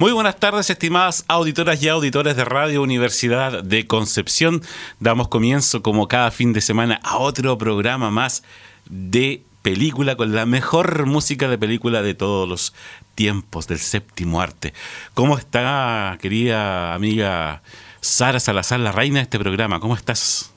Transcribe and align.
Muy 0.00 0.12
buenas 0.12 0.36
tardes, 0.36 0.70
estimadas 0.70 1.26
auditoras 1.28 1.82
y 1.82 1.88
auditores 1.88 2.34
de 2.34 2.46
Radio 2.46 2.80
Universidad 2.80 3.62
de 3.62 3.86
Concepción. 3.86 4.62
Damos 4.98 5.28
comienzo, 5.28 5.82
como 5.82 6.08
cada 6.08 6.30
fin 6.30 6.54
de 6.54 6.62
semana, 6.62 6.98
a 7.02 7.18
otro 7.18 7.58
programa 7.58 8.10
más 8.10 8.42
de 8.88 9.42
película 9.60 10.16
con 10.16 10.34
la 10.34 10.46
mejor 10.46 11.04
música 11.04 11.48
de 11.48 11.58
película 11.58 12.00
de 12.00 12.14
todos 12.14 12.48
los 12.48 12.72
tiempos 13.14 13.66
del 13.66 13.78
séptimo 13.78 14.40
arte. 14.40 14.72
¿Cómo 15.12 15.36
está, 15.36 16.16
querida 16.22 16.94
amiga 16.94 17.60
Sara 18.00 18.40
Salazar, 18.40 18.80
la 18.80 18.92
reina 18.92 19.16
de 19.16 19.24
este 19.24 19.38
programa? 19.38 19.80
¿Cómo 19.80 19.96
estás? 19.96 20.50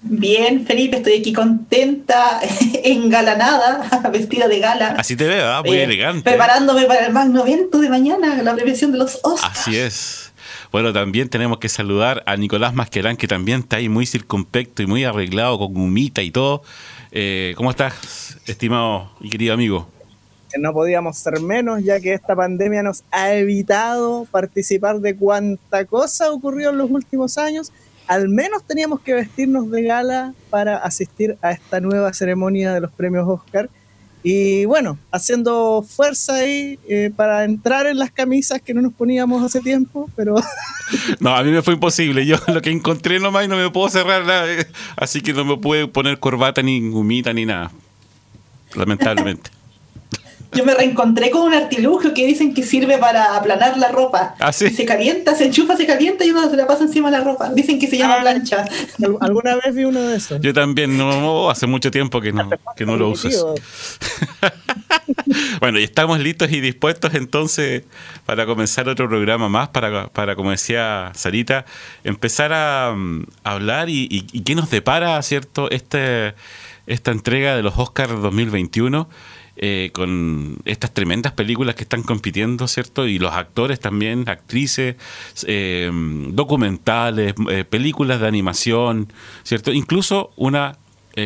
Bien, 0.00 0.64
Felipe, 0.64 0.98
estoy 0.98 1.14
aquí 1.14 1.32
contenta, 1.32 2.40
engalanada, 2.84 4.10
vestida 4.12 4.46
de 4.46 4.60
gala. 4.60 4.94
Así 4.98 5.16
te 5.16 5.26
veo, 5.26 5.46
¿ah? 5.46 5.62
muy 5.64 5.76
Eh, 5.76 5.84
elegante. 5.84 6.22
Preparándome 6.22 6.84
para 6.84 7.06
el 7.06 7.12
magno 7.12 7.44
evento 7.44 7.78
de 7.78 7.90
mañana, 7.90 8.42
la 8.42 8.54
premiación 8.54 8.92
de 8.92 8.98
los 8.98 9.18
Oscars. 9.22 9.58
Así 9.58 9.76
es. 9.76 10.32
Bueno, 10.70 10.92
también 10.92 11.28
tenemos 11.28 11.58
que 11.58 11.68
saludar 11.68 12.22
a 12.26 12.36
Nicolás 12.36 12.74
Masquerán, 12.74 13.16
que 13.16 13.26
también 13.26 13.60
está 13.60 13.76
ahí 13.76 13.88
muy 13.88 14.06
circunspecto 14.06 14.82
y 14.82 14.86
muy 14.86 15.04
arreglado 15.04 15.58
con 15.58 15.74
gumita 15.74 16.22
y 16.22 16.30
todo. 16.30 16.62
Eh, 17.10 17.54
¿Cómo 17.56 17.70
estás, 17.70 18.38
estimado 18.46 19.10
y 19.20 19.30
querido 19.30 19.54
amigo? 19.54 19.88
que 20.50 20.58
no 20.58 20.72
podíamos 20.72 21.18
ser 21.18 21.40
menos, 21.40 21.84
ya 21.84 22.00
que 22.00 22.14
esta 22.14 22.34
pandemia 22.34 22.82
nos 22.82 23.04
ha 23.10 23.34
evitado 23.34 24.26
participar 24.30 24.98
de 25.00 25.14
cuánta 25.14 25.84
cosa 25.84 26.32
ocurrió 26.32 26.70
en 26.70 26.78
los 26.78 26.90
últimos 26.90 27.36
años. 27.36 27.70
Al 28.08 28.28
menos 28.28 28.64
teníamos 28.64 29.00
que 29.00 29.12
vestirnos 29.14 29.70
de 29.70 29.82
gala 29.82 30.34
para 30.50 30.78
asistir 30.78 31.36
a 31.42 31.52
esta 31.52 31.78
nueva 31.80 32.12
ceremonia 32.12 32.72
de 32.72 32.80
los 32.80 32.90
premios 32.90 33.28
Oscar. 33.28 33.68
Y 34.22 34.64
bueno, 34.64 34.98
haciendo 35.12 35.82
fuerza 35.88 36.34
ahí 36.34 36.78
eh, 36.88 37.12
para 37.14 37.44
entrar 37.44 37.86
en 37.86 37.98
las 37.98 38.10
camisas 38.10 38.60
que 38.60 38.74
no 38.74 38.82
nos 38.82 38.92
poníamos 38.92 39.44
hace 39.44 39.60
tiempo, 39.60 40.10
pero 40.16 40.34
No, 41.20 41.36
a 41.36 41.42
mí 41.44 41.50
me 41.50 41.62
fue 41.62 41.74
imposible. 41.74 42.26
Yo 42.26 42.36
lo 42.48 42.60
que 42.60 42.70
encontré 42.70 43.20
nomás 43.20 43.44
y 43.44 43.48
no 43.48 43.56
me 43.56 43.70
puedo 43.70 43.88
cerrar 43.88 44.24
nada. 44.24 44.50
eh, 44.52 44.66
Así 44.96 45.20
que 45.20 45.32
no 45.32 45.44
me 45.44 45.56
pude 45.56 45.86
poner 45.86 46.18
corbata, 46.18 46.62
ni 46.62 46.80
gumita, 46.90 47.32
ni 47.32 47.46
nada. 47.46 47.70
Lamentablemente. 48.74 49.50
Yo 50.52 50.64
me 50.64 50.74
reencontré 50.74 51.30
con 51.30 51.42
un 51.42 51.54
artilugio 51.54 52.14
que 52.14 52.26
dicen 52.26 52.54
que 52.54 52.62
sirve 52.62 52.96
para 52.98 53.36
aplanar 53.36 53.76
la 53.76 53.88
ropa. 53.88 54.34
¿Ah, 54.40 54.52
sí? 54.52 54.70
Se 54.70 54.84
calienta, 54.86 55.34
se 55.34 55.44
enchufa, 55.46 55.76
se 55.76 55.86
calienta 55.86 56.24
y 56.24 56.30
uno 56.30 56.48
se 56.48 56.56
la 56.56 56.66
pasa 56.66 56.84
encima 56.84 57.10
de 57.10 57.18
la 57.18 57.24
ropa. 57.24 57.50
Dicen 57.50 57.78
que 57.78 57.86
se 57.86 57.98
llama 57.98 58.16
Ah. 58.18 58.20
plancha. 58.22 58.64
al- 59.04 59.16
alguna 59.20 59.56
vez 59.56 59.74
vi 59.74 59.84
uno 59.84 60.00
de 60.00 60.16
esos. 60.16 60.40
Yo 60.40 60.54
también, 60.54 60.96
no, 60.96 61.50
hace 61.50 61.66
mucho 61.66 61.90
tiempo 61.90 62.20
que 62.20 62.32
no, 62.32 62.48
que 62.76 62.86
no 62.86 62.96
lo 62.96 63.10
uso. 63.10 63.28
eso. 63.28 63.54
Bueno, 65.60 65.78
y 65.78 65.82
estamos 65.84 66.18
listos 66.20 66.50
y 66.52 66.60
dispuestos 66.60 67.12
entonces 67.14 67.82
para 68.24 68.46
comenzar 68.46 68.88
otro 68.88 69.08
programa 69.08 69.48
más, 69.48 69.68
para, 69.68 70.08
para 70.08 70.34
como 70.36 70.50
decía 70.50 71.10
Sarita, 71.14 71.64
empezar 72.04 72.52
a, 72.52 72.94
mm, 72.96 73.24
hablar 73.44 73.88
y, 73.90 74.04
y- 74.10 74.26
y 74.32 74.40
qué 74.42 74.54
nos 74.54 74.70
depara, 74.70 75.20
¿cierto?, 75.22 75.70
este, 75.70 76.34
esta 76.86 77.10
entrega 77.10 77.56
de 77.56 77.62
los 77.62 77.76
Oscars 77.76 78.20
2021. 78.22 79.08
Eh, 79.60 79.90
con 79.92 80.58
estas 80.64 80.94
tremendas 80.94 81.32
películas 81.32 81.74
que 81.74 81.82
están 81.82 82.02
compitiendo, 82.02 82.68
¿cierto? 82.68 83.06
Y 83.06 83.18
los 83.18 83.32
actores 83.32 83.80
también, 83.80 84.28
actrices, 84.28 84.96
eh, 85.46 85.90
documentales, 86.30 87.34
eh, 87.50 87.64
películas 87.64 88.20
de 88.20 88.28
animación, 88.28 89.12
¿cierto? 89.42 89.72
Incluso 89.72 90.30
una 90.36 90.78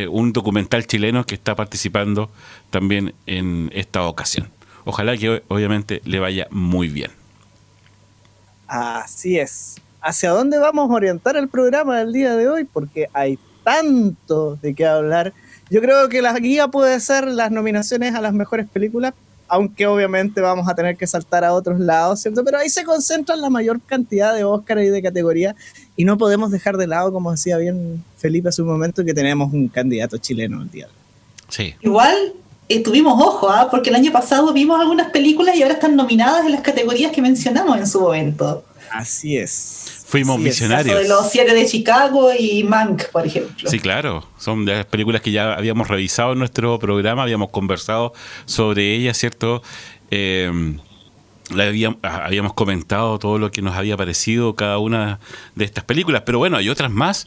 un 0.09 0.33
documental 0.33 0.87
chileno 0.87 1.27
que 1.27 1.35
está 1.35 1.55
participando 1.55 2.31
también 2.71 3.13
en 3.27 3.71
esta 3.75 4.05
ocasión. 4.05 4.49
Ojalá 4.87 5.19
que 5.19 5.43
obviamente 5.49 6.01
le 6.07 6.19
vaya 6.19 6.47
muy 6.51 6.89
bien. 6.89 7.11
Así 8.67 9.39
es. 9.39 9.77
¿Hacia 10.01 10.31
dónde 10.31 10.59
vamos 10.59 10.91
a 10.91 10.95
orientar 10.95 11.37
el 11.37 11.49
programa 11.49 11.99
del 11.99 12.15
día 12.15 12.35
de 12.37 12.49
hoy? 12.49 12.65
Porque 12.65 13.09
hay 13.13 13.39
tanto 13.65 14.57
de 14.57 14.75
qué 14.75 14.87
hablar. 14.87 15.35
Yo 15.73 15.81
creo 15.81 16.11
que 16.11 16.21
la 16.21 16.39
guía 16.39 16.69
puede 16.69 17.01
ser 17.01 17.27
las 17.27 17.51
nominaciones 17.51 18.15
a 18.15 18.21
las 18.21 18.35
mejores 18.35 18.69
películas, 18.69 19.15
aunque 19.49 19.87
obviamente 19.87 20.43
vamos 20.43 20.69
a 20.69 20.75
tener 20.75 20.99
que 20.99 21.07
saltar 21.07 21.47
a 21.47 21.55
otros 21.55 21.81
lados, 21.81 22.21
¿cierto? 22.21 22.45
Pero 22.45 22.59
ahí 22.59 22.69
se 22.69 22.85
concentran 22.85 23.41
la 23.41 23.49
mayor 23.49 23.81
cantidad 23.81 24.35
de 24.35 24.45
Óscar 24.45 24.81
y 24.81 24.89
de 24.89 25.01
categoría 25.01 25.57
y 25.97 26.05
no 26.05 26.19
podemos 26.19 26.51
dejar 26.51 26.77
de 26.77 26.87
lado, 26.87 27.11
como 27.11 27.31
decía 27.31 27.57
bien 27.57 28.05
Felipe 28.19 28.51
hace 28.51 28.61
un 28.61 28.69
momento, 28.69 29.03
que 29.03 29.15
tenemos 29.15 29.51
un 29.55 29.69
candidato 29.69 30.19
chileno 30.19 30.61
el 30.61 30.71
día 30.71 30.89
de 30.89 30.93
hoy. 30.93 30.99
Sí. 31.49 31.75
Igual 31.81 32.35
eh, 32.69 32.83
tuvimos 32.83 33.19
ojo, 33.19 33.49
¿ah? 33.49 33.69
porque 33.71 33.89
el 33.89 33.97
año 33.97 34.13
pasado 34.13 34.53
vimos 34.53 34.79
algunas 34.79 35.11
películas 35.11 35.57
y 35.57 35.63
ahora 35.63 35.77
están 35.77 35.97
nominadas 35.97 36.45
en 36.45 36.53
las 36.53 36.61
categorías 36.61 37.13
que 37.13 37.23
mencionamos 37.23 37.79
en 37.79 37.87
su 37.87 37.99
momento. 37.99 38.63
Así 38.91 39.39
es. 39.39 39.82
Fuimos. 40.13 40.37
El 40.37 40.45
caso 40.45 40.65
de 40.65 40.69
visionarios. 40.69 41.09
los 41.09 41.31
siete 41.31 41.55
de 41.55 41.65
Chicago 41.65 42.33
y 42.39 42.65
Mank, 42.65 43.09
por 43.09 43.27
ejemplo. 43.27 43.71
Sí, 43.71 43.79
claro. 43.79 44.29
Son 44.37 44.67
de 44.67 44.75
las 44.75 44.85
películas 44.85 45.23
que 45.23 45.33
ya 45.33 45.55
habíamos 45.55 45.89
revisado 45.89 46.35
en 46.35 46.39
nuestro 46.39 46.79
programa, 46.79 47.23
habíamos 47.23 47.49
conversado 47.49 48.13
sobre 48.45 48.95
ellas, 48.95 49.17
¿cierto? 49.17 49.63
Eh, 50.11 50.77
habíamos 51.51 52.53
comentado 52.53 53.19
todo 53.19 53.39
lo 53.39 53.51
que 53.51 53.63
nos 53.63 53.75
había 53.75 53.97
parecido 53.97 54.55
cada 54.55 54.77
una 54.77 55.19
de 55.55 55.65
estas 55.65 55.85
películas, 55.85 56.25
pero 56.27 56.37
bueno, 56.37 56.59
hay 56.59 56.69
otras 56.69 56.91
más. 56.91 57.27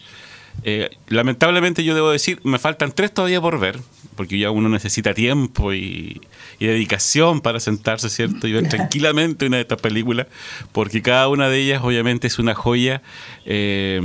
Eh, 0.63 0.91
lamentablemente 1.07 1.83
yo 1.83 1.95
debo 1.95 2.11
decir, 2.11 2.39
me 2.43 2.59
faltan 2.59 2.91
tres 2.91 3.11
todavía 3.11 3.41
por 3.41 3.59
ver, 3.59 3.79
porque 4.15 4.39
ya 4.39 4.51
uno 4.51 4.69
necesita 4.69 5.13
tiempo 5.13 5.73
y, 5.73 6.21
y 6.59 6.65
dedicación 6.65 7.41
para 7.41 7.59
sentarse, 7.59 8.09
¿cierto? 8.09 8.47
Y 8.47 8.53
ver 8.53 8.67
tranquilamente 8.69 9.45
una 9.45 9.57
de 9.57 9.63
estas 9.63 9.81
películas, 9.81 10.27
porque 10.71 11.01
cada 11.01 11.27
una 11.27 11.49
de 11.49 11.59
ellas 11.59 11.81
obviamente 11.83 12.27
es 12.27 12.39
una 12.39 12.55
joya, 12.55 13.01
eh, 13.45 14.01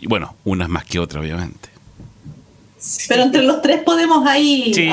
y 0.00 0.06
bueno, 0.06 0.34
unas 0.44 0.68
más 0.68 0.84
que 0.84 0.98
otras, 0.98 1.22
obviamente. 1.22 1.72
Pero 3.08 3.22
entre 3.22 3.42
los 3.42 3.62
tres 3.62 3.82
podemos 3.82 4.26
ahí 4.26 4.72
Sí. 4.74 4.88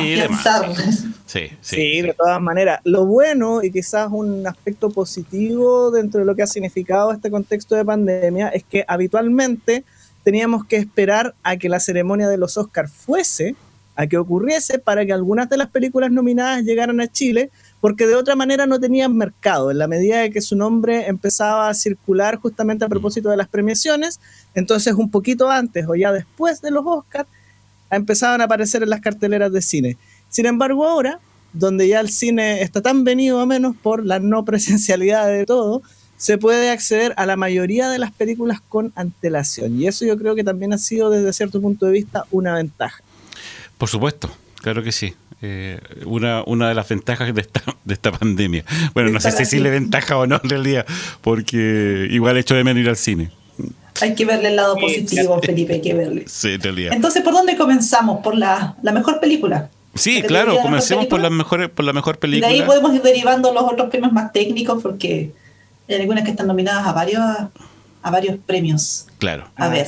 Sí, 1.25 1.49
sí. 1.61 1.75
Sí, 1.75 2.01
de 2.01 2.13
todas 2.13 2.41
maneras. 2.41 2.81
Lo 2.83 3.05
bueno 3.05 3.63
y 3.63 3.71
quizás 3.71 4.09
un 4.11 4.45
aspecto 4.47 4.89
positivo 4.89 5.91
dentro 5.91 6.19
de 6.19 6.25
lo 6.25 6.35
que 6.35 6.41
ha 6.41 6.47
significado 6.47 7.11
este 7.11 7.29
contexto 7.29 7.75
de 7.75 7.85
pandemia 7.85 8.49
es 8.49 8.63
que 8.63 8.83
habitualmente 8.87 9.83
teníamos 10.23 10.65
que 10.65 10.77
esperar 10.77 11.35
a 11.43 11.57
que 11.57 11.69
la 11.69 11.79
ceremonia 11.79 12.27
de 12.27 12.37
los 12.37 12.57
Oscars 12.57 12.91
fuese, 12.91 13.55
a 13.99 14.07
que 14.07 14.17
ocurriese 14.17 14.79
para 14.79 15.05
que 15.05 15.11
algunas 15.11 15.49
de 15.49 15.57
las 15.57 15.67
películas 15.71 16.09
nominadas 16.09 16.63
llegaran 16.63 17.01
a 17.01 17.07
Chile, 17.07 17.51
porque 17.81 18.07
de 18.07 18.15
otra 18.15 18.33
manera 18.33 18.65
no 18.65 18.79
tenían 18.79 19.13
mercado. 19.13 19.71
En 19.71 19.77
la 19.77 19.89
medida 19.89 20.21
de 20.21 20.31
que 20.31 20.39
su 20.39 20.55
nombre 20.55 21.09
empezaba 21.09 21.67
a 21.67 21.73
circular 21.73 22.37
justamente 22.37 22.85
a 22.85 22.87
propósito 22.87 23.29
de 23.29 23.35
las 23.35 23.49
premiaciones, 23.49 24.21
entonces 24.55 24.93
un 24.93 25.11
poquito 25.11 25.49
antes 25.49 25.85
o 25.85 25.95
ya 25.95 26.13
después 26.13 26.61
de 26.61 26.71
los 26.71 26.85
Oscars, 26.85 27.27
empezaban 27.91 28.39
a 28.39 28.45
aparecer 28.45 28.83
en 28.83 28.89
las 28.89 29.01
carteleras 29.01 29.51
de 29.51 29.61
cine. 29.61 29.97
Sin 30.29 30.45
embargo, 30.45 30.87
ahora, 30.87 31.19
donde 31.51 31.89
ya 31.89 31.99
el 31.99 32.09
cine 32.09 32.61
está 32.61 32.81
tan 32.81 33.03
venido 33.03 33.41
a 33.41 33.45
menos 33.45 33.75
por 33.75 34.05
la 34.05 34.19
no 34.19 34.45
presencialidad 34.45 35.27
de 35.27 35.45
todo, 35.45 35.81
se 36.15 36.37
puede 36.37 36.69
acceder 36.69 37.13
a 37.17 37.25
la 37.25 37.35
mayoría 37.35 37.89
de 37.89 37.99
las 37.99 38.13
películas 38.13 38.61
con 38.61 38.93
antelación. 38.95 39.77
Y 39.81 39.87
eso 39.87 40.05
yo 40.05 40.17
creo 40.17 40.35
que 40.35 40.45
también 40.45 40.71
ha 40.71 40.77
sido 40.77 41.09
desde 41.09 41.33
cierto 41.33 41.59
punto 41.59 41.85
de 41.85 41.91
vista 41.91 42.23
una 42.31 42.55
ventaja. 42.55 43.03
Por 43.79 43.89
supuesto. 43.89 44.29
claro 44.61 44.83
que 44.83 44.91
sí. 44.91 45.15
Eh, 45.41 45.79
una, 46.05 46.43
una 46.45 46.67
de 46.67 46.75
las 46.75 46.87
ventajas 46.89 47.33
de 47.33 47.41
esta, 47.41 47.63
de 47.85 47.93
esta 47.93 48.11
pandemia. 48.11 48.65
Bueno, 48.93 49.09
no 49.09 49.21
sé 49.21 49.31
si, 49.31 49.45
si 49.45 49.59
le 49.59 49.69
ventaja 49.69 50.17
o 50.17 50.27
no 50.27 50.39
en 50.43 50.49
realidad, 50.49 50.85
porque 51.21 52.07
igual 52.11 52.37
hecho 52.37 52.55
de 52.55 52.63
menos 52.63 52.83
ir 52.83 52.89
al 52.89 52.97
cine. 52.97 53.31
Hay 54.01 54.15
que 54.15 54.25
verle 54.25 54.49
el 54.49 54.57
lado 54.57 54.75
positivo, 54.75 55.39
Felipe, 55.41 55.73
hay 55.73 55.81
que 55.81 55.93
verle. 55.93 56.25
Sí, 56.27 56.53
en 56.53 56.61
realidad. 56.61 56.93
Entonces, 56.93 57.23
¿por 57.23 57.33
dónde 57.33 57.55
comenzamos? 57.55 58.19
¿Por 58.21 58.35
la, 58.35 58.75
la 58.81 58.91
mejor 58.91 59.19
película? 59.19 59.69
Sí, 59.95 60.21
claro, 60.23 60.57
comencemos 60.61 61.07
por 61.07 61.19
la 61.19 61.29
mejor, 61.29 61.71
por 61.71 61.85
la 61.85 61.93
mejor 61.93 62.19
película. 62.19 62.51
Y 62.51 62.53
de 62.53 62.61
ahí 62.61 62.65
podemos 62.65 62.93
ir 62.93 63.01
derivando 63.01 63.53
los 63.53 63.63
otros 63.63 63.89
premios 63.89 64.11
más 64.11 64.31
técnicos, 64.31 64.83
porque 64.83 65.31
hay 65.87 65.95
algunas 65.95 66.23
que 66.25 66.31
están 66.31 66.47
nominadas 66.47 66.85
a 66.85 66.93
varios, 66.93 67.23
a 68.01 68.11
varios 68.11 68.37
premios. 68.45 69.07
Claro. 69.17 69.49
A 69.55 69.69
ver. 69.69 69.87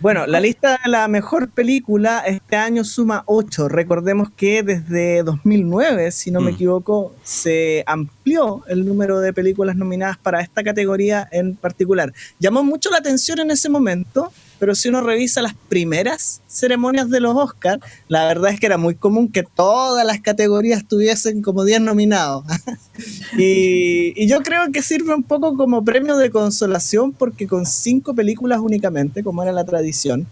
Bueno, 0.00 0.26
la 0.26 0.40
lista 0.40 0.80
de 0.82 0.90
la 0.90 1.08
mejor 1.08 1.50
película 1.50 2.20
este 2.20 2.56
año 2.56 2.84
suma 2.84 3.22
8. 3.26 3.68
Recordemos 3.68 4.30
que 4.34 4.62
desde 4.62 5.22
2009, 5.22 6.10
si 6.10 6.30
no 6.30 6.40
me 6.40 6.52
Mm. 6.52 6.54
equivoco, 6.54 7.14
se 7.22 7.84
amplió 7.86 8.64
el 8.68 8.86
número 8.86 9.20
de 9.20 9.34
películas 9.34 9.76
nominadas 9.76 10.16
para 10.16 10.40
esta 10.40 10.62
categoría 10.64 11.28
en 11.30 11.54
particular. 11.54 12.14
Llamó 12.38 12.64
mucho 12.64 12.90
la 12.90 12.96
atención 12.96 13.40
en 13.40 13.50
ese 13.50 13.68
momento, 13.68 14.32
pero 14.60 14.74
si 14.74 14.90
uno 14.90 15.00
revisa 15.00 15.40
las 15.40 15.54
primeras 15.54 16.42
ceremonias 16.46 17.08
de 17.08 17.18
los 17.18 17.34
Oscars, 17.34 17.82
la 18.08 18.26
verdad 18.26 18.52
es 18.52 18.60
que 18.60 18.66
era 18.66 18.76
muy 18.76 18.94
común 18.94 19.32
que 19.32 19.42
todas 19.42 20.06
las 20.06 20.20
categorías 20.20 20.86
tuviesen 20.86 21.40
como 21.40 21.64
10 21.64 21.80
nominados. 21.80 22.44
y, 23.38 24.26
yo 24.26 24.42
creo 24.42 24.70
que 24.70 24.82
sirve 24.82 25.14
un 25.14 25.22
poco 25.22 25.56
como 25.56 25.82
premio 25.82 26.18
de 26.18 26.30
consolación 26.30 27.12
porque 27.12 27.48
con 27.48 27.64
cinco 27.64 28.14
películas 28.14 28.60
únicamente, 28.60 29.24
como 29.24 29.42
era 29.42 29.50
la 29.50 29.64
tradición, 29.64 30.26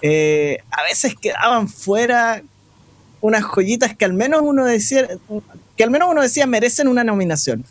eh, 0.00 0.58
a 0.70 0.84
veces 0.84 1.16
quedaban 1.20 1.68
fuera 1.68 2.40
unas 3.20 3.42
joyitas 3.42 3.96
que 3.96 4.04
al 4.04 4.14
menos 4.14 4.42
uno 4.42 4.64
decía 4.64 5.08
que 5.76 5.84
al 5.84 5.90
menos 5.90 6.08
uno 6.08 6.22
decía 6.22 6.46
merecen 6.46 6.86
una 6.86 7.02
nominación. 7.02 7.64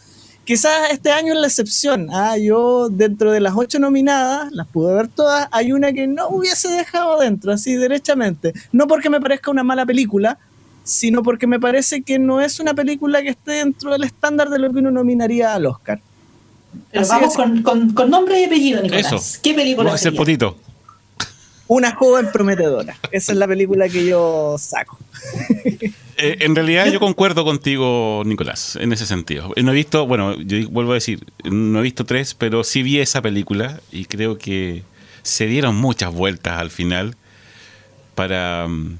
Quizás 0.43 0.91
este 0.91 1.11
año 1.11 1.33
es 1.33 1.39
la 1.39 1.47
excepción. 1.47 2.07
Ah, 2.11 2.35
yo 2.38 2.89
dentro 2.89 3.31
de 3.31 3.39
las 3.39 3.53
ocho 3.55 3.79
nominadas, 3.79 4.51
las 4.51 4.67
pude 4.67 4.93
ver 4.93 5.07
todas, 5.07 5.47
hay 5.51 5.71
una 5.71 5.93
que 5.93 6.07
no 6.07 6.29
hubiese 6.29 6.67
dejado 6.69 7.19
dentro, 7.19 7.51
así 7.53 7.75
derechamente. 7.75 8.53
No 8.71 8.88
porque 8.88 9.09
me 9.09 9.21
parezca 9.21 9.51
una 9.51 9.63
mala 9.63 9.85
película, 9.85 10.39
sino 10.83 11.21
porque 11.21 11.45
me 11.45 11.59
parece 11.59 12.01
que 12.01 12.17
no 12.17 12.41
es 12.41 12.59
una 12.59 12.73
película 12.73 13.21
que 13.21 13.29
esté 13.29 13.51
dentro 13.51 13.91
del 13.91 14.03
estándar 14.03 14.49
de 14.49 14.57
lo 14.59 14.71
que 14.73 14.79
uno 14.79 14.89
nominaría 14.91 15.53
al 15.53 15.67
Oscar. 15.67 16.01
Pero 16.91 17.03
Así 17.03 17.11
vamos 17.11 17.35
con, 17.35 17.61
con, 17.61 17.93
con 17.93 18.09
nombre 18.09 18.41
y 18.41 18.45
apellido, 18.45 18.81
Nicolás. 18.81 19.13
Eso. 19.13 19.39
¿Qué 19.43 19.53
película 19.53 19.85
Vamos 19.85 19.91
a 19.93 19.95
hacer 19.95 20.11
sería? 20.11 20.17
potito. 20.19 20.57
Una 21.67 21.93
joven 21.95 22.29
prometedora. 22.33 22.97
Esa 23.11 23.31
es 23.31 23.38
la 23.38 23.47
película 23.47 23.88
que 23.88 24.05
yo 24.05 24.55
saco. 24.57 24.97
Eh, 26.21 26.38
en 26.41 26.56
realidad 26.56 26.85
yo 26.88 27.00
concuerdo 27.00 27.44
contigo, 27.44 28.21
Nicolás, 28.25 28.77
en 28.79 28.94
ese 28.94 29.06
sentido. 29.06 29.51
No 29.62 29.71
he 29.71 29.75
visto, 29.75 30.06
bueno, 30.07 30.39
yo 30.39 30.69
vuelvo 30.69 30.91
a 30.91 30.95
decir, 30.95 31.25
no 31.44 31.79
he 31.79 31.83
visto 31.83 32.06
tres, 32.06 32.33
pero 32.35 32.63
sí 32.63 32.83
vi 32.83 33.00
esa 33.00 33.21
película 33.21 33.79
y 33.91 34.06
creo 34.06 34.38
que 34.38 34.83
se 35.23 35.47
dieron 35.47 35.75
muchas 35.75 36.13
vueltas 36.13 36.59
al 36.59 36.69
final 36.69 37.15
para, 38.15 38.68
mm, 38.68 38.97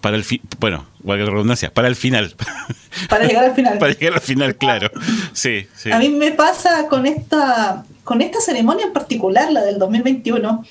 para 0.00 0.16
el 0.16 0.24
fi- 0.24 0.40
bueno, 0.58 0.86
valga 1.00 1.24
la 1.24 1.30
redundancia, 1.30 1.72
para 1.72 1.88
el 1.88 1.96
final. 1.96 2.34
Para 3.10 3.26
llegar 3.26 3.44
al 3.44 3.54
final. 3.54 3.76
para 3.78 3.92
llegar 3.92 4.14
al 4.14 4.20
final, 4.22 4.56
claro. 4.56 4.90
Sí, 5.34 5.66
sí. 5.76 5.92
A 5.92 5.98
mí 5.98 6.08
me 6.08 6.30
pasa 6.32 6.88
con 6.88 7.04
esta, 7.04 7.84
con 8.04 8.22
esta 8.22 8.40
ceremonia 8.40 8.86
en 8.86 8.92
particular, 8.94 9.52
la 9.52 9.62
del 9.62 9.78
2021, 9.78 10.64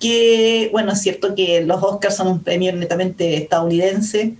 que, 0.00 0.68
bueno, 0.72 0.90
es 0.92 1.00
cierto 1.00 1.36
que 1.36 1.60
los 1.64 1.80
Oscars 1.82 2.16
son 2.16 2.26
un 2.26 2.42
premio 2.42 2.72
netamente 2.72 3.36
estadounidense 3.36 4.34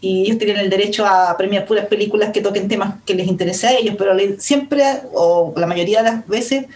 y 0.00 0.22
ellos 0.22 0.38
tienen 0.38 0.58
el 0.58 0.70
derecho 0.70 1.04
a 1.04 1.36
premiar 1.36 1.66
puras 1.66 1.86
películas 1.86 2.30
que 2.30 2.40
toquen 2.40 2.68
temas 2.68 2.94
que 3.04 3.14
les 3.14 3.26
interese 3.26 3.66
a 3.66 3.72
ellos, 3.72 3.96
pero 3.98 4.16
siempre, 4.38 4.84
o 5.12 5.52
la 5.56 5.66
mayoría 5.66 6.02
de 6.02 6.10
las 6.10 6.26
veces, 6.26 6.66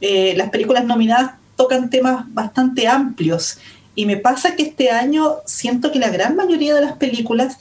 eh, 0.00 0.34
las 0.36 0.50
películas 0.50 0.84
nominadas 0.84 1.32
tocan 1.56 1.88
temas 1.88 2.24
bastante 2.34 2.86
amplios. 2.86 3.58
Y 3.94 4.04
me 4.04 4.18
pasa 4.18 4.54
que 4.54 4.62
este 4.62 4.90
año 4.90 5.36
siento 5.46 5.90
que 5.90 5.98
la 5.98 6.10
gran 6.10 6.36
mayoría 6.36 6.74
de 6.74 6.82
las 6.82 6.92
películas 6.92 7.56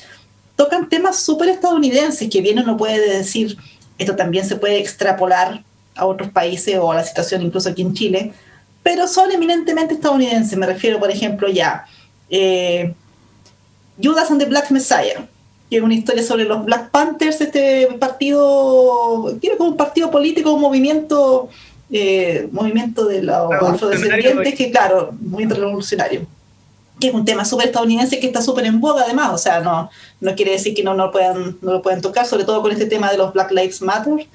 tocan 0.58 0.90
temas 0.90 1.18
súper 1.18 1.48
estadounidenses, 1.50 2.30
que 2.30 2.42
bien 2.42 2.60
uno 2.60 2.76
puede 2.76 3.18
decir, 3.18 3.58
esto 3.98 4.18
también 4.18 4.46
se 4.46 4.58
puede 4.58 4.80
extrapolar 4.80 5.64
a 5.96 6.06
otros 6.06 6.30
países 6.32 6.78
o 6.78 6.92
a 6.92 6.96
la 6.96 7.04
situación 7.06 7.42
incluso 7.42 7.70
aquí 7.70 7.82
en 7.82 7.94
Chile, 7.94 8.34
pero 8.84 9.08
son 9.08 9.32
eminentemente 9.32 9.94
estadounidenses. 9.94 10.58
Me 10.58 10.66
refiero, 10.66 11.00
por 11.00 11.10
ejemplo, 11.10 11.48
ya 11.48 11.86
eh, 12.30 12.94
Judas 14.02 14.30
and 14.32 14.40
the 14.40 14.48
Black 14.48 14.72
Messiah, 14.72 15.28
que 15.70 15.78
es 15.78 15.84
una 15.84 15.94
historia 15.94 16.24
sobre 16.24 16.46
los 16.46 16.66
Black 16.66 16.92
Panthers, 16.92 17.42
este 17.42 17.88
partido, 18.00 19.36
tiene 19.40 19.58
como 19.58 19.72
un 19.72 19.78
partido 19.78 20.12
político, 20.12 20.54
un 20.54 20.62
movimiento, 20.62 21.50
eh, 21.92 22.48
movimiento 22.52 23.06
de 23.06 23.24
los 23.24 23.52
afrodescendientes, 23.52 24.56
que 24.56 24.72
claro, 24.72 25.14
movimiento 25.20 25.56
revolucionario 25.56 26.28
que 27.00 27.08
es 27.10 27.14
un 27.14 27.26
tema 27.26 27.44
súper 27.46 27.68
estadounidense 27.68 28.20
que 28.20 28.28
está 28.28 28.42
súper 28.42 28.66
en 28.66 28.80
boga 28.80 29.04
además, 29.04 29.32
o 29.34 29.38
sea, 29.38 29.60
no, 29.60 29.90
no 30.22 30.36
quiere 30.36 30.52
decir 30.52 30.74
que 30.74 30.84
no, 30.84 30.94
no, 30.94 31.08
lo 31.08 31.12
puedan, 31.12 31.58
no 31.62 31.74
lo 31.74 31.82
puedan 31.82 32.02
tocar, 32.02 32.26
sobre 32.26 32.46
todo 32.46 32.62
con 32.62 32.72
este 32.72 32.86
tema 32.86 33.12
de 33.12 33.18
los 33.18 33.34
Black 33.34 33.52
Lives 33.52 33.82
Matter, 33.82 34.28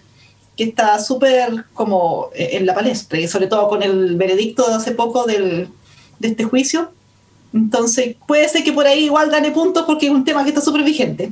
que 0.56 0.64
está 0.64 0.98
súper 0.98 1.64
como 1.72 2.30
eh, 2.34 2.50
en 2.52 2.66
la 2.66 2.74
palestra, 2.74 3.18
y 3.18 3.28
sobre 3.28 3.46
todo 3.46 3.68
con 3.68 3.82
el 3.82 4.16
veredicto 4.16 4.68
de 4.68 4.74
hace 4.74 4.92
poco 4.92 5.24
del, 5.24 5.68
de 6.18 6.28
este 6.28 6.44
juicio. 6.44 6.90
Entonces, 7.52 8.17
puede 8.26 8.49
ser 8.49 8.62
que 8.64 8.73
por 8.73 8.87
ahí 8.87 9.05
igual 9.06 9.31
gane 9.31 9.50
puntos 9.50 9.85
porque 9.87 10.06
es 10.06 10.12
un 10.12 10.25
tema 10.25 10.43
que 10.44 10.50
está 10.50 10.61
súper 10.61 10.82
vigente. 10.85 11.31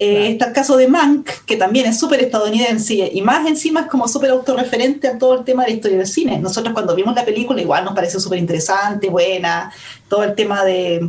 Eh, 0.00 0.30
Está 0.32 0.46
el 0.46 0.52
caso 0.52 0.76
de 0.76 0.88
Mank, 0.88 1.28
que 1.46 1.56
también 1.56 1.86
es 1.86 2.00
súper 2.00 2.20
estadounidense 2.20 3.10
y 3.12 3.22
más 3.22 3.46
encima 3.46 3.82
es 3.82 3.86
como 3.86 4.08
súper 4.08 4.30
autorreferente 4.30 5.06
a 5.06 5.16
todo 5.18 5.34
el 5.38 5.44
tema 5.44 5.62
de 5.62 5.70
la 5.70 5.76
historia 5.76 5.98
del 5.98 6.06
cine. 6.08 6.38
Nosotros 6.40 6.74
cuando 6.74 6.96
vimos 6.96 7.14
la 7.14 7.24
película 7.24 7.62
igual 7.62 7.84
nos 7.84 7.94
pareció 7.94 8.18
súper 8.18 8.40
interesante, 8.40 9.08
buena, 9.08 9.72
todo 10.08 10.24
el 10.24 10.34
tema 10.34 10.64
de, 10.64 11.08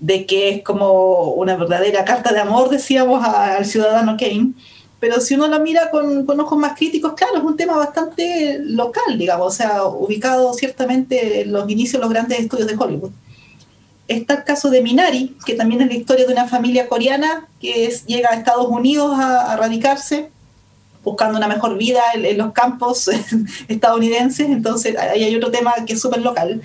de 0.00 0.26
que 0.26 0.48
es 0.48 0.62
como 0.64 1.28
una 1.34 1.54
verdadera 1.56 2.04
carta 2.04 2.32
de 2.32 2.40
amor, 2.40 2.68
decíamos, 2.70 3.24
a- 3.24 3.54
al 3.56 3.64
ciudadano 3.66 4.16
Kane. 4.18 4.52
Pero 4.98 5.20
si 5.20 5.34
uno 5.34 5.46
la 5.46 5.60
mira 5.60 5.90
con, 5.90 6.26
con 6.26 6.40
ojos 6.40 6.58
más 6.58 6.76
críticos, 6.76 7.12
claro, 7.14 7.36
es 7.38 7.44
un 7.44 7.56
tema 7.56 7.76
bastante 7.76 8.58
local, 8.64 9.16
digamos, 9.16 9.46
o 9.46 9.56
sea, 9.56 9.84
ubicado 9.84 10.52
ciertamente 10.54 11.42
en 11.42 11.52
los 11.52 11.70
inicios 11.70 11.94
de 12.00 12.06
los 12.06 12.10
grandes 12.10 12.40
estudios 12.40 12.66
de 12.66 12.74
Hollywood. 12.76 13.10
Está 14.08 14.34
el 14.34 14.44
caso 14.44 14.68
de 14.70 14.82
Minari, 14.82 15.36
que 15.46 15.54
también 15.54 15.80
es 15.80 15.88
la 15.88 15.94
historia 15.94 16.26
de 16.26 16.32
una 16.32 16.46
familia 16.46 16.88
coreana 16.88 17.46
que 17.60 17.86
es- 17.86 18.04
llega 18.06 18.30
a 18.30 18.34
Estados 18.34 18.66
Unidos 18.68 19.18
a, 19.18 19.52
a 19.52 19.56
radicarse, 19.56 20.30
buscando 21.02 21.38
una 21.38 21.48
mejor 21.48 21.76
vida 21.78 22.02
en, 22.14 22.24
en 22.26 22.36
los 22.38 22.52
campos 22.52 23.08
estadounidenses. 23.68 24.48
Entonces, 24.48 24.96
ahí 24.98 25.24
hay 25.24 25.36
otro 25.36 25.50
tema 25.50 25.72
que 25.86 25.94
es 25.94 26.00
súper 26.00 26.20
local. 26.22 26.60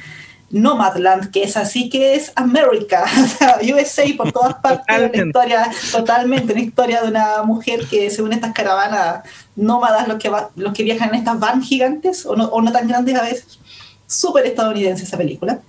Nomadland, 0.52 1.30
que 1.30 1.44
es 1.44 1.56
así 1.58 1.90
que 1.90 2.16
es 2.16 2.32
América, 2.36 3.06
o 3.24 3.28
sea, 3.28 3.60
USA 3.74 4.04
por 4.18 4.32
todas 4.32 4.56
partes, 4.64 4.98
una 4.98 5.06
historia, 5.28 5.72
totalmente, 5.92 6.54
una 6.54 6.62
historia 6.62 7.02
de 7.04 7.08
una 7.10 7.44
mujer 7.44 7.86
que 7.88 8.10
según 8.10 8.34
estas 8.34 8.54
caravanas 8.54 9.22
nómadas, 9.56 10.08
los 10.08 10.18
que, 10.18 10.30
va- 10.30 10.50
los 10.56 10.74
que 10.74 10.84
viajan 10.84 11.10
en 11.10 11.16
estas 11.16 11.40
van 11.40 11.62
gigantes, 11.62 12.26
o 12.26 12.36
no, 12.36 12.46
o 12.46 12.62
no 12.62 12.72
tan 12.72 12.88
grandes 12.88 13.16
a 13.16 13.22
veces, 13.22 13.60
súper 14.08 14.48
estadounidense 14.48 15.04
esa 15.04 15.18
película. 15.18 15.60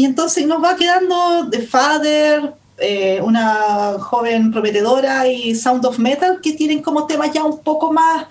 Y 0.00 0.04
entonces 0.06 0.46
nos 0.46 0.62
va 0.64 0.76
quedando 0.76 1.48
The 1.50 1.60
Father, 1.60 2.54
eh, 2.78 3.20
una 3.22 3.96
joven 4.00 4.50
prometedora 4.50 5.26
y 5.28 5.54
Sound 5.54 5.84
of 5.84 5.98
Metal, 5.98 6.40
que 6.42 6.54
tienen 6.54 6.80
como 6.80 7.06
temas 7.06 7.30
ya 7.34 7.44
un 7.44 7.58
poco 7.62 7.92
más 7.92 8.26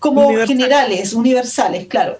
como 0.00 0.26
Universal. 0.26 0.48
generales, 0.48 1.12
universales, 1.14 1.86
claro. 1.86 2.18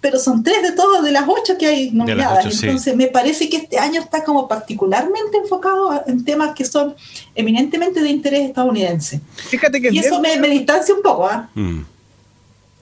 Pero 0.00 0.18
son 0.18 0.42
tres 0.42 0.62
de 0.62 0.72
todos, 0.72 1.04
de 1.04 1.12
las 1.12 1.24
ocho 1.28 1.58
que 1.58 1.66
hay 1.66 1.90
nominadas. 1.90 2.46
ocho, 2.46 2.56
sí. 2.56 2.64
Entonces 2.66 2.96
me 2.96 3.08
parece 3.08 3.50
que 3.50 3.58
este 3.58 3.78
año 3.78 4.00
está 4.00 4.24
como 4.24 4.48
particularmente 4.48 5.36
enfocado 5.36 6.02
en 6.06 6.24
temas 6.24 6.54
que 6.54 6.64
son 6.64 6.94
eminentemente 7.34 8.00
de 8.00 8.08
interés 8.08 8.48
estadounidense. 8.48 9.20
Fíjate 9.50 9.82
que 9.82 9.88
es 9.88 9.94
Y 9.94 9.98
eso 9.98 10.18
bien- 10.22 10.40
me, 10.40 10.48
me 10.48 10.54
distancia 10.54 10.94
un 10.94 11.02
poco, 11.02 11.26
¿ah? 11.26 11.50
Mm. 11.54 11.80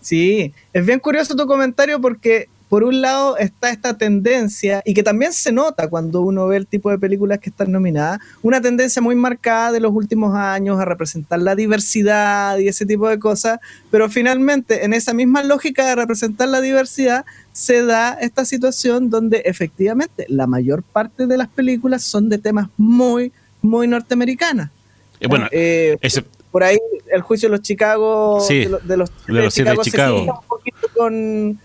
Sí, 0.01 0.53
es 0.73 0.87
bien 0.87 1.01
curioso 1.01 1.35
tu 1.35 1.45
comentario 1.49 2.01
porque 2.01 2.49
por 2.69 2.85
un 2.85 3.01
lado 3.01 3.37
está 3.39 3.71
esta 3.71 3.97
tendencia 3.97 4.83
y 4.85 4.93
que 4.95 5.03
también 5.03 5.33
se 5.33 5.53
nota 5.53 5.89
cuando 5.89 6.21
uno 6.21 6.47
ve 6.47 6.57
el 6.59 6.67
tipo 6.67 6.91
de 6.91 6.99
películas 6.99 7.39
que 7.39 7.49
están 7.51 7.73
nominadas, 7.73 8.19
una 8.43 8.61
tendencia 8.61 9.01
muy 9.01 9.15
marcada 9.15 9.73
de 9.73 9.81
los 9.81 9.93
últimos 9.93 10.35
años 10.37 10.79
a 10.79 10.85
representar 10.85 11.41
la 11.41 11.55
diversidad 11.55 12.59
y 12.59 12.69
ese 12.69 12.85
tipo 12.85 13.09
de 13.09 13.19
cosas, 13.19 13.59
pero 13.91 14.09
finalmente 14.11 14.85
en 14.85 14.93
esa 14.93 15.15
misma 15.15 15.43
lógica 15.43 15.87
de 15.87 15.95
representar 15.95 16.49
la 16.49 16.61
diversidad 16.61 17.25
se 17.53 17.85
da 17.85 18.13
esta 18.21 18.45
situación 18.45 19.09
donde 19.11 19.39
efectivamente 19.47 20.27
la 20.29 20.47
mayor 20.47 20.83
parte 20.83 21.27
de 21.27 21.37
las 21.39 21.49
películas 21.49 22.03
son 22.03 22.29
de 22.29 22.39
temas 22.39 22.69
muy, 22.77 23.33
muy 23.63 23.89
norteamericanas. 23.89 24.71
Eh, 25.21 25.27
bueno, 25.29 25.47
Eh, 25.51 25.97
ese- 26.03 26.25
por 26.53 26.63
ahí 26.65 26.79
el 27.13 27.21
juicio 27.23 27.49
de 27.49 27.57
los 27.57 27.63
Chicago 27.63 28.41
Sí, 28.41 28.61
de, 28.61 28.69
lo- 28.69 28.79
de 28.79 28.97
los, 28.97 29.11
de 29.27 29.33
los 29.33 29.53
siete 29.55 29.71
de 29.71 29.77
se 29.77 29.83
Chicago. 29.91 30.19
junta 30.19 30.33
un 30.35 30.47
poquito 30.47 30.89
con 30.97 31.59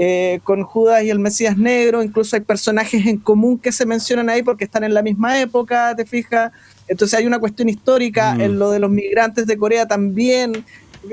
eh, 0.00 0.38
con 0.44 0.62
Judas 0.62 1.02
y 1.02 1.10
el 1.10 1.18
Mesías 1.18 1.58
Negro, 1.58 2.04
incluso 2.04 2.36
hay 2.36 2.42
personajes 2.42 3.04
en 3.04 3.18
común 3.18 3.58
que 3.58 3.72
se 3.72 3.84
mencionan 3.84 4.28
ahí 4.28 4.44
porque 4.44 4.62
están 4.62 4.84
en 4.84 4.94
la 4.94 5.02
misma 5.02 5.40
época, 5.40 5.92
te 5.96 6.06
fijas. 6.06 6.52
Entonces 6.86 7.18
hay 7.18 7.26
una 7.26 7.40
cuestión 7.40 7.68
histórica 7.68 8.34
Mm. 8.34 8.40
en 8.40 8.58
lo 8.60 8.70
de 8.70 8.78
los 8.78 8.90
migrantes 8.90 9.44
de 9.48 9.58
Corea 9.58 9.86
también. 9.88 10.64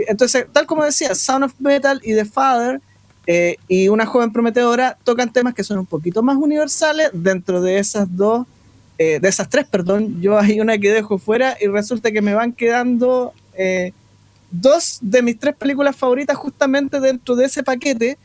Entonces, 0.08 0.46
tal 0.54 0.68
como 0.68 0.84
decía, 0.84 1.15
Sound 1.15 1.46
of 1.46 1.54
Metal 1.60 2.00
y 2.04 2.13
The 2.13 2.25
Father 2.25 2.80
eh, 3.25 3.56
y 3.68 3.88
Una 3.89 4.06
joven 4.06 4.32
prometedora 4.32 5.00
tocan 5.04 5.34
temas 5.34 5.56
que 5.56 5.63
son 5.63 5.80
un 5.80 5.88
poquito 5.88 6.22
más 6.22 6.38
universales 6.38 7.10
dentro 7.12 7.60
de 7.63 7.80
esas 7.80 8.15
dos, 8.15 8.46
eh, 9.00 9.20
de 9.20 9.27
esas 9.27 9.50
tres, 9.50 9.65
perdón. 9.65 10.22
Yo 10.22 10.38
hay 10.38 10.60
una 10.62 10.77
que 10.77 10.92
dejo 10.92 11.18
fuera 11.18 11.58
y 11.60 11.65
resulta 11.65 12.12
que 12.12 12.22
me 12.22 12.36
van 12.36 12.54
quedando 12.54 13.34
eh, 13.58 13.94
dos 14.51 15.00
de 15.01 15.24
mis 15.24 15.39
tres 15.39 15.56
películas 15.56 15.96
favoritas 15.96 16.38
justamente 16.38 17.00
dentro 17.00 17.36
de 17.36 17.46
ese 17.46 17.63
paquete. 17.63 18.20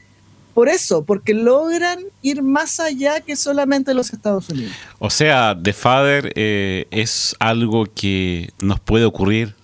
Por 0.54 0.68
eso, 0.68 1.04
porque 1.04 1.34
logran 1.34 2.00
ir 2.22 2.42
más 2.42 2.80
allá 2.80 3.20
que 3.20 3.36
solamente 3.36 3.94
los 3.94 4.12
Estados 4.12 4.48
Unidos. 4.48 4.72
O 4.98 5.10
sea, 5.10 5.56
The 5.60 5.72
Father 5.72 6.32
eh, 6.34 6.86
es 6.90 7.36
algo 7.38 7.86
que 7.86 8.50
nos 8.60 8.80
puede 8.80 9.04
ocurrir 9.04 9.54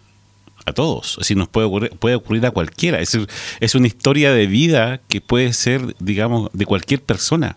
a 0.64 0.72
todos, 0.72 1.18
es 1.20 1.36
nos 1.36 1.48
puede 1.48 1.66
ocurrir, 1.66 1.90
puede 1.90 2.16
ocurrir 2.16 2.44
a 2.46 2.50
cualquiera. 2.50 3.00
Es, 3.00 3.16
es 3.60 3.74
una 3.74 3.86
historia 3.86 4.32
de 4.32 4.46
vida 4.46 5.00
que 5.08 5.20
puede 5.20 5.52
ser, 5.52 5.94
digamos, 6.00 6.50
de 6.52 6.66
cualquier 6.66 7.02
persona. 7.02 7.56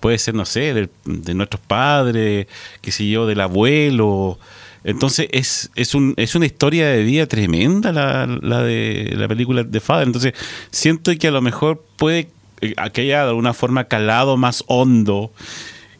Puede 0.00 0.18
ser, 0.18 0.34
no 0.34 0.44
sé, 0.44 0.74
de, 0.74 0.88
de 1.04 1.34
nuestros 1.34 1.60
padres, 1.60 2.46
qué 2.80 2.92
sé 2.92 3.08
yo, 3.08 3.26
del 3.26 3.40
abuelo. 3.40 4.38
Entonces 4.84 5.28
es, 5.32 5.70
es, 5.74 5.94
un, 5.94 6.14
es 6.16 6.36
una 6.36 6.46
historia 6.46 6.88
de 6.88 7.02
vida 7.02 7.26
tremenda 7.26 7.92
la, 7.92 8.26
la 8.26 8.62
de 8.62 9.14
la 9.16 9.26
película 9.26 9.68
The 9.68 9.80
Father. 9.80 10.06
Entonces 10.06 10.34
siento 10.70 11.10
que 11.18 11.26
a 11.26 11.32
lo 11.32 11.42
mejor 11.42 11.84
puede 11.96 12.28
eh, 12.60 12.74
que 12.92 13.02
haya 13.02 13.22
de 13.24 13.28
alguna 13.30 13.54
forma 13.54 13.84
calado 13.84 14.36
más 14.36 14.64
hondo 14.66 15.32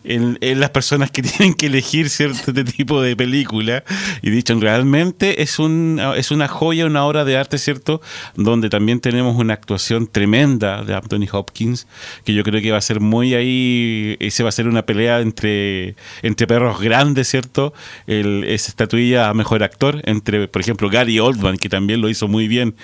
en, 0.07 0.39
en 0.41 0.61
las 0.61 0.71
personas 0.71 1.11
que 1.11 1.23
tienen 1.23 1.55
que 1.55 1.67
elegir 1.67 2.09
cierto 2.09 2.39
este 2.47 2.65
tipo 2.65 3.03
de 3.03 3.17
película. 3.17 3.85
Y 4.23 4.31
dicho 4.31 4.47
realmente 4.59 5.43
es 5.43 5.59
un 5.59 6.01
es 6.17 6.31
una 6.31 6.49
joya 6.49 6.87
una 6.87 7.05
obra 7.05 7.25
de 7.25 7.37
arte 7.37 7.59
cierto 7.59 8.01
donde 8.37 8.71
también 8.71 9.01
tenemos 9.01 9.37
una 9.37 9.55
actuación 9.55 10.07
tremenda 10.07 10.85
de 10.85 10.95
Anthony 10.95 11.27
Hopkins 11.31 11.87
que 12.25 12.33
yo 12.33 12.43
creo 12.45 12.63
que 12.63 12.71
va 12.71 12.79
a 12.79 12.83
ser 12.83 13.01
muy 13.01 13.35
ahí 13.35 14.17
ese 14.21 14.43
va 14.45 14.51
a 14.51 14.53
ser 14.53 14.69
una 14.69 14.87
pelea 14.87 15.21
entre 15.21 15.97
entre 16.23 16.47
perros 16.47 16.81
grandes 16.81 17.29
cierto 17.29 17.75
el, 18.07 18.45
esa 18.45 18.69
estatuilla 18.69 19.29
a 19.29 19.35
mejor 19.35 19.63
actor 19.63 20.01
entre 20.05 20.49
por 20.49 20.61
ejemplo 20.63 20.89
Gary 20.89 21.19
Oldman 21.19 21.59
que 21.59 21.69
también 21.69 22.01
lo 22.01 22.09
hizo 22.09 22.29
muy 22.29 22.47
bien 22.47 22.77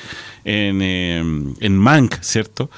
en, 0.45 0.83
eh, 0.83 1.19
en 1.61 1.79
Mank 1.79 2.17
cierto 2.21 2.71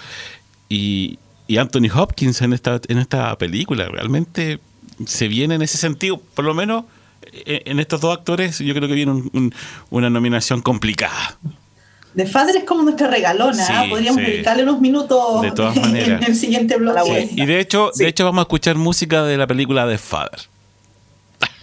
y, 0.74 1.18
y 1.46 1.56
Anthony 1.58 1.88
Hopkins 1.94 2.40
en 2.42 2.52
esta, 2.52 2.80
en 2.88 2.98
esta 2.98 3.36
película. 3.38 3.86
Realmente 3.88 4.58
se 5.06 5.28
viene 5.28 5.54
en 5.56 5.62
ese 5.62 5.76
sentido, 5.78 6.18
por 6.18 6.44
lo 6.44 6.54
menos 6.54 6.84
en, 7.46 7.62
en 7.72 7.80
estos 7.80 8.00
dos 8.00 8.16
actores, 8.16 8.58
yo 8.58 8.74
creo 8.74 8.88
que 8.88 8.94
viene 8.94 9.12
un- 9.12 9.30
un- 9.32 9.54
una 9.90 10.08
nominación 10.10 10.62
complicada. 10.62 11.36
The 12.16 12.26
Father 12.26 12.54
es 12.56 12.64
como 12.64 12.82
nuestra 12.84 13.08
regalona, 13.08 13.66
Sí, 13.66 13.72
¿ah? 13.74 13.86
podríamos 13.90 14.20
sí. 14.22 14.30
dedicarle 14.30 14.62
unos 14.62 14.80
minutos 14.80 15.42
De 15.42 15.50
todas 15.50 15.74
en 15.78 15.82
maneras. 15.82 16.28
el 16.28 16.36
siguiente 16.36 16.76
vuelta. 16.78 17.02
Y 17.34 17.44
de 17.44 17.58
hecho, 17.58 17.90
Sí. 17.92 18.04
de 18.04 18.10
hecho 18.10 18.24
vamos 18.24 18.38
a 18.38 18.42
escuchar 18.42 18.76
música 18.76 19.24
de 19.24 19.36
la 19.36 19.46
película 19.48 19.84
de 19.86 19.98
Father. 19.98 20.40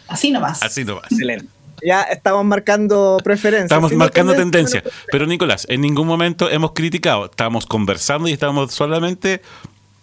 Así 0.10 0.30
nomás. 0.30 0.62
Así 0.62 0.84
nomás. 0.84 1.06
Excelente. 1.10 1.46
Ya 1.84 2.04
estamos 2.04 2.46
marcando 2.46 3.18
preferencias. 3.24 3.66
Estamos 3.72 3.92
no 3.92 3.98
marcando 3.98 4.34
tendencia. 4.34 4.84
Pero 5.12 5.26
Nicolás, 5.26 5.66
en 5.70 5.82
ningún 5.82 6.08
momento 6.08 6.50
hemos 6.50 6.72
criticado. 6.74 7.26
Estamos 7.26 7.66
conversando 7.66 8.28
y 8.28 8.34
estamos 8.34 8.74
solamente 8.74 9.42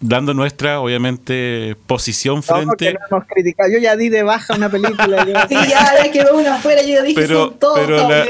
dando 0.01 0.33
nuestra, 0.33 0.79
obviamente, 0.79 1.75
posición 1.85 2.35
No, 2.37 2.41
frente. 2.41 2.93
no 2.93 2.99
hemos 3.17 3.27
criticado. 3.27 3.69
Yo 3.69 3.79
ya 3.79 3.97
di 3.97 4.07
de 4.07 4.23
baja 4.23 4.55
una 4.55 4.69
película. 4.69 5.25
yo- 5.25 5.33
Sí, 5.49 5.55
ya, 5.69 6.03
ya 6.05 6.09
quedó 6.09 6.37
una 6.37 6.55
afuera, 6.55 6.81
yo 6.83 7.03
dije 7.03 7.15
pero, 7.19 7.47
son 7.47 7.59
todos 7.59 7.79
pero, 7.81 8.07
la, 8.09 8.25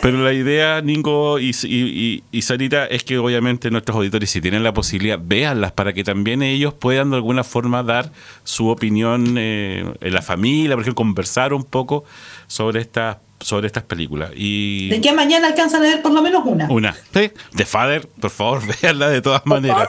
pero 0.00 0.18
la 0.22 0.32
idea, 0.32 0.80
Ningo 0.82 1.40
y, 1.40 1.50
y, 1.64 1.66
y- 1.66 2.22
y 2.30 2.42
Sarita, 2.42 2.86
es 2.86 3.02
que 3.02 3.18
obviamente 3.18 3.72
nuestros 3.72 3.96
auditores, 3.96 4.30
si 4.30 4.40
tienen 4.40 4.62
la 4.62 4.72
posibilidad, 4.72 5.18
véanlas 5.20 5.72
para 5.72 5.92
que 5.92 6.04
también 6.04 6.42
ellos 6.42 6.74
puedan 6.74 7.10
de 7.10 7.16
alguna 7.16 7.42
forma 7.42 7.82
dar 7.82 8.12
su 8.44 8.68
opinión 8.68 9.34
eh, 9.36 9.84
en 10.00 10.14
la 10.14 10.22
familia, 10.22 10.76
por 10.76 10.82
ejemplo, 10.82 10.94
conversar 11.02 11.52
un 11.54 11.64
poco 11.64 12.04
sobre 12.50 12.80
estas 12.80 13.18
sobre 13.42 13.68
estas 13.68 13.84
películas. 13.84 14.32
Y 14.34 14.90
De 14.90 15.00
que 15.00 15.14
mañana 15.14 15.46
alcanzan 15.48 15.80
a 15.82 15.86
ver 15.86 16.02
por 16.02 16.12
lo 16.12 16.20
menos 16.20 16.42
una. 16.44 16.70
una, 16.70 16.94
¿sí? 17.14 17.30
The 17.56 17.64
Father, 17.64 18.06
por 18.20 18.28
favor, 18.30 18.60
véanla 18.82 19.08
de 19.08 19.22
todas 19.22 19.46
maneras. 19.46 19.88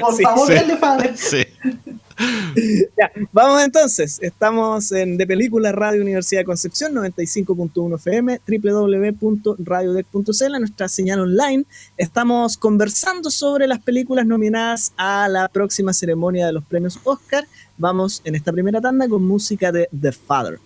Por 0.00 0.14
Sí, 0.14 0.22
favor, 0.22 0.46
sí. 0.46 0.52
vean 0.52 0.68
The 0.68 0.76
Father. 0.76 1.16
Sí. 1.16 1.44
Ya, 2.96 3.10
vamos 3.32 3.64
entonces. 3.64 4.20
Estamos 4.22 4.92
en 4.92 5.16
De 5.16 5.26
Película 5.26 5.72
Radio 5.72 6.00
Universidad 6.02 6.42
de 6.42 6.44
Concepción, 6.44 6.92
95.1 6.94 7.96
FM, 7.96 8.40
www.radiodec.cl, 8.46 10.58
nuestra 10.60 10.88
señal 10.88 11.18
online. 11.20 11.64
Estamos 11.96 12.56
conversando 12.56 13.30
sobre 13.30 13.66
las 13.66 13.80
películas 13.80 14.26
nominadas 14.26 14.92
a 14.96 15.28
la 15.28 15.48
próxima 15.48 15.92
ceremonia 15.92 16.46
de 16.46 16.52
los 16.52 16.62
premios 16.64 17.00
Oscar. 17.02 17.48
Vamos 17.78 18.20
en 18.24 18.36
esta 18.36 18.52
primera 18.52 18.80
tanda 18.80 19.08
con 19.08 19.24
música 19.26 19.72
de 19.72 19.88
The 19.98 20.12
Father. 20.12 20.60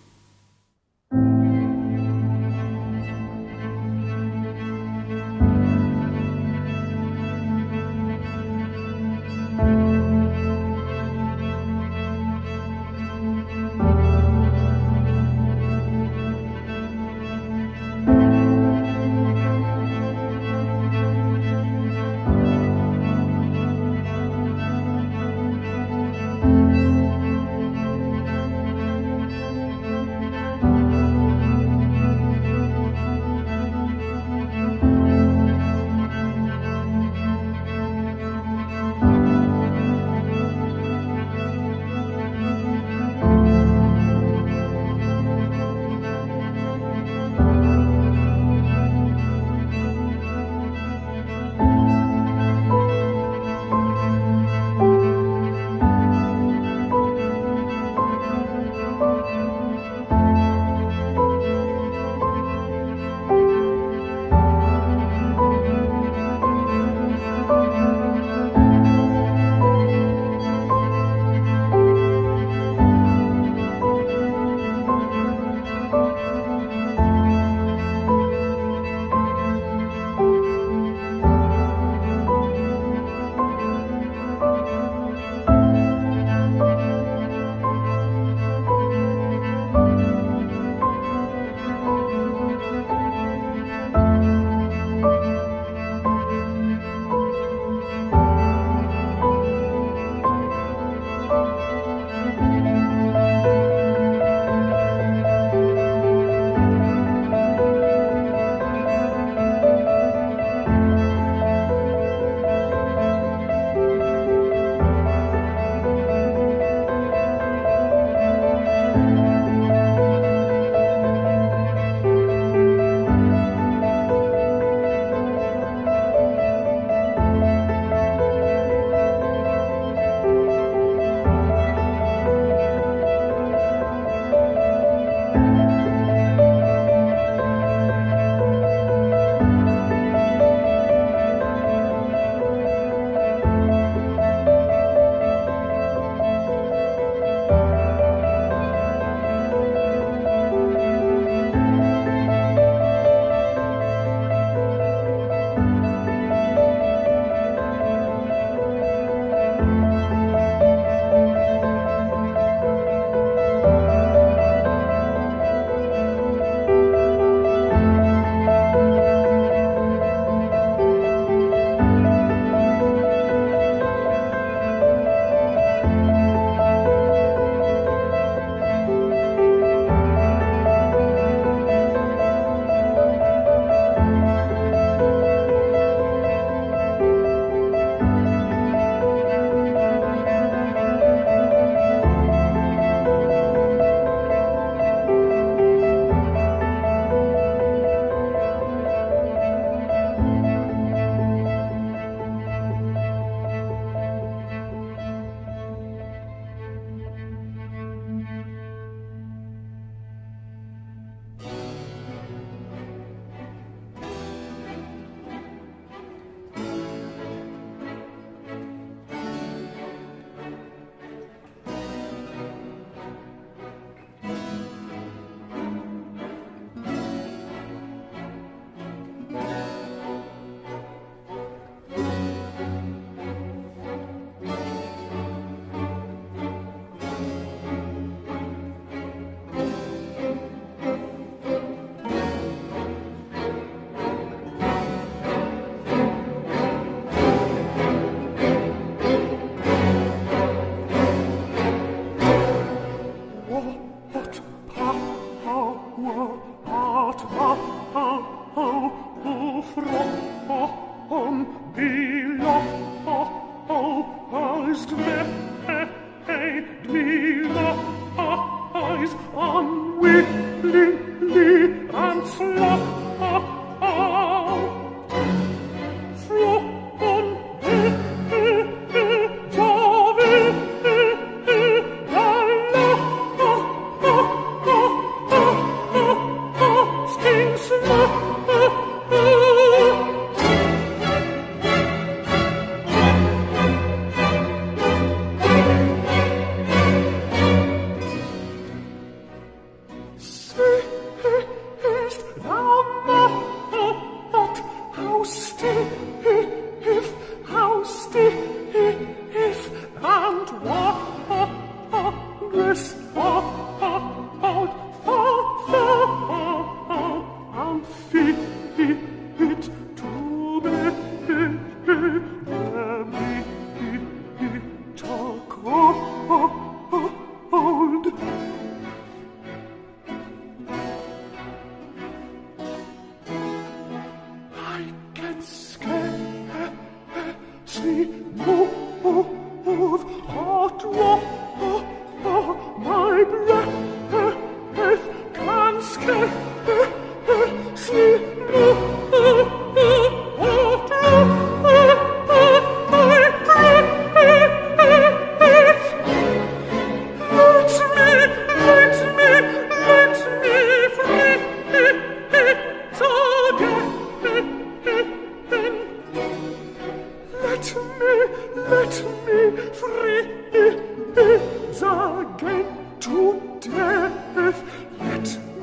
on 261.09 261.71
be 261.75 262.16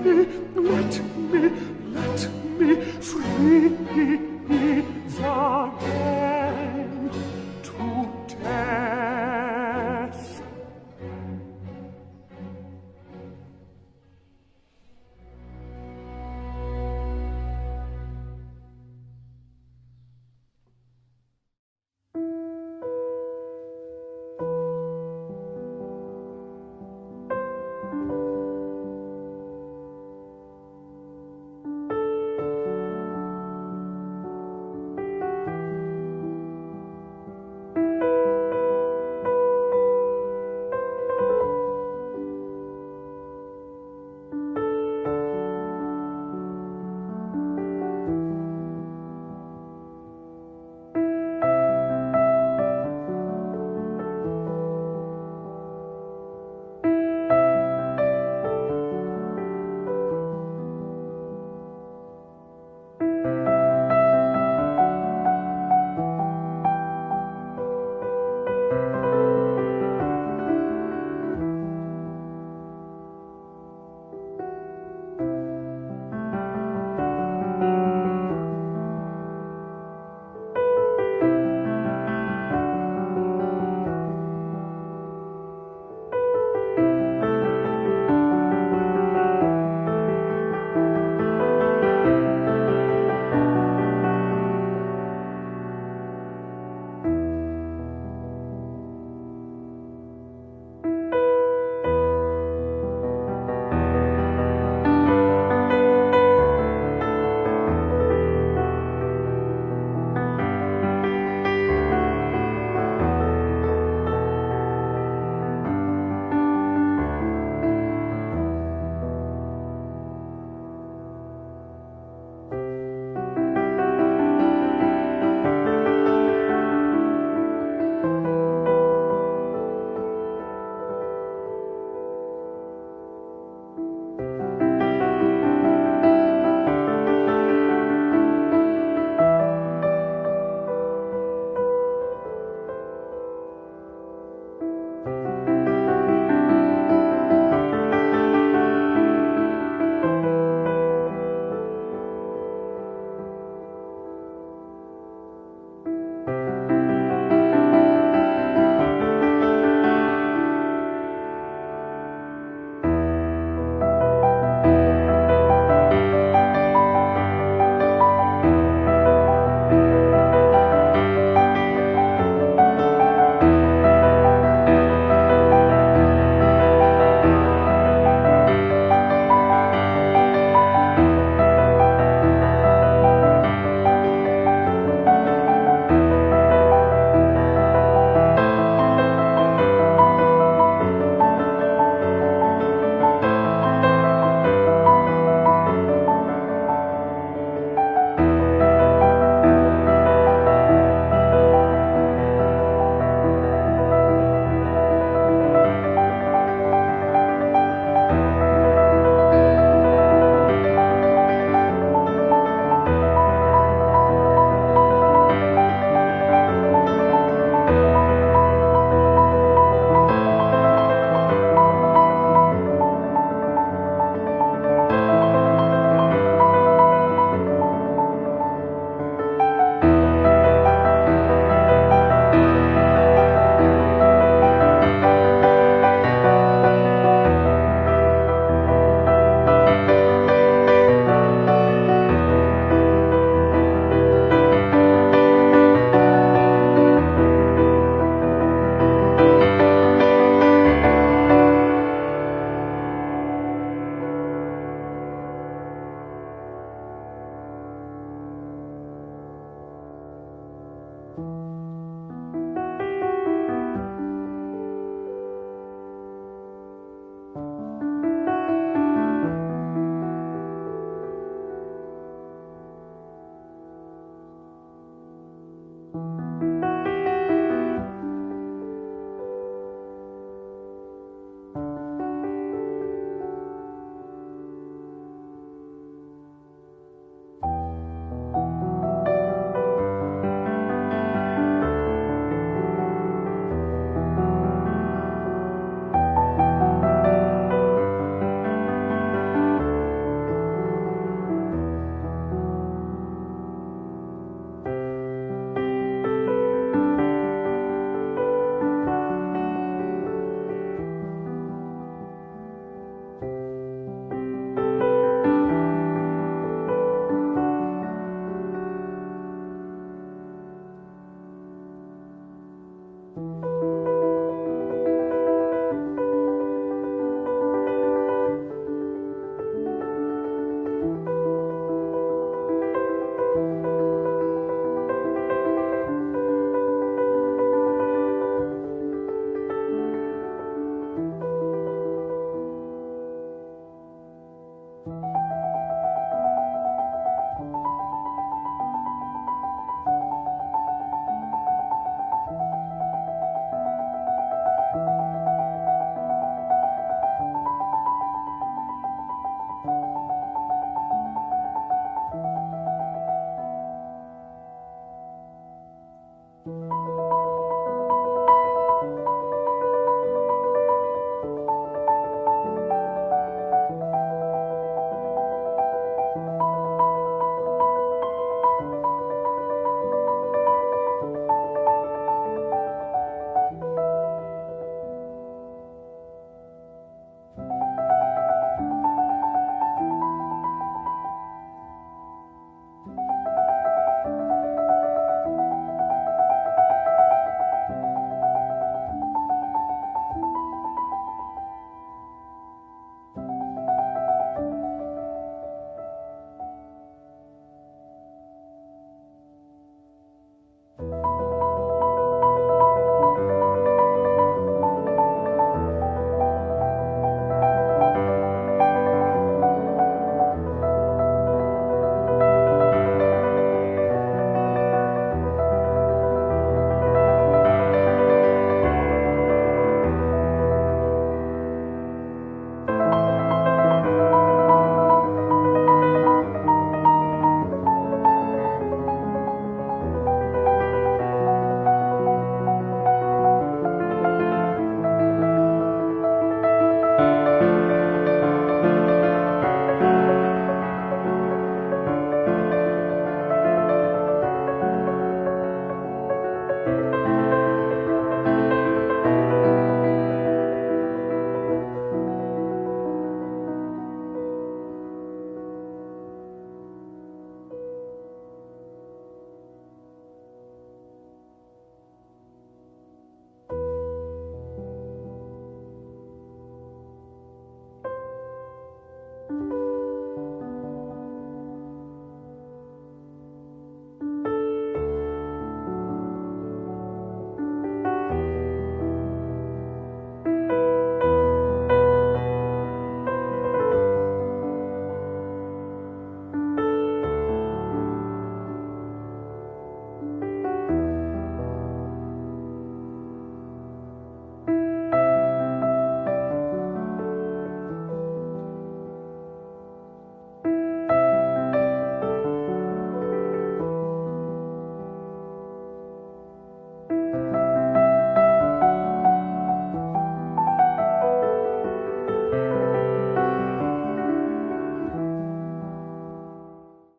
me, 0.04 0.26
let 0.54 1.00
me, 1.32 1.50
let 1.94 2.28
me 2.58 2.74
free. 3.00 3.53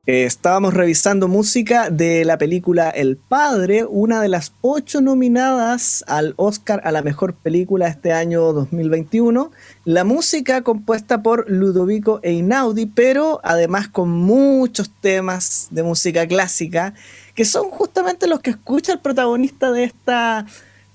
Eh, 0.08 0.26
estábamos 0.26 0.76
revisando 0.76 1.28
música 1.28 1.90
de 1.90 2.26
la 2.26 2.38
película 2.38 2.92
El 2.92 3.18
Padre, 3.18 3.86
una 3.86 4.22
de 4.22 4.30
las 4.30 4.54
ocho 4.62 5.02
nominadas 5.02 6.04
al 6.06 6.36
Oscar 6.38 6.80
a 6.84 6.92
la 6.92 7.02
mejor 7.02 7.34
película 7.34 7.88
este 7.88 8.14
año 8.14 8.54
2021. 8.54 9.52
La 9.84 10.04
música 10.04 10.62
compuesta 10.62 11.24
por 11.24 11.50
Ludovico 11.50 12.20
Einaudi, 12.22 12.86
pero 12.86 13.40
además 13.44 13.88
con 13.88 14.12
muchos 14.12 14.92
temas 15.02 15.70
de 15.72 15.82
música 15.82 16.28
clásica, 16.28 16.94
que 17.34 17.44
son 17.44 17.72
justamente 17.72 18.28
los 18.28 18.42
que 18.42 18.52
escucha 18.52 18.94
el 18.94 19.00
protagonista 19.00 19.72
de 19.72 19.86
esta 19.86 20.46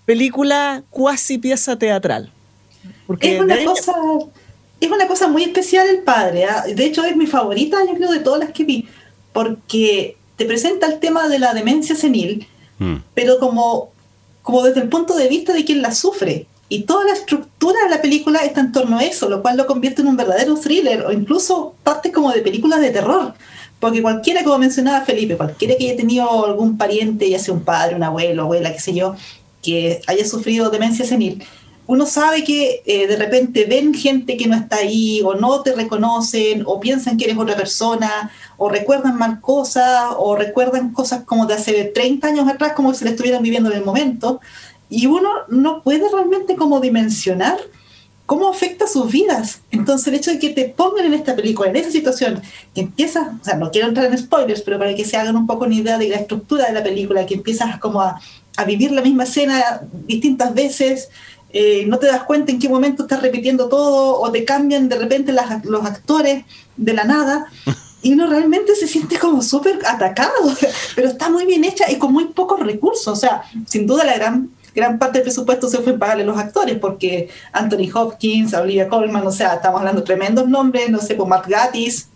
película 0.07 0.85
cuasi 0.89 1.39
pieza 1.39 1.77
teatral. 1.77 2.33
Porque 3.09 3.35
es 3.35 3.41
una 3.41 3.65
cosa 3.65 3.93
es 4.81 4.91
una 4.91 5.07
cosa 5.07 5.29
muy 5.29 5.43
especial 5.43 5.89
el 5.89 5.99
padre. 5.99 6.47
¿ah? 6.47 6.65
De 6.67 6.85
hecho, 6.85 7.05
es 7.05 7.15
mi 7.15 7.27
favorita, 7.27 7.77
yo 7.87 7.95
creo, 7.95 8.11
de 8.11 8.21
todas 8.21 8.41
las 8.41 8.51
que 8.51 8.65
vi 8.65 8.89
porque 9.33 10.17
te 10.37 10.45
presenta 10.45 10.87
el 10.87 10.99
tema 10.99 11.29
de 11.29 11.39
la 11.39 11.55
demencia 11.55 11.95
senil, 11.95 12.47
Mm. 12.81 12.97
pero 13.15 13.39
como, 13.39 13.91
como 14.43 14.63
desde 14.63 14.81
el 14.81 14.89
punto 14.89 15.15
de 15.15 15.29
vista 15.29 15.53
de 15.53 15.65
quien 15.65 15.83
la 15.83 15.95
sufre. 15.95 16.47
Y 16.69 16.83
toda 16.83 17.05
la 17.05 17.13
estructura 17.13 17.79
de 17.85 17.91
la 17.91 18.01
película 18.01 18.41
está 18.41 18.61
en 18.61 18.73
torno 18.73 18.99
a 18.99 19.05
eso, 19.05 19.29
lo 19.29 19.43
cual 19.43 19.57
lo 19.57 19.67
convierte 19.67 20.03
en 20.03 20.09
un 20.09 20.17
verdadero 20.17 20.57
thriller 20.57 21.05
o 21.05 21.13
incluso 21.13 21.75
parte 21.83 22.11
como 22.11 22.33
de 22.33 22.41
películas 22.41 22.81
de 22.81 22.91
terror. 22.91 23.35
Porque 23.79 24.03
cualquiera, 24.03 24.43
como 24.45 24.59
mencionaba 24.59 25.05
Felipe, 25.05 25.37
cualquiera 25.37 25.75
que 25.77 25.89
haya 25.89 25.97
tenido 25.97 26.47
algún 26.47 26.79
pariente, 26.79 27.29
ya 27.29 27.39
sea 27.39 27.55
un 27.55 27.65
padre, 27.65 27.97
un 27.97 28.03
abuelo, 28.03 28.43
abuela, 28.43 28.73
qué 28.73 28.81
sé 28.81 28.95
yo, 28.95 29.15
que 29.63 30.01
haya 30.07 30.25
sufrido 30.25 30.71
demencia 30.71 31.05
senil, 31.05 31.43
uno 31.91 32.07
sabe 32.07 32.45
que 32.45 32.83
eh, 32.87 33.09
de 33.09 33.17
repente 33.17 33.65
ven 33.65 33.93
gente 33.93 34.37
que 34.37 34.47
no 34.47 34.55
está 34.55 34.77
ahí, 34.77 35.23
o 35.25 35.35
no 35.35 35.61
te 35.63 35.75
reconocen, 35.75 36.63
o 36.65 36.79
piensan 36.79 37.17
que 37.17 37.25
eres 37.25 37.37
otra 37.37 37.57
persona, 37.57 38.31
o 38.63 38.69
recuerdan 38.69 39.17
mal 39.17 39.41
cosas, 39.41 40.11
o 40.19 40.37
recuerdan 40.37 40.93
cosas 40.93 41.25
como 41.25 41.47
de 41.47 41.55
hace 41.55 41.85
30 41.85 42.29
años 42.29 42.47
atrás, 42.47 42.75
como 42.75 42.93
si 42.93 43.05
le 43.05 43.13
estuvieran 43.13 43.43
viviendo 43.43 43.71
en 43.71 43.79
el 43.79 43.85
momento, 43.87 44.39
y 44.91 45.07
uno 45.07 45.31
no 45.49 45.83
puede 45.83 46.11
realmente 46.13 46.57
como 46.57 46.79
dimensionar 46.79 47.57
cómo 48.27 48.51
afecta 48.51 48.87
sus 48.87 49.11
vidas. 49.11 49.63
Entonces 49.71 50.09
el 50.09 50.15
hecho 50.17 50.31
de 50.31 50.39
que 50.39 50.51
te 50.51 50.67
pongan 50.69 51.07
en 51.07 51.15
esta 51.15 51.35
película, 51.35 51.71
en 51.71 51.77
esa 51.77 51.91
situación, 51.91 52.43
que 52.75 52.83
empiezas, 52.83 53.29
o 53.41 53.43
sea, 53.43 53.57
no 53.57 53.71
quiero 53.71 53.89
entrar 53.89 54.05
en 54.05 54.19
spoilers, 54.19 54.61
pero 54.61 54.79
para 54.79 54.95
que 54.95 55.07
se 55.07 55.17
hagan 55.17 55.37
un 55.37 55.47
poco 55.47 55.65
una 55.65 55.77
idea 55.77 55.97
de 55.97 56.11
la 56.11 56.17
estructura 56.17 56.67
de 56.67 56.75
la 56.75 56.83
película, 56.83 57.25
que 57.25 57.37
empiezas 57.37 57.79
como 57.79 58.03
a, 58.03 58.21
vivir 58.67 58.93
la 58.93 59.01
misma 59.01 59.23
escena 59.23 59.81
distintas 60.07 60.53
veces, 60.53 61.09
eh, 61.51 61.87
no 61.87 61.99
te 61.99 62.09
das 62.09 62.25
cuenta 62.25 62.53
en 62.53 62.59
qué 62.59 62.69
momento 62.69 63.05
estás 63.05 63.23
repitiendo 63.23 63.71
todo 63.71 64.21
o 64.21 64.31
te 64.31 64.45
cambian 64.45 64.87
de 64.91 64.99
repente 64.99 65.35
los 65.65 65.85
actores 65.87 66.45
de 66.77 66.93
la 66.93 67.05
nada 67.05 67.47
y 68.03 68.13
uno 68.13 68.27
realmente 68.27 68.75
se 68.75 68.87
siente 68.87 69.19
como 69.19 69.43
súper 69.43 69.79
atacado, 69.87 70.55
pero 70.95 71.09
está 71.09 71.29
muy 71.29 71.47
bien 71.47 71.65
hecha 71.65 71.91
y 71.91 71.97
con 71.97 72.13
muy 72.13 72.27
pocos 72.27 72.61
recursos. 72.61 73.09
O 73.09 73.17
sea, 73.17 73.43
sin 73.67 73.87
duda 73.87 74.05
la 74.05 74.15
gran, 74.15 74.51
gran 74.75 74.99
parte 74.99 75.19
del 75.19 75.25
presupuesto 75.25 75.69
se 75.69 75.79
fue 75.79 75.93
en 75.93 75.99
pagarle 75.99 76.23
a 76.23 76.27
los 76.27 76.39
actores 76.39 76.79
porque 76.79 77.29
Anthony 77.53 77.91
Hopkins, 77.93 78.55
Olivia 78.55 78.89
Colman, 78.89 79.27
o 79.27 79.33
sea, 79.33 79.55
estamos 79.55 79.81
hablando 79.81 80.01
de 80.01 80.07
tremendos 80.07 80.49
nombres, 80.49 80.91
no 80.91 81.01
sé, 81.01 81.15
por 81.15 81.29
Matt 81.29 81.47
Gatis 81.47 82.09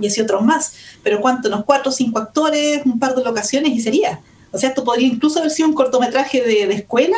y 0.00 0.06
así 0.06 0.20
otros 0.20 0.42
más. 0.42 0.74
Pero 1.02 1.20
¿cuánto? 1.20 1.48
Unos 1.48 1.64
cuatro 1.64 1.90
o 1.90 1.92
cinco 1.92 2.18
actores, 2.18 2.82
un 2.84 2.98
par 2.98 3.14
de 3.14 3.22
locaciones 3.22 3.72
y 3.72 3.80
sería. 3.80 4.20
O 4.52 4.58
sea, 4.58 4.70
esto 4.70 4.82
podría 4.82 5.06
incluso 5.06 5.38
haber 5.38 5.50
sido 5.50 5.68
un 5.68 5.74
cortometraje 5.74 6.42
de, 6.42 6.66
de 6.66 6.74
escuela 6.74 7.16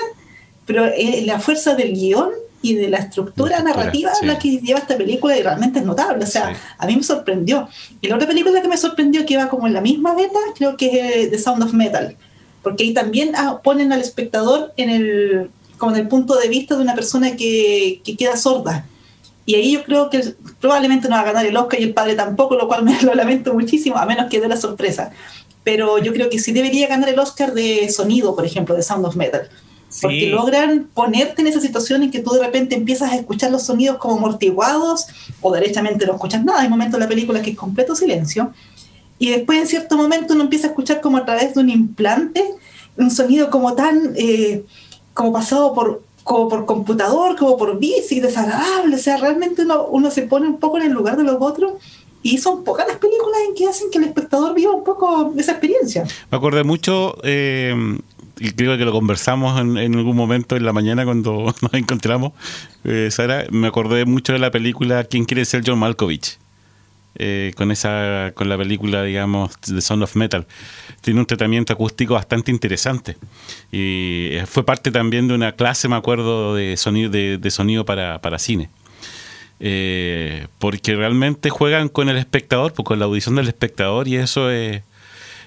pero 0.67 0.87
eh, 0.87 1.23
la 1.27 1.41
fuerza 1.41 1.75
del 1.75 1.95
guion 1.95 2.31
y 2.63 2.75
de 2.75 2.89
la 2.89 2.99
estructura, 2.99 3.59
La 3.59 3.65
narrativa 3.65 4.15
sí. 4.15 4.25
la 4.25 4.39
que 4.39 4.59
lleva 4.59 4.79
esta 4.79 4.97
película 4.97 5.37
y 5.37 5.43
realmente 5.43 5.81
es 5.81 5.85
notable. 5.85 6.25
O 6.25 6.27
sea, 6.27 6.55
Sí. 6.55 6.61
a 6.79 6.87
mí 6.87 6.97
me 6.97 7.03
sorprendió. 7.03 7.69
Y 8.01 8.09
la 8.09 8.17
otra 8.17 8.29
película 8.29 8.63
que 8.63 8.69
me 8.69 8.77
sorprendió, 8.77 9.27
que 9.27 9.37
va 9.37 9.49
como 9.49 9.67
en 9.67 9.75
la 9.75 9.81
misma 9.81 10.15
beta, 10.15 10.39
creo 10.57 10.77
que 10.77 10.87
es 10.87 11.27
eh, 11.27 11.29
The 11.31 11.39
Sound 11.39 11.63
of 11.63 11.73
Metal. 11.75 12.17
Porque 12.63 12.85
ahí 12.85 12.95
también 12.95 13.33
ah, 13.37 13.61
ponen 13.63 13.93
al 13.93 14.01
espectador 14.01 14.73
en 14.77 14.89
el, 14.91 15.51
como 15.79 15.93
en 15.93 16.03
el 16.03 16.09
punto 16.09 16.37
de 16.37 16.49
vista 16.49 16.77
de 16.77 16.83
una 16.83 16.95
persona 16.95 17.37
que, 17.37 18.01
que 18.05 18.17
queda 18.17 18.37
sorda. 18.37 18.87
Y 19.45 19.57
ahí 19.57 19.73
yo 19.73 19.83
creo 19.83 20.09
que 20.09 20.35
probablemente 20.61 21.09
no 21.09 21.17
va 21.17 21.23
a 21.23 21.25
ganar 21.25 21.45
el 21.45 21.57
Oscar 21.57 21.81
y 21.81 21.83
el 21.83 21.95
padre 21.95 22.15
tampoco, 22.15 22.55
lo 22.55 22.69
cual 22.69 22.85
me 22.85 23.01
lo 23.03 23.15
lamento 23.15 23.53
muchísimo, 23.53 23.97
a 23.97 24.07
menos 24.07 24.31
que 24.31 24.41
dé 24.41 24.47
la 24.47 24.57
sorpresa. 24.57 25.11
Pero 25.65 25.99
yo 25.99 26.13
creo 26.13 26.31
que 26.31 26.39
sí 26.39 26.53
debería 26.53 26.87
ganar 26.87 27.09
el 27.09 27.19
Oscar 27.19 27.53
de 27.55 27.89
sonido, 27.91 28.35
por 28.37 28.45
ejemplo, 28.45 28.75
de 28.77 28.83
Sound 28.83 29.05
of 29.07 29.17
Metal. 29.17 29.49
Porque 30.01 30.27
logran 30.27 30.89
ponerte 30.95 31.43
en 31.43 31.49
esa 31.49 31.61
situación 31.61 32.03
en 32.03 32.11
que 32.11 32.21
tú 32.21 32.31
de 32.31 32.41
repente 32.41 32.75
empiezas 32.75 33.13
a 33.13 33.17
escuchar 33.17 33.51
los 33.51 33.65
sonidos 33.65 33.99
como 33.99 34.17
amortiguados 34.17 35.07
o 35.41 35.53
derechamente 35.53 36.07
no 36.07 36.15
escuchas 36.15 36.45
nada. 36.45 36.63
Hay 36.63 36.69
momentos 36.69 36.95
en 36.95 37.01
la 37.01 37.09
película 37.09 37.43
que 37.43 37.51
es 37.51 37.57
completo 37.57 37.95
silencio. 37.95 38.53
Y 39.19 39.31
después 39.31 39.59
en 39.59 39.67
cierto 39.67 39.97
momento 39.97 40.35
uno 40.35 40.45
empieza 40.45 40.69
a 40.69 40.71
escuchar 40.71 41.01
como 41.01 41.19
a 41.19 41.25
través 41.25 41.55
de 41.55 41.61
un 41.61 41.71
implante 41.71 42.43
un 42.97 43.11
sonido 43.11 43.51
como 43.51 43.75
tan, 43.75 44.13
eh, 44.17 44.65
como 45.15 45.33
pasado 45.33 45.75
por, 45.75 46.03
como 46.25 46.49
por 46.49 46.67
computador, 46.67 47.37
como 47.37 47.57
por 47.57 47.79
bici, 47.79 48.21
desagradable. 48.21 48.97
O 48.97 48.99
sea, 48.99 49.17
realmente 49.17 49.63
uno, 49.63 49.87
uno 49.87 50.11
se 50.11 50.23
pone 50.23 50.47
un 50.47 50.59
poco 50.59 50.79
en 50.79 50.85
el 50.85 50.93
lugar 50.93 51.17
de 51.17 51.25
los 51.25 51.37
otros 51.41 51.75
y 52.23 52.39
son 52.39 52.63
pocas 52.63 52.87
las 52.87 52.99
películas 52.99 53.41
en 53.49 53.55
que 53.55 53.67
hacen 53.67 53.91
que 53.91 53.99
el 53.99 54.05
espectador 54.05 54.55
viva 54.55 54.73
un 54.73 54.85
poco 54.85 55.33
esa 55.37 55.53
experiencia. 55.53 56.05
Me 56.31 56.39
acordé 56.39 56.63
mucho, 56.63 57.17
eh, 57.25 57.75
creo 58.51 58.77
que 58.77 58.85
lo 58.85 58.93
conversamos 58.93 59.61
en, 59.61 59.95
algún 59.95 60.17
momento 60.17 60.57
en 60.57 60.65
la 60.65 60.73
mañana 60.73 61.05
cuando 61.05 61.55
nos 61.61 61.75
encontramos, 61.75 62.33
eh, 62.85 63.09
Sara, 63.11 63.47
me 63.51 63.69
acordé 63.69 64.05
mucho 64.05 64.33
de 64.33 64.39
la 64.39 64.51
película 64.51 65.05
¿Quién 65.05 65.25
quiere 65.25 65.45
ser 65.45 65.63
John 65.67 65.79
Malkovich? 65.79 66.39
Eh, 67.15 67.53
con 67.57 67.71
esa 67.71 68.33
con 68.35 68.49
la 68.49 68.57
película 68.57 69.03
digamos 69.03 69.53
The 69.61 69.81
Sound 69.81 70.03
of 70.03 70.17
Metal. 70.17 70.47
Tiene 71.03 71.21
un 71.21 71.27
tratamiento 71.27 71.73
acústico 71.73 72.15
bastante 72.15 72.51
interesante. 72.51 73.17
Y 73.71 74.29
eh, 74.33 74.45
fue 74.47 74.65
parte 74.65 74.91
también 74.91 75.29
de 75.29 75.35
una 75.35 75.53
clase 75.53 75.89
me 75.89 75.97
acuerdo 75.97 76.55
de 76.55 76.77
sonido 76.77 77.11
de, 77.11 77.37
de 77.37 77.51
sonido 77.51 77.85
para, 77.85 78.21
para 78.21 78.39
cine. 78.39 78.71
Eh, 79.65 80.49
porque 80.59 80.97
realmente 80.97 81.49
juegan 81.49 81.89
con 81.89 82.09
el 82.09 82.17
espectador 82.17 82.73
pues, 82.73 82.85
con 82.85 82.99
la 82.99 83.05
audición 83.05 83.37
del 83.37 83.47
espectador 83.47 84.09
y 84.09 84.17
eso 84.17 84.51
es 84.51 84.83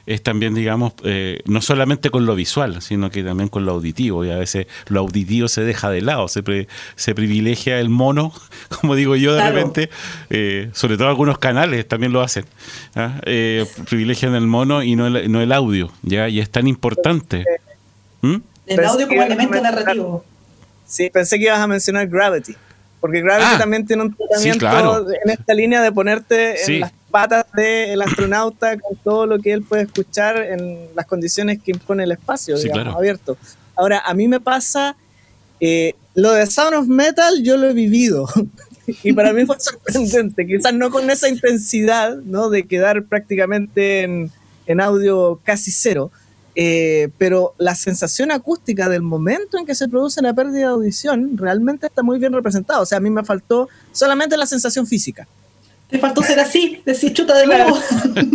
es 0.05 0.21
también, 0.21 0.53
digamos, 0.53 0.93
eh, 1.03 1.39
no 1.45 1.61
solamente 1.61 2.09
con 2.11 2.25
lo 2.25 2.35
visual, 2.35 2.81
sino 2.81 3.09
que 3.09 3.23
también 3.23 3.49
con 3.49 3.65
lo 3.65 3.71
auditivo. 3.71 4.23
Y 4.23 4.29
a 4.31 4.37
veces 4.37 4.67
lo 4.87 4.99
auditivo 4.99 5.47
se 5.47 5.61
deja 5.61 5.89
de 5.89 6.01
lado, 6.01 6.27
se, 6.27 6.43
pre- 6.43 6.67
se 6.95 7.15
privilegia 7.15 7.79
el 7.79 7.89
mono, 7.89 8.31
como 8.81 8.95
digo 8.95 9.15
yo 9.15 9.33
de 9.33 9.39
Claro. 9.41 9.55
repente, 9.55 9.89
eh, 10.29 10.69
sobre 10.73 10.97
todo 10.97 11.07
algunos 11.09 11.37
canales 11.39 11.87
también 11.87 12.11
lo 12.13 12.21
hacen. 12.21 12.45
¿ah? 12.95 13.19
Eh, 13.25 13.65
privilegian 13.89 14.35
el 14.35 14.45
mono 14.47 14.83
y 14.83 14.95
no 14.95 15.07
el, 15.07 15.31
no 15.31 15.41
el 15.41 15.51
audio, 15.51 15.91
¿ya? 16.03 16.29
Y 16.29 16.39
es 16.39 16.49
tan 16.49 16.67
importante. 16.67 17.43
¿Mm? 18.21 18.35
El 18.67 18.75
Pensé 18.77 18.85
audio 18.85 19.07
como 19.07 19.21
elemento 19.23 19.61
narrativo. 19.61 20.23
Sí, 20.87 21.09
pensé 21.09 21.37
que 21.39 21.45
ibas 21.45 21.59
a 21.59 21.67
mencionar 21.67 22.07
Gravity. 22.07 22.55
Porque 22.99 23.21
Gravity 23.21 23.51
Ah, 23.55 23.57
también 23.59 23.85
tiene 23.85 24.03
un 24.03 24.15
tratamiento 24.15 24.59
claro. 24.59 25.03
de- 25.03 25.17
en 25.23 25.31
esta 25.31 25.53
línea 25.53 25.81
de 25.81 25.91
ponerte 25.91 26.57
Sí. 26.57 26.75
en 26.75 26.79
las 26.81 26.91
patas 27.15 27.45
del 27.53 28.01
astronauta 28.01 28.77
con 28.77 28.97
todo 28.97 29.25
lo 29.25 29.39
que 29.39 29.53
él 29.53 29.63
puede 29.63 29.83
escuchar 29.83 30.35
en 30.35 30.89
las 30.93 31.05
condiciones 31.05 31.61
que 31.63 31.71
impone 31.71 32.03
el 32.03 32.11
espacio, 32.11 32.57
Sí, 32.57 32.63
digamos, 32.63 32.83
claro. 32.83 32.97
abierto. 32.97 33.37
Ahora, 33.73 34.01
a 34.05 34.13
mí 34.13 34.27
me 34.27 34.41
pasa, 34.41 34.97
eh, 35.61 35.93
lo 36.13 36.33
de 36.33 36.45
Sound 36.45 36.75
of 36.75 36.87
Metal 36.87 37.41
yo 37.41 37.55
lo 37.55 37.69
he 37.69 37.73
vivido. 37.73 38.27
y 39.03 39.13
para 39.13 39.31
mí 39.31 39.45
fue 39.45 39.55
sorprendente, 39.57 40.45
quizás 40.45 40.73
no 40.73 40.91
con 40.91 41.09
esa 41.09 41.29
intensidad, 41.29 42.17
¿no? 42.17 42.49
De 42.49 42.67
quedar 42.67 43.05
prácticamente 43.05 44.01
en, 44.01 44.29
en 44.67 44.81
audio 44.81 45.39
casi 45.45 45.71
cero, 45.71 46.11
eh, 46.53 47.07
pero 47.17 47.53
la 47.57 47.75
sensación 47.75 48.29
acústica 48.29 48.89
del 48.89 49.03
momento 49.03 49.57
en 49.57 49.65
que 49.65 49.73
se 49.73 49.87
produce 49.87 50.21
la 50.21 50.33
pérdida 50.33 50.57
de 50.57 50.63
audición 50.65 51.37
realmente 51.37 51.87
está 51.87 52.03
muy 52.03 52.19
bien 52.19 52.33
representada. 52.33 52.81
O 52.81 52.85
sea, 52.85 52.97
a 52.97 53.01
mí 53.01 53.09
me 53.09 53.23
faltó 53.23 53.69
solamente 53.93 54.35
la 54.35 54.47
sensación 54.47 54.85
física. 54.85 55.25
Te 55.89 55.99
faltó 55.99 56.23
ser 56.23 56.39
así, 56.39 56.81
decir 56.85 57.13
chuta 57.13 57.37
de 57.37 57.45
nuevo. 57.45 57.77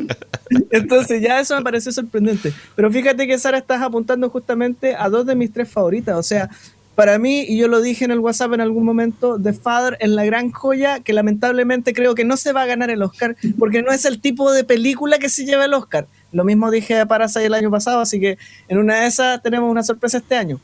Entonces 0.71 1.21
ya 1.23 1.41
eso 1.41 1.57
me 1.57 1.63
pareció 1.63 1.93
sorprendente. 1.93 2.53
Pero 2.77 2.91
fíjate 2.91 3.27
que 3.27 3.39
Sara 3.39 3.59
estás 3.59 3.83
apuntando 3.83 4.31
justamente 4.31 4.95
a 4.95 5.09
dos 5.09 5.27
de 5.27 5.35
mis 5.35 5.53
tres 5.53 5.69
favoritas. 5.69 6.17
O 6.17 6.23
sea, 6.23 6.49
para 6.95 7.19
mí, 7.19 7.45
y 7.49 7.57
yo 7.57 7.67
lo 7.67 7.81
dije 7.81 8.05
en 8.05 8.11
el 8.11 8.19
WhatsApp 8.19 8.53
en 8.53 8.61
algún 8.61 8.85
momento, 8.85 9.41
The 9.41 9.53
Father 9.53 9.97
es 10.01 10.11
la 10.11 10.25
gran 10.25 10.51
joya 10.51 11.01
que 11.01 11.13
lamentablemente 11.13 11.95
creo 11.95 12.15
que 12.15 12.25
no 12.25 12.37
se 12.37 12.53
va 12.53 12.63
a 12.63 12.67
ganar 12.67 12.91
el 12.91 13.03
Oscar 13.03 13.37
porque 13.59 13.83
no 13.83 13.91
es 13.91 14.05
el 14.05 14.21
tipo 14.21 14.53
de 14.53 14.65
película 14.65 15.19
que 15.19 15.29
se 15.29 15.45
lleva 15.45 15.65
el 15.65 15.75
Oscar. 15.75 16.07
Lo 16.33 16.45
mismo 16.45 16.71
dije 16.71 16.95
de 16.95 17.07
Parasite 17.07 17.47
el 17.47 17.55
año 17.55 17.71
pasado, 17.71 18.01
así 18.01 18.21
que 18.21 18.39
en 18.69 18.79
una 18.79 19.01
de 19.01 19.07
esas 19.07 19.43
tenemos 19.43 19.71
una 19.71 19.83
sorpresa 19.83 20.19
este 20.19 20.37
año. 20.37 20.61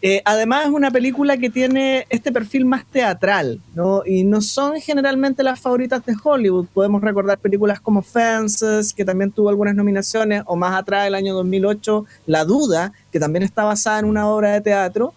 Eh, 0.00 0.22
además 0.24 0.66
es 0.66 0.70
una 0.70 0.92
película 0.92 1.36
que 1.36 1.50
tiene 1.50 2.06
este 2.08 2.30
perfil 2.30 2.64
más 2.64 2.86
teatral, 2.86 3.60
¿no? 3.74 4.02
Y 4.06 4.22
no 4.22 4.40
son 4.40 4.80
generalmente 4.80 5.42
las 5.42 5.58
favoritas 5.58 6.06
de 6.06 6.14
Hollywood. 6.22 6.66
Podemos 6.72 7.02
recordar 7.02 7.38
películas 7.38 7.80
como 7.80 8.02
Fences, 8.02 8.92
que 8.92 9.04
también 9.04 9.32
tuvo 9.32 9.48
algunas 9.48 9.74
nominaciones, 9.74 10.44
o 10.46 10.54
más 10.54 10.76
atrás, 10.76 11.08
el 11.08 11.16
año 11.16 11.34
2008, 11.34 12.06
La 12.26 12.44
Duda, 12.44 12.92
que 13.10 13.18
también 13.18 13.42
está 13.42 13.64
basada 13.64 13.98
en 13.98 14.04
una 14.04 14.28
obra 14.28 14.52
de 14.52 14.60
teatro, 14.60 15.14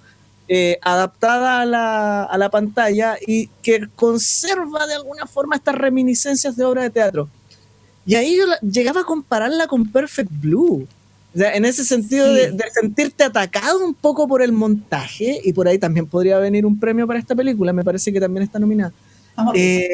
eh, 0.48 0.80
adaptada 0.82 1.62
a 1.62 1.66
la, 1.66 2.24
a 2.24 2.38
la 2.40 2.50
pantalla 2.50 3.18
y 3.26 3.48
que 3.62 3.88
conserva 3.96 4.88
de 4.88 4.96
alguna 4.96 5.28
forma 5.28 5.56
estas 5.56 5.76
reminiscencias 5.76 6.56
de 6.56 6.66
obra 6.66 6.82
de 6.82 6.90
teatro. 6.90 7.30
Y 8.06 8.16
ahí 8.16 8.36
yo 8.36 8.46
llegaba 8.68 9.02
a 9.02 9.06
compararla 9.06 9.68
con 9.68 9.86
Perfect 9.86 10.32
Blue. 10.32 10.88
O 11.34 11.38
sea, 11.38 11.54
en 11.56 11.64
ese 11.66 11.86
sentido 11.86 12.28
Sí. 12.28 12.34
de, 12.34 12.52
de 12.52 12.64
sentirte 12.74 13.24
atacado 13.24 13.86
un 13.86 13.94
poco 13.94 14.28
por 14.28 14.42
el 14.42 14.52
montaje, 14.52 15.40
y 15.44 15.54
por 15.54 15.68
ahí 15.68 15.78
también 15.78 16.06
podría 16.08 16.38
venir 16.40 16.66
un 16.66 16.80
premio 16.80 17.08
para 17.08 17.20
esta 17.20 17.36
película, 17.36 17.72
me 17.74 17.84
parece 17.84 18.12
que 18.12 18.20
también 18.20 18.44
está 18.44 18.60
nominada. 18.60 18.92
Eh, 19.56 19.88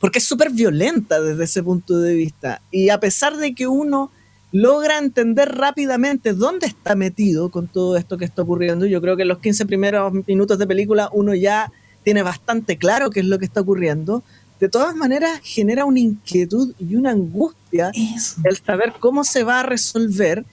porque 0.00 0.18
es 0.20 0.24
súper 0.24 0.50
violenta 0.50 1.20
desde 1.20 1.44
ese 1.44 1.62
punto 1.62 1.98
de 1.98 2.14
vista. 2.14 2.62
Y 2.70 2.88
a 2.88 2.98
pesar 3.00 3.36
de 3.36 3.54
que 3.54 3.66
uno 3.66 4.10
logra 4.52 4.96
entender 4.98 5.54
rápidamente 5.54 6.32
dónde 6.32 6.66
está 6.66 6.94
metido 6.94 7.50
con 7.50 7.66
todo 7.68 7.96
esto 7.96 8.16
que 8.16 8.24
está 8.24 8.42
ocurriendo, 8.42 8.86
yo 8.86 9.00
creo 9.02 9.16
que 9.16 9.22
en 9.22 9.28
los 9.28 9.38
15 9.40 9.66
primeros 9.66 10.12
minutos 10.26 10.58
de 10.58 10.66
película 10.66 11.10
uno 11.12 11.34
ya 11.34 11.70
tiene 12.04 12.22
bastante 12.22 12.78
claro 12.78 13.10
qué 13.10 13.20
es 13.20 13.26
lo 13.26 13.38
que 13.38 13.44
está 13.44 13.60
ocurriendo. 13.60 14.22
De 14.60 14.68
todas 14.68 14.94
maneras, 14.94 15.40
genera 15.42 15.84
una 15.84 16.00
inquietud 16.00 16.74
y 16.78 16.96
una 16.96 17.10
angustia 17.10 17.90
eso. 17.94 18.36
el 18.44 18.56
saber 18.56 18.94
cómo 18.98 19.24
se 19.24 19.44
va 19.44 19.60
a 19.60 19.62
resolver, 19.62 20.44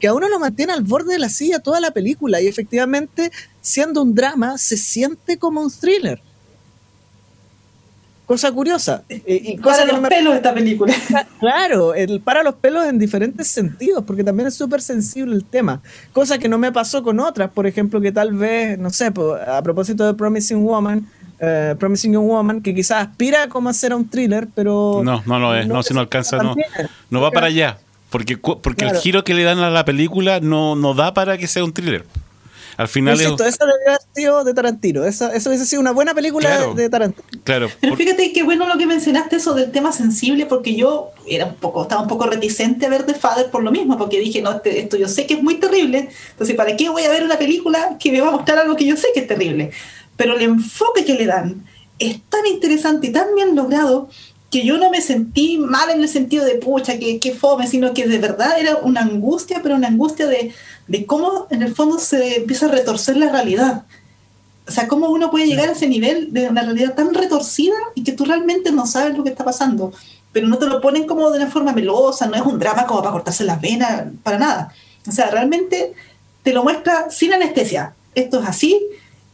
que 0.00 0.08
a 0.08 0.14
uno 0.14 0.28
lo 0.28 0.40
mantiene 0.40 0.72
al 0.72 0.82
borde 0.82 1.12
de 1.12 1.18
la 1.20 1.28
silla 1.28 1.60
toda 1.60 1.80
la 1.80 1.92
película 1.92 2.40
y 2.40 2.48
efectivamente, 2.48 3.30
siendo 3.60 4.02
un 4.02 4.14
drama, 4.14 4.58
se 4.58 4.76
siente 4.76 5.38
como 5.38 5.60
un 5.60 5.70
thriller. 5.70 6.20
Cosa 8.26 8.50
curiosa. 8.50 9.04
Eh, 9.08 9.22
y 9.26 9.56
cosa 9.58 9.84
para 9.84 9.92
los 9.98 10.08
pelos 10.08 10.34
esta 10.36 10.54
película. 10.54 10.94
Claro, 11.38 11.92
el, 11.94 12.20
para 12.20 12.42
los 12.42 12.54
pelos 12.54 12.86
en 12.86 12.98
diferentes 12.98 13.48
sentidos, 13.48 14.04
porque 14.06 14.24
también 14.24 14.46
es 14.46 14.54
súper 14.54 14.80
sensible 14.80 15.34
el 15.34 15.44
tema. 15.44 15.82
Cosa 16.12 16.38
que 16.38 16.48
no 16.48 16.56
me 16.56 16.72
pasó 16.72 17.02
con 17.02 17.20
otras, 17.20 17.50
por 17.50 17.66
ejemplo, 17.66 18.00
que 18.00 18.10
tal 18.10 18.32
vez, 18.32 18.78
no 18.78 18.90
sé, 18.90 19.12
a 19.46 19.62
propósito 19.62 20.06
de 20.06 20.14
Promising 20.14 20.64
Woman, 20.64 21.06
eh, 21.44 21.74
Promising 21.76 22.12
Young 22.12 22.28
Woman, 22.28 22.62
que 22.62 22.72
quizás 22.72 23.08
aspira 23.08 23.48
como 23.48 23.68
a 23.68 23.72
ser 23.72 23.92
un 23.92 24.08
thriller, 24.08 24.46
pero... 24.54 25.02
No, 25.04 25.22
no 25.26 25.38
lo 25.40 25.56
es, 25.56 25.66
no, 25.66 25.82
se 25.82 25.92
no 25.92 26.00
alcanza, 26.00 26.38
no, 26.38 26.54
no 27.10 27.20
va 27.20 27.32
para 27.32 27.48
allá. 27.48 27.78
Porque, 28.10 28.36
porque 28.36 28.84
el 28.84 28.96
giro 28.98 29.24
que 29.24 29.34
le 29.34 29.42
dan 29.42 29.58
a 29.58 29.70
la 29.70 29.84
película 29.84 30.38
no, 30.38 30.76
no 30.76 30.94
da 30.94 31.14
para 31.14 31.38
que 31.38 31.48
sea 31.48 31.64
un 31.64 31.72
thriller. 31.72 32.04
Al 32.76 32.88
final 32.88 33.14
es... 33.14 33.26
eso 33.26 33.38
debería 33.38 33.88
haber 33.88 34.00
sido 34.14 34.44
de 34.44 34.54
Tarantino. 34.54 35.04
Eso, 35.04 35.30
eso 35.30 35.50
hubiese 35.50 35.66
sido 35.66 35.80
una 35.80 35.92
buena 35.92 36.14
película 36.14 36.68
de 36.74 36.88
Tarantino. 36.88 37.26
Claro. 37.44 37.68
Pero 37.80 37.96
fíjate 37.96 38.32
qué 38.32 38.42
bueno 38.42 38.66
lo 38.66 38.78
que 38.78 38.86
mencionaste 38.86 39.36
eso 39.36 39.54
del 39.54 39.70
tema 39.72 39.92
sensible, 39.92 40.46
porque 40.46 40.74
yo 40.74 41.10
era 41.26 41.46
un 41.46 41.54
poco, 41.56 41.82
estaba 41.82 42.02
un 42.02 42.08
poco 42.08 42.26
reticente 42.26 42.86
a 42.86 42.88
ver 42.88 43.04
The 43.04 43.14
Father 43.14 43.50
por 43.50 43.62
lo 43.62 43.70
mismo, 43.70 43.98
porque 43.98 44.20
dije, 44.20 44.42
no, 44.42 44.52
este, 44.52 44.80
esto 44.80 44.96
yo 44.96 45.08
sé 45.08 45.26
que 45.26 45.34
es 45.34 45.42
muy 45.42 45.56
terrible. 45.56 46.08
Entonces, 46.30 46.54
¿para 46.56 46.76
qué 46.76 46.88
voy 46.88 47.02
a 47.02 47.10
ver 47.10 47.24
una 47.24 47.38
película 47.38 47.96
que 47.98 48.12
me 48.12 48.20
va 48.20 48.28
a 48.28 48.32
mostrar 48.32 48.58
algo 48.58 48.76
que 48.76 48.86
yo 48.86 48.96
sé 48.96 49.08
que 49.12 49.20
es 49.20 49.26
terrible? 49.26 49.70
Pero 50.22 50.36
el 50.36 50.42
enfoque 50.42 51.04
que 51.04 51.14
le 51.14 51.26
dan 51.26 51.66
es 51.98 52.20
tan 52.28 52.46
interesante 52.46 53.08
y 53.08 53.10
tan 53.10 53.34
bien 53.34 53.56
logrado 53.56 54.08
que 54.52 54.64
yo 54.64 54.78
no 54.78 54.88
me 54.88 55.00
sentí 55.00 55.58
mal 55.58 55.90
en 55.90 56.00
el 56.00 56.08
sentido 56.08 56.44
de 56.44 56.54
pucha, 56.54 56.96
que, 56.96 57.18
que 57.18 57.34
fome, 57.34 57.66
sino 57.66 57.92
que 57.92 58.06
de 58.06 58.18
verdad 58.18 58.56
era 58.56 58.76
una 58.76 59.00
angustia, 59.00 59.58
pero 59.64 59.74
una 59.74 59.88
angustia 59.88 60.28
de, 60.28 60.52
de 60.86 61.06
cómo 61.06 61.48
en 61.50 61.62
el 61.62 61.74
fondo 61.74 61.98
se 61.98 62.36
empieza 62.36 62.66
a 62.66 62.68
retorcer 62.68 63.16
la 63.16 63.32
realidad. 63.32 63.82
O 64.68 64.70
sea, 64.70 64.86
cómo 64.86 65.08
uno 65.08 65.28
puede 65.28 65.48
llegar 65.48 65.68
a 65.68 65.72
ese 65.72 65.88
nivel 65.88 66.32
de 66.32 66.48
una 66.48 66.62
realidad 66.62 66.94
tan 66.94 67.12
retorcida 67.14 67.74
y 67.96 68.04
que 68.04 68.12
tú 68.12 68.24
realmente 68.24 68.70
no 68.70 68.86
sabes 68.86 69.16
lo 69.16 69.24
que 69.24 69.30
está 69.30 69.44
pasando, 69.44 69.92
pero 70.30 70.46
no 70.46 70.56
te 70.56 70.66
lo 70.66 70.80
ponen 70.80 71.04
como 71.04 71.32
de 71.32 71.38
una 71.38 71.50
forma 71.50 71.72
melosa, 71.72 72.26
no 72.26 72.36
es 72.36 72.42
un 72.42 72.60
drama 72.60 72.86
como 72.86 73.00
para 73.00 73.10
cortarse 73.10 73.42
las 73.42 73.60
venas, 73.60 74.04
para 74.22 74.38
nada. 74.38 74.72
O 75.04 75.10
sea, 75.10 75.32
realmente 75.32 75.94
te 76.44 76.52
lo 76.52 76.62
muestra 76.62 77.10
sin 77.10 77.32
anestesia. 77.32 77.96
Esto 78.14 78.40
es 78.40 78.48
así, 78.48 78.80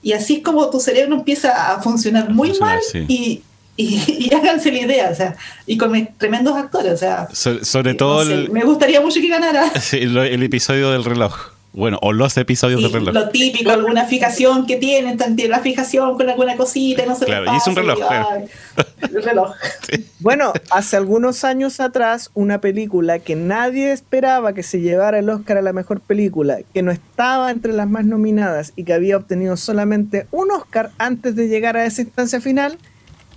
y 0.03 0.13
así 0.13 0.37
es 0.37 0.43
como 0.43 0.71
tu 0.71 0.81
cerebro 0.81 1.17
empieza 1.17 1.73
a 1.73 1.83
funcionar 1.83 2.31
muy 2.31 2.53
mal 2.59 2.81
y, 3.09 3.43
y, 3.77 4.35
háganse 4.35 4.73
la 4.73 4.79
idea, 4.81 5.11
o 5.11 5.15
sea, 5.15 5.37
y 5.67 5.77
con 5.79 6.09
tremendos 6.19 6.57
actores, 6.57 6.95
o 6.95 6.97
sea. 6.97 7.29
sobre 7.33 7.95
todo. 7.95 8.25
me 8.51 8.65
gustaría 8.65 9.01
mucho 9.01 9.21
que 9.21 9.29
ganara. 9.29 9.71
el 9.93 10.43
episodio 10.43 10.91
del 10.91 11.05
reloj. 11.05 11.58
Bueno, 11.79 11.97
o 12.03 12.12
los 12.12 12.37
episodios 12.37 12.83
de 12.83 12.89
reloj. 12.89 13.14
Lo 13.14 13.29
típico, 13.29 13.70
alguna 13.70 14.05
fijación 14.05 14.66
que 14.66 14.79
tienen, 14.79 15.16
tienen 15.16 15.51
la 15.53 15.61
fijación 15.61 16.16
con 16.16 16.29
alguna 16.29 16.57
cosita, 16.57 17.07
no 17.07 17.14
sé 17.14 17.26
Claro, 17.26 17.53
y 17.53 17.57
es 17.57 17.64
un 17.68 17.76
reloj. 17.76 18.01
el 19.01 19.22
reloj. 19.22 19.53
Bueno, 20.18 20.53
hace 20.72 20.97
algunos 20.97 21.45
años 21.45 21.79
atrás, 21.79 22.33
una 22.35 22.61
película 22.61 23.20
que 23.20 23.37
nadie 23.37 23.93
esperaba 23.93 24.53
que 24.55 24.64
se 24.64 24.81
llevara 24.81 25.20
el 25.20 25.31
Oscar 25.31 25.59
a 25.59 25.62
la 25.62 25.72
mejor 25.72 26.01
película, 26.01 26.59
que 26.74 26.83
no 26.83 26.91
estaba 26.91 27.53
entre 27.53 27.72
las 27.72 27.89
más 27.89 28.05
nominadas 28.05 28.72
y 28.74 28.83
que 28.83 28.93
había 28.93 29.16
obtenido 29.16 29.57
solamente 29.57 30.26
un 30.33 30.51
Oscar 30.51 30.91
antes 30.99 31.37
de 31.37 31.47
llegar 31.47 31.76
a 31.76 31.87
esa 31.87 32.03
instancia 32.03 32.41
final, 32.41 32.76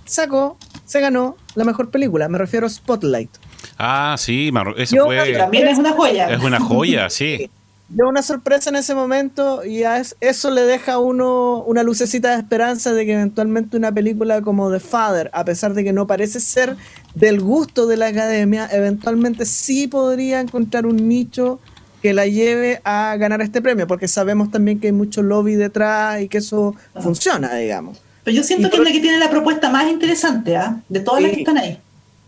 sacó, 0.04 0.58
se 0.84 0.98
ganó 0.98 1.36
la 1.54 1.62
mejor 1.62 1.90
película. 1.90 2.28
Me 2.28 2.38
refiero 2.38 2.66
a 2.66 2.70
Spotlight. 2.70 3.30
Ah, 3.78 4.16
sí, 4.18 4.50
eso 4.78 5.04
fue. 5.04 5.32
También 5.34 5.68
es 5.68 5.78
una 5.78 5.92
joya. 5.92 6.28
Es 6.28 6.42
una 6.42 6.58
joya, 6.58 7.08
sí 7.08 7.48
dio 7.94 8.08
una 8.08 8.22
sorpresa 8.22 8.70
en 8.70 8.76
ese 8.76 8.94
momento 8.94 9.64
y 9.64 9.82
eso 10.20 10.50
le 10.50 10.62
deja 10.62 10.94
a 10.94 10.98
uno 10.98 11.62
una 11.64 11.82
lucecita 11.82 12.30
de 12.32 12.38
esperanza 12.38 12.92
de 12.94 13.04
que 13.04 13.12
eventualmente 13.12 13.76
una 13.76 13.92
película 13.92 14.40
como 14.40 14.72
The 14.72 14.80
Father, 14.80 15.30
a 15.34 15.44
pesar 15.44 15.74
de 15.74 15.84
que 15.84 15.92
no 15.92 16.06
parece 16.06 16.40
ser 16.40 16.76
del 17.14 17.40
gusto 17.40 17.86
de 17.86 17.98
la 17.98 18.06
academia, 18.06 18.68
eventualmente 18.72 19.44
sí 19.44 19.88
podría 19.88 20.40
encontrar 20.40 20.86
un 20.86 21.06
nicho 21.08 21.60
que 22.00 22.14
la 22.14 22.26
lleve 22.26 22.80
a 22.82 23.14
ganar 23.16 23.42
este 23.42 23.60
premio, 23.60 23.86
porque 23.86 24.08
sabemos 24.08 24.50
también 24.50 24.80
que 24.80 24.88
hay 24.88 24.92
mucho 24.92 25.22
lobby 25.22 25.54
detrás 25.54 26.20
y 26.22 26.28
que 26.28 26.38
eso 26.38 26.74
funciona, 27.00 27.54
digamos. 27.54 28.00
Pero 28.24 28.36
yo 28.36 28.42
siento 28.42 28.70
que 28.70 28.76
es 28.76 28.82
la 28.82 28.90
que 28.90 29.00
tiene 29.00 29.18
la 29.18 29.30
propuesta 29.30 29.68
más 29.68 29.88
interesante, 29.90 30.56
¿ah? 30.56 30.80
De 30.88 31.00
todas 31.00 31.22
las 31.22 31.32
que 31.32 31.40
están 31.40 31.58
ahí. 31.58 31.78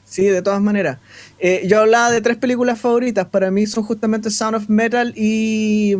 Sí, 0.04 0.26
de 0.26 0.42
todas 0.42 0.60
maneras. 0.60 0.98
Eh, 1.46 1.66
yo 1.66 1.80
hablaba 1.80 2.10
de 2.10 2.22
tres 2.22 2.38
películas 2.38 2.80
favoritas. 2.80 3.26
Para 3.26 3.50
mí 3.50 3.66
son 3.66 3.84
justamente 3.84 4.30
Sound 4.30 4.56
of 4.56 4.70
Metal 4.70 5.12
y 5.14 5.94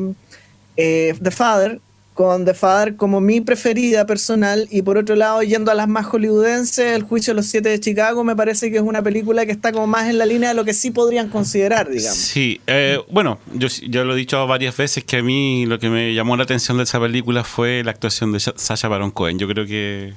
eh, 0.79 1.15
The 1.23 1.31
Father, 1.31 1.83
con 2.15 2.47
The 2.47 2.55
Father 2.55 2.97
como 2.97 3.21
mi 3.21 3.43
preferida 3.43 4.07
personal. 4.07 4.67
Y 4.71 4.81
por 4.81 4.97
otro 4.97 5.17
lado, 5.17 5.43
yendo 5.43 5.71
a 5.71 5.75
las 5.75 5.87
más 5.87 6.07
hollywoodenses, 6.07 6.97
El 6.97 7.03
Juicio 7.03 7.35
de 7.35 7.37
los 7.37 7.47
Siete 7.47 7.69
de 7.69 7.79
Chicago 7.79 8.25
me 8.25 8.35
parece 8.35 8.71
que 8.71 8.79
es 8.79 8.83
una 8.83 9.03
película 9.03 9.45
que 9.45 9.53
está 9.53 9.71
como 9.71 9.87
más 9.87 10.09
en 10.09 10.17
la 10.17 10.25
línea 10.25 10.49
de 10.49 10.55
lo 10.55 10.65
que 10.65 10.73
sí 10.73 10.91
podrían 10.91 11.29
considerar, 11.29 11.91
digamos. 11.91 12.17
Sí, 12.17 12.63
eh, 12.67 13.01
bueno, 13.11 13.39
yo 13.53 13.69
ya 13.87 14.03
lo 14.03 14.15
he 14.15 14.17
dicho 14.17 14.47
varias 14.47 14.75
veces 14.75 15.05
que 15.05 15.19
a 15.19 15.23
mí 15.23 15.67
lo 15.67 15.79
que 15.79 15.91
me 15.91 16.15
llamó 16.15 16.39
la 16.39 16.45
atención 16.45 16.79
de 16.79 16.85
esa 16.85 16.99
película 16.99 17.45
fue 17.45 17.85
la 17.85 17.91
actuación 17.91 18.33
de 18.33 18.41
Sasha 18.41 18.89
Baron 18.89 19.11
Cohen. 19.11 19.39
Yo 19.39 19.47
creo 19.47 19.67
que 19.67 20.15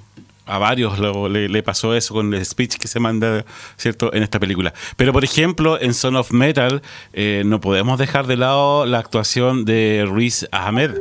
a 0.48 0.58
varios 0.58 0.98
le, 1.00 1.64
pasó 1.64 1.96
eso 1.96 2.14
con 2.14 2.34
el 2.34 2.46
speech 2.46 2.78
que 2.78 2.88
se 2.88 3.00
manda, 3.00 3.46
¿cierto?, 3.76 4.14
en 4.14 4.24
esta 4.24 4.40
película. 4.40 4.74
Pero, 4.96 5.14
por 5.14 5.24
ejemplo, 5.24 5.80
en 5.80 5.94
Son 5.94 6.16
of 6.16 6.32
Metal 6.32 6.82
eh, 7.14 7.44
no 7.46 7.62
podemos 7.62 8.00
dejar 8.00 8.28
de 8.28 8.38
lado 8.38 8.86
la 8.86 9.00
actuación 9.00 9.66
de 9.66 10.08
Riz 10.12 10.48
Ahmed. 10.52 10.92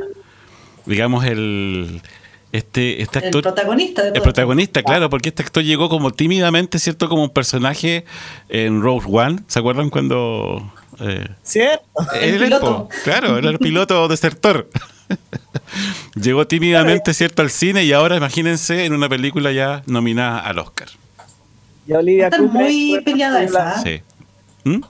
Digamos, 0.85 1.25
el... 1.25 2.01
Este, 2.53 3.01
este 3.01 3.19
actor, 3.19 3.35
el 3.35 3.41
protagonista. 3.41 4.07
el 4.07 4.21
protagonista, 4.21 4.81
claro, 4.81 5.09
porque 5.09 5.29
este 5.29 5.43
actor 5.43 5.63
llegó 5.63 5.89
como 5.89 6.11
tímidamente, 6.11 6.79
¿cierto? 6.79 7.09
Como 7.09 7.23
un 7.23 7.29
personaje 7.29 8.05
en 8.47 8.81
Rogue 8.81 9.05
One. 9.11 9.39
¿Se 9.47 9.59
acuerdan 9.59 9.89
cuando 9.89 10.71
eh, 10.99 11.27
¿Cierto? 11.43 11.83
El, 12.19 12.39
piloto. 12.39 12.89
claro, 13.03 13.37
era 13.37 13.49
el 13.49 13.59
piloto 13.59 14.07
desertor. 14.07 14.69
Llegó 16.15 16.47
tímidamente, 16.47 17.13
¿cierto?, 17.13 17.41
al 17.41 17.49
cine 17.49 17.83
y 17.83 17.93
ahora 17.93 18.17
imagínense 18.17 18.85
en 18.85 18.93
una 18.93 19.09
película 19.09 19.51
ya 19.51 19.83
nominada 19.85 20.39
al 20.39 20.59
Oscar. 20.59 20.89
Y 21.87 21.93
Olivia 21.93 22.29
va 22.29 22.39
muy 22.39 23.01
peleada 23.03 23.43
esa. 23.43 23.81
¿eh? 23.85 24.03
Sí. 24.63 24.69
¿Mm? 24.69 24.81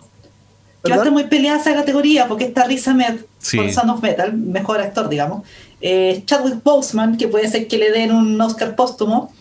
va 0.89 0.95
a 0.95 0.97
estar 0.97 1.11
muy 1.11 1.26
peleada 1.26 1.59
esa 1.59 1.74
categoría 1.74 2.28
porque 2.28 2.45
está 2.45 2.65
Riz 2.65 2.88
Ahmed 2.88 3.20
por 3.55 3.72
Son 3.72 3.89
of 3.89 4.01
Metal, 4.01 4.34
mejor 4.34 4.80
actor, 4.80 5.09
digamos. 5.09 5.43
Eh, 5.82 6.24
Chadwick 6.26 6.63
Boseman, 6.63 7.18
que 7.18 7.28
puede 7.28 7.47
ser 7.47 7.68
que 7.68 7.78
le 7.78 7.91
den 7.91 8.11
un 8.11 8.39
Oscar 8.39 8.76
póstumo. 8.76 9.34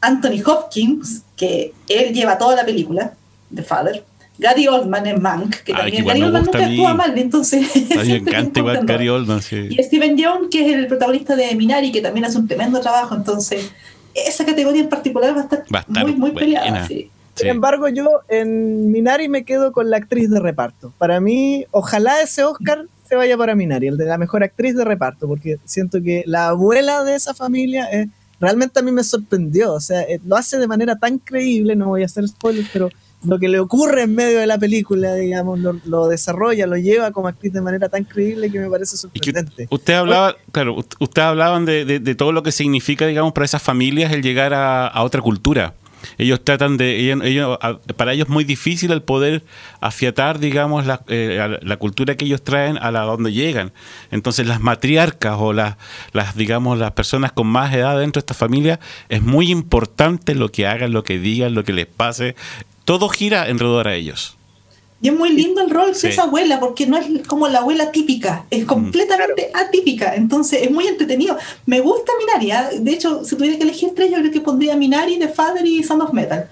Anthony 0.00 0.42
Hopkins, 0.44 1.22
que 1.36 1.72
él 1.88 2.12
lleva 2.12 2.38
toda 2.38 2.56
la 2.56 2.64
película, 2.64 3.14
The 3.54 3.62
Father. 3.62 4.04
Gary 4.38 4.66
Oldman 4.66 5.06
en 5.06 5.22
Mank, 5.22 5.56
que 5.62 5.72
también 5.72 6.04
Gary 6.04 6.22
Oldman 6.22 6.44
nunca 6.44 6.66
actúa 6.66 6.94
mal, 6.94 7.16
entonces. 7.16 7.66
A 7.96 8.02
mí 8.02 8.08
me 8.08 8.16
encanta 8.30 8.60
igual 8.60 8.84
Gary 8.84 9.08
Oldman, 9.08 9.42
sí. 9.42 9.68
Y 9.70 9.82
Steven 9.82 10.16
Young, 10.16 10.48
que 10.50 10.66
es 10.66 10.76
el 10.76 10.86
protagonista 10.86 11.36
de 11.36 11.54
Minari, 11.54 11.92
que 11.92 12.00
también 12.00 12.24
hace 12.24 12.38
un 12.38 12.48
tremendo 12.48 12.80
trabajo, 12.80 13.14
entonces 13.14 13.70
esa 14.14 14.44
categoría 14.44 14.82
en 14.82 14.88
particular 14.88 15.36
va 15.36 15.40
a 15.40 15.42
estar, 15.42 15.64
muy, 15.88 16.14
muy 16.14 16.30
peleada. 16.32 16.86
Sí. 16.86 17.10
Sin 17.34 17.48
embargo, 17.48 17.88
yo 17.88 18.20
en 18.28 18.92
Minari 18.92 19.28
me 19.28 19.44
quedo 19.44 19.72
con 19.72 19.90
la 19.90 19.96
actriz 19.96 20.30
de 20.30 20.38
reparto. 20.38 20.92
Para 20.98 21.20
mí, 21.20 21.66
ojalá 21.72 22.20
ese 22.22 22.44
Oscar 22.44 22.86
se 23.08 23.16
vaya 23.16 23.36
para 23.36 23.56
Minari, 23.56 23.88
el 23.88 23.96
de 23.96 24.04
la 24.04 24.18
mejor 24.18 24.44
actriz 24.44 24.76
de 24.76 24.84
reparto, 24.84 25.26
porque 25.26 25.58
siento 25.64 26.00
que 26.00 26.22
la 26.26 26.48
abuela 26.48 27.02
de 27.02 27.16
esa 27.16 27.34
familia 27.34 27.86
es, 27.86 28.08
realmente 28.40 28.78
a 28.78 28.82
mí 28.82 28.92
me 28.92 29.02
sorprendió. 29.02 29.74
O 29.74 29.80
sea, 29.80 30.02
eh, 30.02 30.20
lo 30.24 30.36
hace 30.36 30.58
de 30.58 30.68
manera 30.68 30.96
tan 30.96 31.18
creíble, 31.18 31.74
no 31.74 31.88
voy 31.88 32.02
a 32.02 32.06
hacer 32.06 32.26
spoilers, 32.28 32.68
pero 32.72 32.90
lo 33.26 33.38
que 33.38 33.48
le 33.48 33.58
ocurre 33.58 34.02
en 34.02 34.14
medio 34.14 34.38
de 34.38 34.46
la 34.46 34.58
película, 34.58 35.14
digamos, 35.14 35.58
lo, 35.58 36.08
desarrolla, 36.08 36.66
lo 36.66 36.76
lleva 36.76 37.10
como 37.10 37.28
actriz 37.28 37.52
de 37.52 37.60
manera 37.60 37.88
tan 37.88 38.04
creíble 38.04 38.50
que 38.50 38.58
me 38.58 38.68
parece 38.68 38.96
sorprendente. 38.96 39.66
usted 39.70 39.94
hablaba, 39.94 40.36
claro, 40.52 40.76
usted 40.76 41.22
hablaban 41.22 41.64
de, 41.64 41.84
de, 41.84 42.14
todo 42.14 42.32
lo 42.32 42.42
que 42.42 42.52
significa, 42.52 43.06
digamos, 43.06 43.32
para 43.32 43.44
esas 43.44 43.62
familias 43.62 44.12
el 44.12 44.22
llegar 44.22 44.52
a, 44.54 45.02
otra 45.02 45.20
cultura. 45.20 45.74
Ellos 46.18 46.44
tratan 46.44 46.76
de, 46.76 47.00
ellos, 47.00 47.58
para 47.96 48.12
ellos 48.12 48.28
es 48.28 48.32
muy 48.32 48.44
difícil 48.44 48.92
el 48.92 49.00
poder 49.00 49.42
afiatar, 49.80 50.38
digamos, 50.38 50.84
la, 50.84 51.02
eh, 51.08 51.58
la, 51.62 51.76
cultura 51.78 52.14
que 52.14 52.26
ellos 52.26 52.42
traen 52.42 52.76
a 52.76 52.90
la 52.90 53.00
donde 53.02 53.32
llegan. 53.32 53.72
Entonces 54.10 54.46
las 54.46 54.60
matriarcas 54.60 55.36
o 55.38 55.54
las, 55.54 55.76
las, 56.12 56.36
digamos, 56.36 56.78
las 56.78 56.92
personas 56.92 57.32
con 57.32 57.46
más 57.46 57.72
edad 57.74 57.98
dentro 57.98 58.20
de 58.20 58.24
esta 58.24 58.34
familia, 58.34 58.80
es 59.08 59.22
muy 59.22 59.50
importante 59.50 60.34
lo 60.34 60.50
que 60.50 60.66
hagan, 60.66 60.92
lo 60.92 61.04
que 61.04 61.18
digan, 61.18 61.54
lo 61.54 61.64
que 61.64 61.72
les 61.72 61.86
pase, 61.86 62.36
todo 62.84 63.08
gira 63.08 63.42
alrededor 63.42 63.88
a 63.88 63.94
ellos. 63.94 64.36
Y 65.00 65.08
es 65.08 65.14
muy 65.14 65.30
lindo 65.30 65.60
el 65.60 65.68
rol 65.68 65.92
de 65.92 66.08
esa 66.08 66.22
abuela, 66.22 66.60
porque 66.60 66.86
no 66.86 66.96
es 66.96 67.26
como 67.26 67.46
la 67.48 67.58
abuela 67.58 67.92
típica, 67.92 68.46
es 68.50 68.64
mm. 68.64 68.66
completamente 68.66 69.50
atípica, 69.52 70.14
entonces 70.14 70.62
es 70.62 70.70
muy 70.70 70.86
entretenido. 70.86 71.36
Me 71.66 71.80
gusta 71.80 72.12
Minari, 72.18 72.52
¿ah? 72.52 72.70
de 72.72 72.90
hecho, 72.90 73.22
si 73.22 73.36
tuviera 73.36 73.58
que 73.58 73.64
elegir 73.64 73.90
tres, 73.94 74.10
yo 74.10 74.18
creo 74.18 74.30
que 74.30 74.40
pondría 74.40 74.76
Minari, 74.76 75.18
The 75.18 75.28
Father 75.28 75.66
y 75.66 75.82
Sound 75.82 76.02
of 76.02 76.12
Metal. 76.14 76.48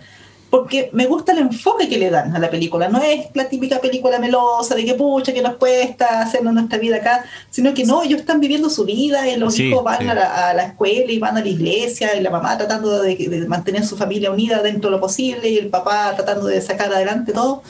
Porque 0.52 0.90
me 0.92 1.06
gusta 1.06 1.32
el 1.32 1.38
enfoque 1.38 1.88
que 1.88 1.96
le 1.96 2.10
dan 2.10 2.36
a 2.36 2.38
la 2.38 2.50
película. 2.50 2.86
No 2.86 3.00
es 3.00 3.28
la 3.32 3.48
típica 3.48 3.80
película 3.80 4.18
melosa 4.18 4.74
de 4.74 4.84
que 4.84 4.92
pucha, 4.92 5.32
que 5.32 5.40
nos 5.40 5.56
cuesta 5.56 6.20
hacernos 6.20 6.52
nuestra 6.52 6.76
vida 6.76 6.96
acá, 6.96 7.24
sino 7.48 7.72
que 7.72 7.86
no, 7.86 8.02
ellos 8.02 8.20
están 8.20 8.38
viviendo 8.38 8.68
su 8.68 8.84
vida 8.84 9.26
y 9.26 9.38
los 9.38 9.58
hijos 9.58 9.82
van 9.82 10.10
a, 10.10 10.14
la, 10.52 10.62
escuela 10.64 11.10
y 11.10 11.18
van 11.18 11.38
a 11.38 11.40
la 11.40 11.48
iglesia 11.48 12.14
y 12.14 12.20
la 12.20 12.28
mamá 12.28 12.58
tratando 12.58 13.00
de, 13.00 13.16
de, 13.16 13.48
mantener 13.48 13.86
su 13.86 13.96
familia 13.96 14.30
unida 14.30 14.60
dentro 14.60 14.90
de 14.90 14.96
lo 14.96 15.00
posible 15.00 15.48
y 15.48 15.56
el 15.56 15.68
papá 15.68 16.12
tratando 16.16 16.48
de 16.48 16.60
sacar 16.60 16.92
adelante 16.92 17.32
todo. 17.32 17.62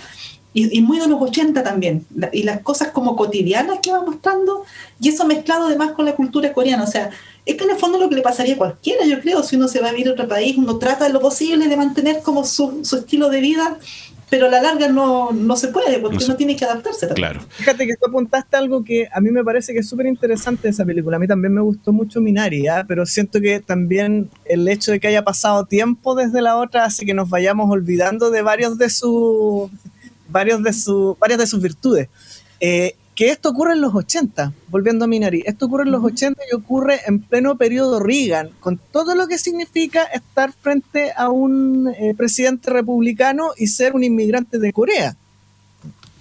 Y, 0.55 0.78
y 0.78 0.82
muy 0.82 0.98
de 0.98 1.09
los 1.09 1.20
80 1.20 1.62
también. 1.62 2.05
y 2.32 2.42
las 2.42 2.61
cosas 2.61 2.88
como 2.88 3.16
cotidianas 3.16 3.78
que 3.82 3.90
va 3.90 4.03
mostrando 4.03 4.64
y 5.00 5.09
eso 5.09 5.26
mezclado 5.26 5.66
además 5.66 5.92
con 5.92 6.05
la 6.05 6.14
cultura 6.14 6.53
coreana. 6.53 6.84
O 6.84 6.86
sea, 6.86 7.11
es 7.44 7.57
que 7.57 7.64
en 7.64 7.70
el 7.70 7.76
fondo 7.76 7.98
lo 7.98 8.09
que 8.09 8.16
le 8.16 8.22
pasaría 8.22 8.55
a 8.55 8.59
cualquiera, 8.59 9.05
yo 9.05 9.20
creo, 9.20 9.42
si 9.42 9.57
uno 9.57 9.68
se 9.68 9.80
va 9.80 9.88
a 9.88 9.92
vivir 9.92 10.09
a 10.09 10.12
otro 10.12 10.28
país, 10.28 10.57
uno 10.57 10.78
trata 10.78 11.09
lo 11.09 11.20
posible 11.20 11.66
de 11.68 11.76
mantener 11.76 12.20
como 12.22 12.44
su, 12.44 12.84
su 12.84 12.98
estilo 12.98 13.30
de 13.30 13.40
vida, 13.40 13.78
pero 14.30 14.46
a 14.46 14.48
la 14.48 14.62
larga 14.62 14.88
no, 14.88 15.32
no 15.32 15.57
se 15.57 15.68
puede, 15.68 15.98
porque 15.98 16.24
uno 16.24 16.36
tiene 16.36 16.57
que 16.57 16.64
adaptarse. 16.64 17.09
Claro. 17.09 17.40
Fíjate 17.50 17.86
que 17.86 17.94
tú 17.96 18.07
apuntaste 18.09 18.57
algo 18.57 18.82
que 18.82 19.09
a 19.12 19.20
mí 19.20 19.30
me 19.30 19.44
parece 19.44 19.74
que 19.74 19.80
es 19.80 19.88
súper 19.88 20.07
interesante 20.07 20.62
de 20.62 20.70
esa 20.70 20.86
película. 20.86 21.16
A 21.16 21.20
mí 21.20 21.26
también 21.26 21.53
me 21.53 21.61
gustó 21.61 21.92
mucho 21.92 22.20
Minari, 22.20 22.66
¿ah? 22.66 22.84
pero 22.88 23.05
siento 23.05 23.40
que 23.40 23.61
también 23.61 24.30
el 24.46 24.66
hecho 24.68 24.92
de 24.92 25.00
que 25.00 25.09
haya 25.09 25.22
pasado 25.22 25.66
tiempo 25.66 26.14
desde 26.14 26.40
la 26.40 26.57
otra 26.57 26.84
hace 26.84 27.05
que 27.05 27.12
nos 27.12 27.28
vayamos 27.28 27.70
olvidando 27.70 28.30
de 28.30 28.40
varios 28.40 28.78
de 28.78 28.88
sus 28.88 29.70
varios 30.33 30.62
de 30.62 30.72
sus 30.72 31.18
varias 31.18 31.39
de 31.39 31.47
sus 31.47 31.62
virtudes. 31.62 32.09
Eh, 32.61 32.97
que 33.14 33.28
esto 33.28 33.51
ocurre 33.51 33.74
en 33.74 33.83
los 33.83 33.95
80, 33.95 34.53
volviendo 34.68 35.05
a 35.05 35.09
Minari, 35.09 35.43
esto 35.45 35.66
ocurre 35.66 35.85
en 35.85 35.91
los 35.91 36.03
80 36.03 36.43
y 36.51 36.55
ocurre 36.55 37.01
en 37.07 37.20
pleno 37.20 37.57
periodo 37.57 38.01
Reagan, 38.01 38.51
con 38.61 38.78
todo 38.78 39.14
lo 39.14 39.28
que 39.28 39.39
significa 39.39 40.05
estar 40.05 40.53
frente 40.53 41.12
a 41.14 41.28
un 41.28 41.89
eh, 41.89 42.14
presidente 42.16 42.70
republicano 42.70 43.51
y 43.57 43.66
ser 43.66 43.95
un 43.95 44.05
inmigrante 44.05 44.59
de 44.59 44.72
Corea. 44.72 45.16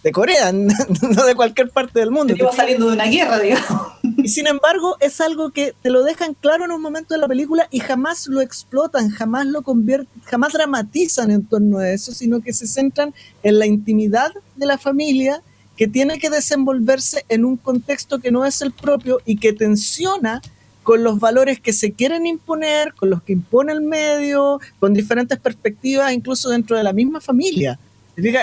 De 0.04 0.12
Corea, 0.12 0.52
no 0.52 1.26
de 1.26 1.36
cualquier 1.36 1.70
parte 1.70 2.00
del 2.00 2.12
mundo. 2.12 2.34
Iba 2.36 2.52
saliendo 2.52 2.88
de 2.88 2.94
una 2.94 3.06
guerra, 3.06 3.40
digamos. 3.40 3.94
Y 4.24 4.30
sin 4.30 4.48
embargo, 4.48 4.98
es 5.00 5.20
algo 5.22 5.52
que 5.52 5.74
te 5.82 5.90
lo 5.90 6.04
dejan 6.04 6.36
claro 6.36 6.66
en 6.66 6.72
un 6.72 6.82
momento 6.82 7.14
de 7.14 7.20
la 7.20 7.28
película 7.28 7.68
y 7.72 7.80
jamás 7.80 8.28
lo 8.28 8.42
explotan, 8.42 9.10
jamás 9.10 9.48
lo 9.48 9.62
convierten, 9.62 10.22
jamás 10.26 10.54
dramatizan 10.54 11.32
en 11.32 11.46
torno 11.46 11.80
a 11.80 11.90
eso, 11.90 12.12
sino 12.12 12.42
que 12.42 12.54
se 12.54 12.68
centran 12.68 13.14
en 13.44 13.60
la 13.60 13.66
intimidad 13.66 14.32
de 14.56 14.66
la 14.66 14.78
familia 14.78 15.42
que 15.76 15.88
tiene 15.88 16.20
que 16.20 16.30
desenvolverse 16.30 17.26
en 17.30 17.46
un 17.46 17.58
contexto 17.58 18.20
que 18.20 18.32
no 18.32 18.46
es 18.46 18.62
el 18.62 18.72
propio 18.72 19.20
y 19.26 19.38
que 19.38 19.54
tensiona 19.54 20.42
con 20.84 21.04
los 21.04 21.20
valores 21.20 21.60
que 21.60 21.74
se 21.74 21.92
quieren 21.92 22.26
imponer, 22.26 22.94
con 22.94 23.10
los 23.10 23.22
que 23.24 23.34
impone 23.34 23.72
el 23.72 23.82
medio, 23.82 24.60
con 24.80 24.94
diferentes 24.94 25.40
perspectivas, 25.40 26.12
incluso 26.12 26.50
dentro 26.50 26.78
de 26.78 26.84
la 26.84 26.94
misma 26.94 27.22
familia. 27.22 27.80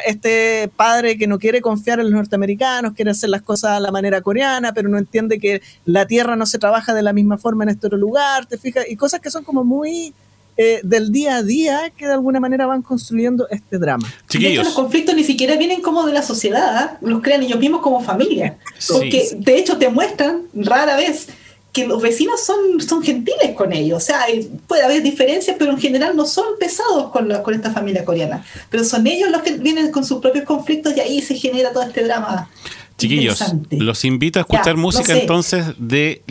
Este 0.06 0.70
padre 0.76 1.16
que 1.16 1.26
no 1.26 1.38
quiere 1.38 1.60
confiar 1.60 1.98
en 2.00 2.06
los 2.06 2.14
norteamericanos, 2.14 2.94
quiere 2.94 3.10
hacer 3.10 3.30
las 3.30 3.42
cosas 3.42 3.72
a 3.72 3.80
la 3.80 3.90
manera 3.90 4.20
coreana, 4.20 4.72
pero 4.72 4.88
no 4.88 4.98
entiende 4.98 5.38
que 5.38 5.62
la 5.84 6.06
tierra 6.06 6.36
no 6.36 6.46
se 6.46 6.58
trabaja 6.58 6.94
de 6.94 7.02
la 7.02 7.12
misma 7.12 7.38
forma 7.38 7.64
en 7.64 7.70
este 7.70 7.86
otro 7.86 7.98
lugar, 7.98 8.46
te 8.46 8.58
fijas, 8.58 8.84
y 8.88 8.96
cosas 8.96 9.20
que 9.20 9.30
son 9.30 9.44
como 9.44 9.64
muy 9.64 10.12
eh, 10.60 10.80
del 10.82 11.12
día 11.12 11.36
a 11.36 11.42
día 11.44 11.92
que 11.96 12.06
de 12.06 12.14
alguna 12.14 12.40
manera 12.40 12.66
van 12.66 12.82
construyendo 12.82 13.46
este 13.48 13.78
drama. 13.78 14.12
Chiquillos. 14.28 14.64
los 14.64 14.74
conflictos 14.74 15.14
ni 15.14 15.22
siquiera 15.22 15.56
vienen 15.56 15.80
como 15.80 16.04
de 16.04 16.12
la 16.12 16.22
sociedad, 16.22 16.76
¿ah? 16.76 16.98
los 17.00 17.22
crean 17.22 17.44
ellos 17.44 17.60
mismos 17.60 17.80
como 17.80 18.00
familia. 18.00 18.58
Porque 18.88 19.28
de 19.36 19.56
hecho 19.56 19.78
te 19.78 19.88
muestran 19.88 20.42
rara 20.54 20.96
vez 20.96 21.28
que 21.72 21.86
los 21.86 22.00
vecinos 22.02 22.40
son, 22.44 22.80
son 22.80 23.02
gentiles 23.02 23.52
con 23.54 23.72
ellos. 23.72 24.02
O 24.02 24.06
sea, 24.06 24.26
puede 24.66 24.82
haber 24.82 25.02
diferencias, 25.02 25.56
pero 25.58 25.70
en 25.72 25.78
general 25.78 26.16
no 26.16 26.26
son 26.26 26.58
pesados 26.58 27.10
con, 27.10 27.30
con 27.42 27.54
esta 27.54 27.70
familia 27.70 28.04
coreana. 28.04 28.44
Pero 28.70 28.84
son 28.84 29.06
ellos 29.06 29.30
los 29.30 29.42
que 29.42 29.52
vienen 29.58 29.90
con 29.90 30.04
sus 30.04 30.20
propios 30.20 30.44
conflictos 30.44 30.96
y 30.96 31.00
ahí 31.00 31.20
se 31.20 31.34
genera 31.34 31.72
todo 31.72 31.82
este 31.82 32.04
drama. 32.04 32.48
Chiquillos, 32.96 33.40
los 33.70 34.04
invito 34.04 34.40
a 34.40 34.42
escuchar 34.42 34.76
música 34.76 35.16
entonces 35.16 35.66
de, 35.78 36.22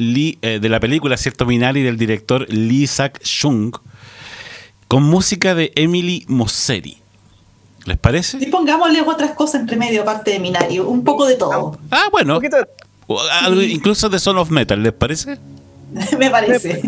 eh, 0.42 0.60
de 0.60 0.70
la 0.70 0.82
película 0.82 1.16
Cierto 1.16 1.46
Minari 1.46 1.82
del 1.82 1.98
director 1.98 2.46
Lee 2.50 2.88
Sak-chung 2.88 3.72
con 4.90 5.04
música 5.04 5.56
de 5.56 5.72
Emily 5.76 6.26
Mosseri. 6.28 6.98
¿Les 7.86 7.98
parece? 7.98 8.38
Y 8.42 8.48
pongámosle 8.48 9.02
otras 9.02 9.32
cosas 9.32 9.62
entre 9.62 9.78
medio, 9.78 10.02
aparte 10.02 10.32
de 10.32 10.40
Minario, 10.40 10.90
un 10.90 11.06
poco 11.06 11.26
de 11.26 11.36
todo. 11.36 11.78
Ah, 11.90 12.10
bueno. 12.12 12.38
Incluso 13.70 14.10
de 14.10 14.20
Son 14.20 14.38
of 14.38 14.50
Metal, 14.50 14.82
¿les 14.82 14.94
parece? 14.98 15.38
Me 16.18 16.30
parece. 16.30 16.82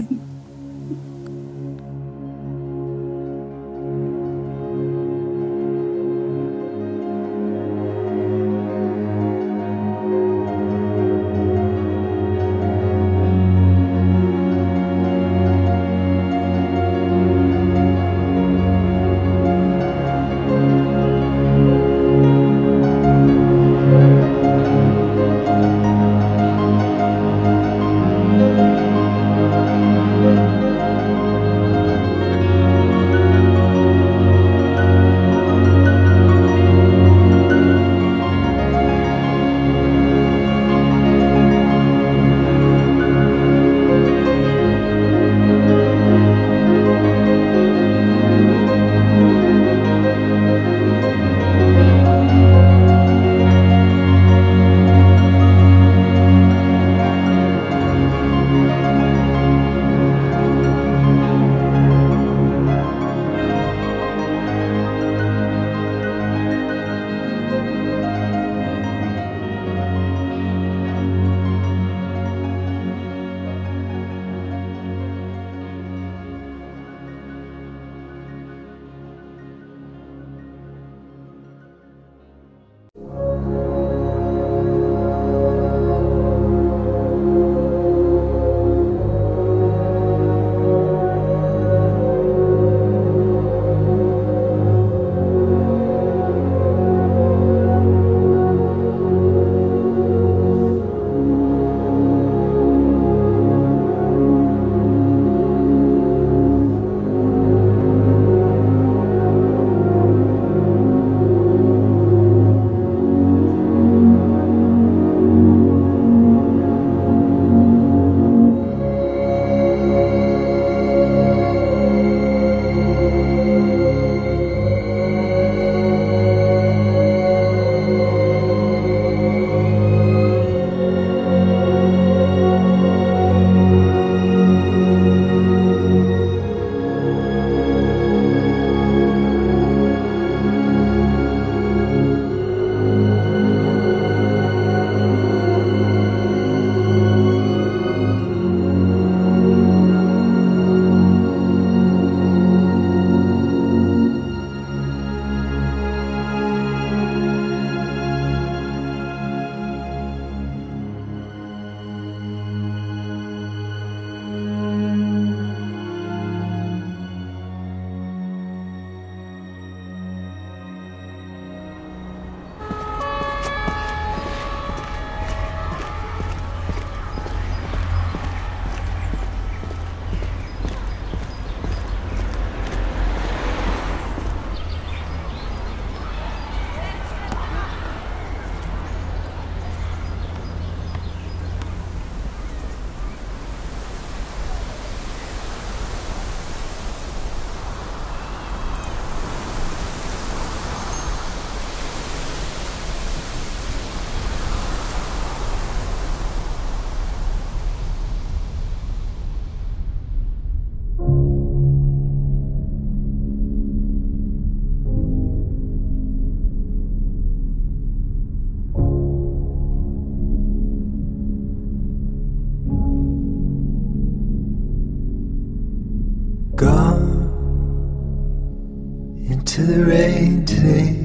today. 230.49 230.98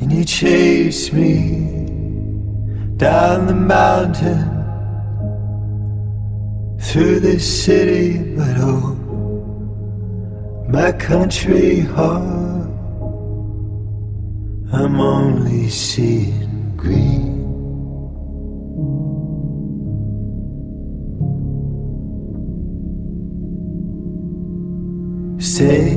And 0.00 0.12
you 0.12 0.24
chase 0.24 1.12
me 1.12 1.86
down 2.96 3.46
the 3.46 3.54
mountain 3.54 4.58
through 6.80 7.20
the 7.20 7.38
city, 7.40 8.34
but 8.36 8.56
oh, 8.58 8.94
my 10.68 10.92
country 10.92 11.80
heart, 11.80 12.68
I'm 14.72 15.00
only 15.00 15.68
seeing 15.68 16.76
green. 16.76 17.38
Say 25.40 25.96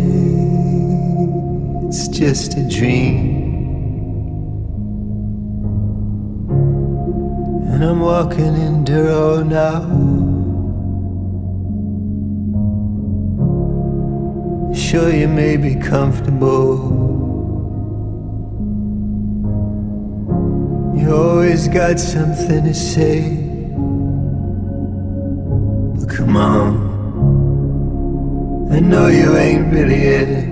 it's 1.87 2.07
just 2.07 2.57
a 2.57 2.67
dream. 2.67 3.30
And 7.82 7.89
I'm 7.89 7.99
walking 7.99 8.55
in 8.57 8.84
Duro 8.84 9.41
now. 9.41 9.82
Sure, 14.71 15.11
you 15.11 15.27
may 15.27 15.57
be 15.57 15.73
comfortable. 15.73 16.77
You 20.95 21.11
always 21.11 21.67
got 21.69 21.99
something 21.99 22.65
to 22.65 22.73
say. 22.75 23.38
But 25.95 26.07
come 26.07 26.38
on. 26.38 26.91
I 28.71 28.79
know 28.79 29.07
you 29.07 29.36
ain't 29.38 29.73
really 29.73 30.03
it. 30.21 30.51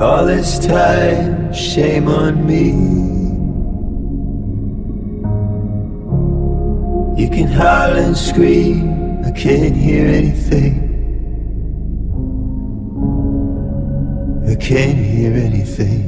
All 0.00 0.24
this 0.24 0.58
time, 0.58 1.37
shame 1.54 2.08
on 2.08 2.46
me. 2.46 2.70
You 7.20 7.28
can 7.30 7.48
howl 7.48 7.96
and 7.96 8.16
scream, 8.16 9.24
I 9.24 9.32
can't 9.32 9.74
hear 9.74 10.06
anything. 10.06 10.88
I 14.48 14.54
can't 14.54 14.98
hear 14.98 15.32
anything. 15.32 16.04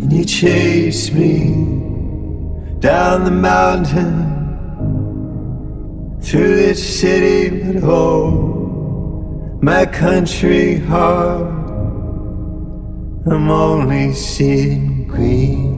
And 0.00 0.12
you 0.12 0.24
chase 0.24 1.10
me 1.12 1.70
down 2.80 3.24
the 3.24 3.30
mountain 3.30 4.30
through 6.20 6.56
this 6.56 7.00
city, 7.00 7.72
but 7.72 7.82
oh, 7.82 9.58
my 9.62 9.84
country 9.84 10.78
heart, 10.78 11.59
I'm 13.26 13.50
only 13.50 14.14
seeing 14.14 15.06
green. 15.06 15.76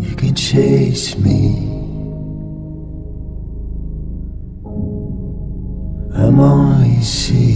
You 0.00 0.16
can 0.16 0.34
chase 0.34 1.18
me. 1.18 1.68
I'm 6.14 6.40
only 6.40 7.02
seeing 7.02 7.49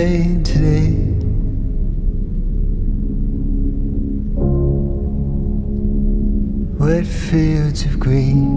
rain 0.00 0.42
today. 0.42 0.92
Wet 6.78 7.06
fields 7.06 7.84
of 7.84 7.98
green. 8.00 8.49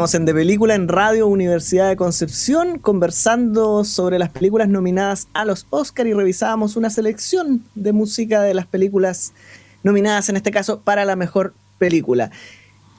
Estamos 0.00 0.14
en 0.14 0.24
De 0.24 0.32
Película 0.32 0.74
en 0.74 0.88
Radio 0.88 1.26
Universidad 1.26 1.90
de 1.90 1.96
Concepción 1.96 2.78
conversando 2.78 3.84
sobre 3.84 4.18
las 4.18 4.30
películas 4.30 4.70
nominadas 4.70 5.28
a 5.34 5.44
los 5.44 5.66
Oscar 5.68 6.06
y 6.06 6.14
revisábamos 6.14 6.76
una 6.76 6.88
selección 6.88 7.62
de 7.74 7.92
música 7.92 8.40
de 8.40 8.54
las 8.54 8.66
películas 8.66 9.34
nominadas 9.82 10.30
en 10.30 10.36
este 10.36 10.52
caso 10.52 10.80
para 10.80 11.04
la 11.04 11.16
mejor 11.16 11.52
película. 11.76 12.30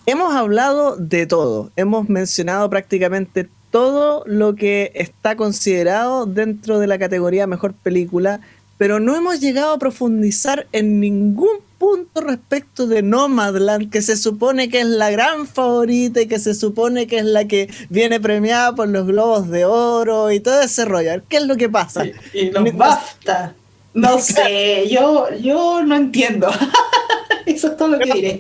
Hemos 0.06 0.36
hablado 0.36 0.96
de 0.96 1.26
todo, 1.26 1.72
hemos 1.76 2.08
mencionado 2.08 2.70
prácticamente 2.70 3.50
todo 3.72 4.22
lo 4.28 4.54
que 4.54 4.92
está 4.94 5.36
considerado 5.36 6.28
dentro 6.28 6.78
de 6.78 6.86
la 6.86 7.00
categoría 7.00 7.48
mejor 7.48 7.74
película, 7.74 8.42
pero 8.78 9.00
no 9.00 9.16
hemos 9.16 9.40
llegado 9.40 9.74
a 9.74 9.80
profundizar 9.80 10.68
en 10.72 11.00
ningún 11.00 11.62
punto 11.82 12.22
respecto 12.22 12.86
de 12.86 13.02
Nomadland, 13.02 13.90
que 13.90 14.04
se 14.04 14.16
supone 14.16 14.70
que 14.70 14.82
es 14.82 14.86
la 14.86 15.10
gran 15.10 15.48
favorita 15.48 16.22
y 16.22 16.28
que 16.28 16.38
se 16.38 16.54
supone 16.54 17.08
que 17.08 17.18
es 17.18 17.26
la 17.26 17.46
que 17.48 17.72
viene 17.90 18.20
premiada 18.20 18.76
por 18.76 18.88
los 18.88 19.08
Globos 19.08 19.50
de 19.50 19.66
Oro 19.66 20.32
y 20.32 20.40
todo 20.40 20.62
ese 20.62 20.86
rollo. 20.86 21.24
¿Qué 21.28 21.38
es 21.38 21.48
lo 21.48 21.58
que 21.58 21.70
pasa? 21.70 22.06
Y, 22.06 22.14
y 22.34 22.52
los 22.52 22.72
BAFTA. 22.76 23.56
No 23.96 24.20
sé, 24.22 24.88
yo, 24.92 25.26
yo 25.42 25.82
no 25.84 25.96
entiendo. 25.96 26.52
Eso 27.48 27.70
es 27.70 27.78
todo 27.78 27.88
lo 27.88 27.98
que 27.98 28.14
diré. 28.14 28.38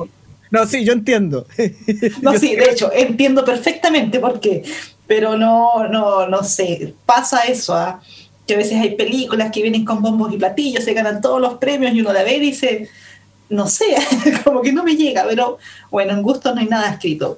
No, 0.51 0.67
sí, 0.67 0.85
yo 0.85 0.93
entiendo. 0.93 1.47
No, 2.21 2.33
Yo 2.33 2.39
sí, 2.39 2.55
de 2.55 2.69
hecho, 2.69 2.91
entiendo 2.93 3.43
perfectamente 3.43 4.19
por 4.19 4.39
qué, 4.39 4.61
pero 5.07 5.35
no, 5.35 5.87
no, 5.87 6.27
no 6.27 6.43
sé, 6.43 6.93
pasa 7.07 7.41
eso, 7.45 7.73
¿ah? 7.73 8.01
que 8.45 8.53
a 8.53 8.57
veces 8.57 8.79
hay 8.79 8.95
películas 8.95 9.51
que 9.51 9.63
vienen 9.63 9.83
con 9.83 10.01
bombos 10.01 10.31
y 10.31 10.37
platillos, 10.37 10.83
se 10.83 10.93
ganan 10.93 11.21
todos 11.21 11.41
los 11.41 11.55
premios 11.55 11.93
y 11.93 12.01
uno 12.01 12.13
la 12.13 12.23
ve 12.23 12.35
y 12.35 12.39
dice, 12.39 12.89
no 13.51 13.67
sé, 13.67 13.85
como 14.43 14.61
que 14.61 14.71
no 14.71 14.83
me 14.83 14.95
llega, 14.95 15.25
pero 15.27 15.59
bueno, 15.91 16.13
en 16.13 16.21
gusto 16.23 16.53
no 16.55 16.61
hay 16.61 16.67
nada 16.67 16.89
escrito. 16.91 17.37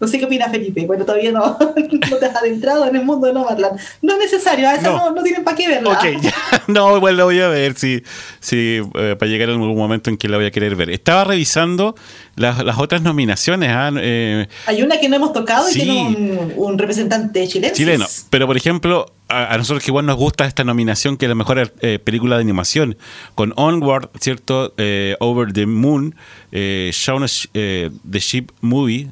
No 0.00 0.08
sé 0.08 0.18
qué 0.18 0.24
opina 0.24 0.48
Felipe, 0.50 0.84
bueno, 0.84 1.04
todavía 1.04 1.30
no, 1.30 1.56
no 2.10 2.16
te 2.16 2.26
has 2.26 2.34
adentrado 2.34 2.88
en 2.88 2.96
el 2.96 3.04
mundo 3.04 3.28
de 3.28 3.34
Nomadland. 3.34 3.78
No 4.02 4.14
es 4.14 4.18
necesario, 4.18 4.68
a 4.68 4.74
esa 4.74 4.90
No. 4.90 4.96
no, 4.96 5.10
no, 5.12 5.22
tienen 5.22 5.44
para 5.44 5.56
qué 5.56 5.68
verla. 5.68 5.90
Ok, 5.90 6.04
ya. 6.20 6.34
No, 6.66 6.96
igual 6.96 7.16
la 7.16 7.22
voy 7.22 7.40
a 7.40 7.46
ver 7.46 7.78
si, 7.78 8.02
si 8.40 8.80
eh, 8.96 9.14
para 9.16 9.30
llegar 9.30 9.48
a 9.50 9.52
algún 9.52 9.76
momento 9.76 10.10
en 10.10 10.16
que 10.16 10.28
la 10.28 10.38
voy 10.38 10.46
a 10.46 10.50
querer 10.50 10.74
ver. 10.74 10.90
Estaba 10.90 11.22
revisando 11.22 11.94
las, 12.34 12.64
las 12.64 12.78
otras 12.78 13.02
nominaciones. 13.02 13.70
ah, 13.72 13.92
eh, 13.96 14.48
Hay 14.66 14.82
una 14.82 14.98
que 14.98 15.08
no 15.08 15.14
hemos 15.14 15.32
tocado 15.32 15.70
y 15.70 15.74
tiene 15.74 15.92
un, 16.02 16.52
un 16.56 16.78
representante 16.78 17.46
chileno. 17.46 17.72
chileno. 17.72 18.06
Pero, 18.28 18.48
por 18.48 18.56
ejemplo, 18.56 19.06
a, 19.32 19.54
a 19.54 19.58
nosotros 19.58 19.82
que 19.84 19.90
igual 19.90 20.06
nos 20.06 20.16
gusta 20.16 20.44
esta 20.46 20.64
nominación, 20.64 21.16
que 21.16 21.24
es 21.26 21.28
la 21.28 21.34
mejor 21.34 21.72
eh, 21.80 21.98
película 21.98 22.36
de 22.36 22.42
animación, 22.42 22.96
con 23.34 23.52
Onward, 23.56 24.10
¿cierto? 24.20 24.74
Eh, 24.76 25.16
Over 25.20 25.52
the 25.52 25.66
Moon, 25.66 26.14
eh, 26.52 26.90
Shaun 26.92 27.26
eh, 27.54 27.90
the 28.10 28.18
Sheep 28.20 28.50
Movie, 28.60 29.08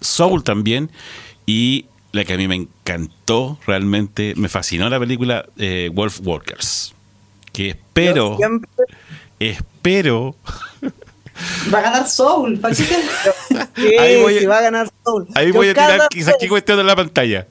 Soul 0.00 0.44
también, 0.44 0.90
y 1.46 1.86
la 2.12 2.24
que 2.24 2.34
a 2.34 2.36
mí 2.36 2.48
me 2.48 2.54
encantó, 2.54 3.58
realmente, 3.66 4.34
me 4.36 4.48
fascinó 4.48 4.88
la 4.88 4.98
película 4.98 5.46
Wolf 5.92 6.20
Walkers. 6.22 6.94
Que 7.52 7.70
espero, 7.70 8.36
siempre- 8.36 8.70
espero 9.40 10.36
Va 11.72 11.78
a 11.78 11.82
ganar 11.82 12.08
Soul. 12.08 12.58
¿para 12.58 12.74
qué 12.74 12.82
te- 12.84 13.56
Sí, 13.76 13.96
Ahí 13.98 14.20
voy 14.22 14.44
va 14.46 14.58
a 14.58 14.62
ganar 14.62 14.88
Soul. 15.04 15.26
Ahí 15.34 15.48
Yo 15.48 15.54
voy 15.54 15.68
a 15.68 15.74
tirar 15.74 16.08
quizás 16.08 16.34
qué 16.38 16.48
cuestión 16.48 16.80
en 16.80 16.86
la 16.86 16.96
pantalla. 16.96 17.46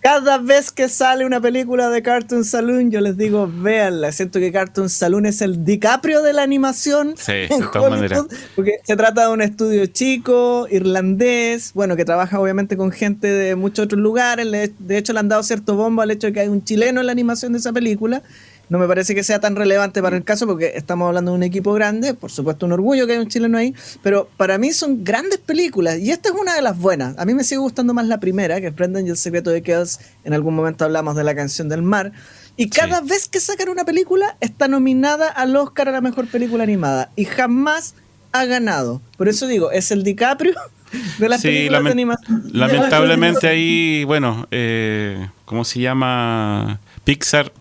Cada 0.00 0.38
vez 0.38 0.70
que 0.70 0.88
sale 0.88 1.24
una 1.24 1.40
película 1.40 1.88
de 1.88 2.02
Cartoon 2.02 2.44
Saloon, 2.44 2.90
yo 2.90 3.00
les 3.00 3.16
digo, 3.16 3.50
véanla. 3.52 4.12
Siento 4.12 4.38
que 4.38 4.52
Cartoon 4.52 4.88
Saloon 4.88 5.26
es 5.26 5.40
el 5.40 5.64
DiCaprio 5.64 6.22
de 6.22 6.32
la 6.32 6.42
animación. 6.42 7.14
Sí, 7.16 7.32
en 7.32 7.60
de 7.60 7.66
todas 7.72 7.90
maneras. 7.90 8.24
Porque 8.54 8.78
se 8.84 8.96
trata 8.96 9.26
de 9.26 9.32
un 9.32 9.42
estudio 9.42 9.86
chico, 9.86 10.66
irlandés, 10.70 11.72
bueno, 11.74 11.96
que 11.96 12.04
trabaja 12.04 12.40
obviamente 12.40 12.76
con 12.76 12.90
gente 12.90 13.28
de 13.28 13.54
muchos 13.56 13.86
otros 13.86 14.00
lugares. 14.00 14.46
De 14.78 14.98
hecho, 14.98 15.12
le 15.12 15.20
han 15.20 15.28
dado 15.28 15.42
cierto 15.42 15.74
bombo 15.74 16.02
al 16.02 16.10
hecho 16.10 16.26
de 16.26 16.32
que 16.32 16.40
hay 16.40 16.48
un 16.48 16.64
chileno 16.64 17.00
en 17.00 17.06
la 17.06 17.12
animación 17.12 17.52
de 17.52 17.58
esa 17.58 17.72
película. 17.72 18.22
No 18.68 18.78
me 18.78 18.86
parece 18.88 19.14
que 19.14 19.22
sea 19.22 19.40
tan 19.40 19.56
relevante 19.56 20.00
para 20.02 20.16
el 20.16 20.24
caso 20.24 20.46
porque 20.46 20.72
estamos 20.74 21.06
hablando 21.08 21.32
de 21.32 21.36
un 21.36 21.42
equipo 21.42 21.72
grande, 21.74 22.14
por 22.14 22.30
supuesto 22.30 22.64
un 22.66 22.72
orgullo 22.72 23.06
que 23.06 23.12
hay 23.12 23.18
un 23.18 23.28
chileno 23.28 23.58
ahí, 23.58 23.74
pero 24.02 24.28
para 24.36 24.56
mí 24.58 24.72
son 24.72 25.04
grandes 25.04 25.38
películas 25.38 25.98
y 25.98 26.10
esta 26.10 26.30
es 26.30 26.34
una 26.34 26.54
de 26.54 26.62
las 26.62 26.78
buenas. 26.78 27.16
A 27.18 27.24
mí 27.26 27.34
me 27.34 27.44
sigue 27.44 27.58
gustando 27.58 27.92
más 27.92 28.06
la 28.06 28.18
primera, 28.20 28.60
que 28.60 28.68
es 28.68 28.74
Brendan 28.74 29.06
y 29.06 29.10
el 29.10 29.16
secreto 29.18 29.50
de 29.50 29.62
Kells. 29.62 30.00
En 30.24 30.32
algún 30.32 30.54
momento 30.54 30.84
hablamos 30.84 31.14
de 31.16 31.24
la 31.24 31.34
canción 31.34 31.68
del 31.68 31.82
mar. 31.82 32.12
Y 32.56 32.68
cada 32.70 33.00
vez 33.00 33.28
que 33.28 33.40
sacan 33.40 33.68
una 33.68 33.84
película 33.84 34.36
está 34.40 34.68
nominada 34.68 35.28
al 35.28 35.54
Oscar 35.56 35.88
a 35.88 35.92
la 35.92 36.00
mejor 36.00 36.26
película 36.28 36.62
animada 36.62 37.10
y 37.16 37.24
jamás 37.26 37.94
ha 38.32 38.44
ganado. 38.46 39.02
Por 39.18 39.28
eso 39.28 39.46
digo, 39.46 39.72
es 39.72 39.90
el 39.90 40.04
DiCaprio 40.04 40.54
de 41.18 41.28
las 41.28 41.40
Sí, 41.40 41.48
películas 41.48 41.82
de 41.84 41.90
lamen- 41.90 41.92
animación. 41.92 42.50
lamentablemente 42.52 43.48
ahí, 43.48 44.04
bueno, 44.04 44.46
eh, 44.50 45.28
¿cómo 45.44 45.64
se 45.64 45.80
llama? 45.80 46.80
Pixar 47.04 47.52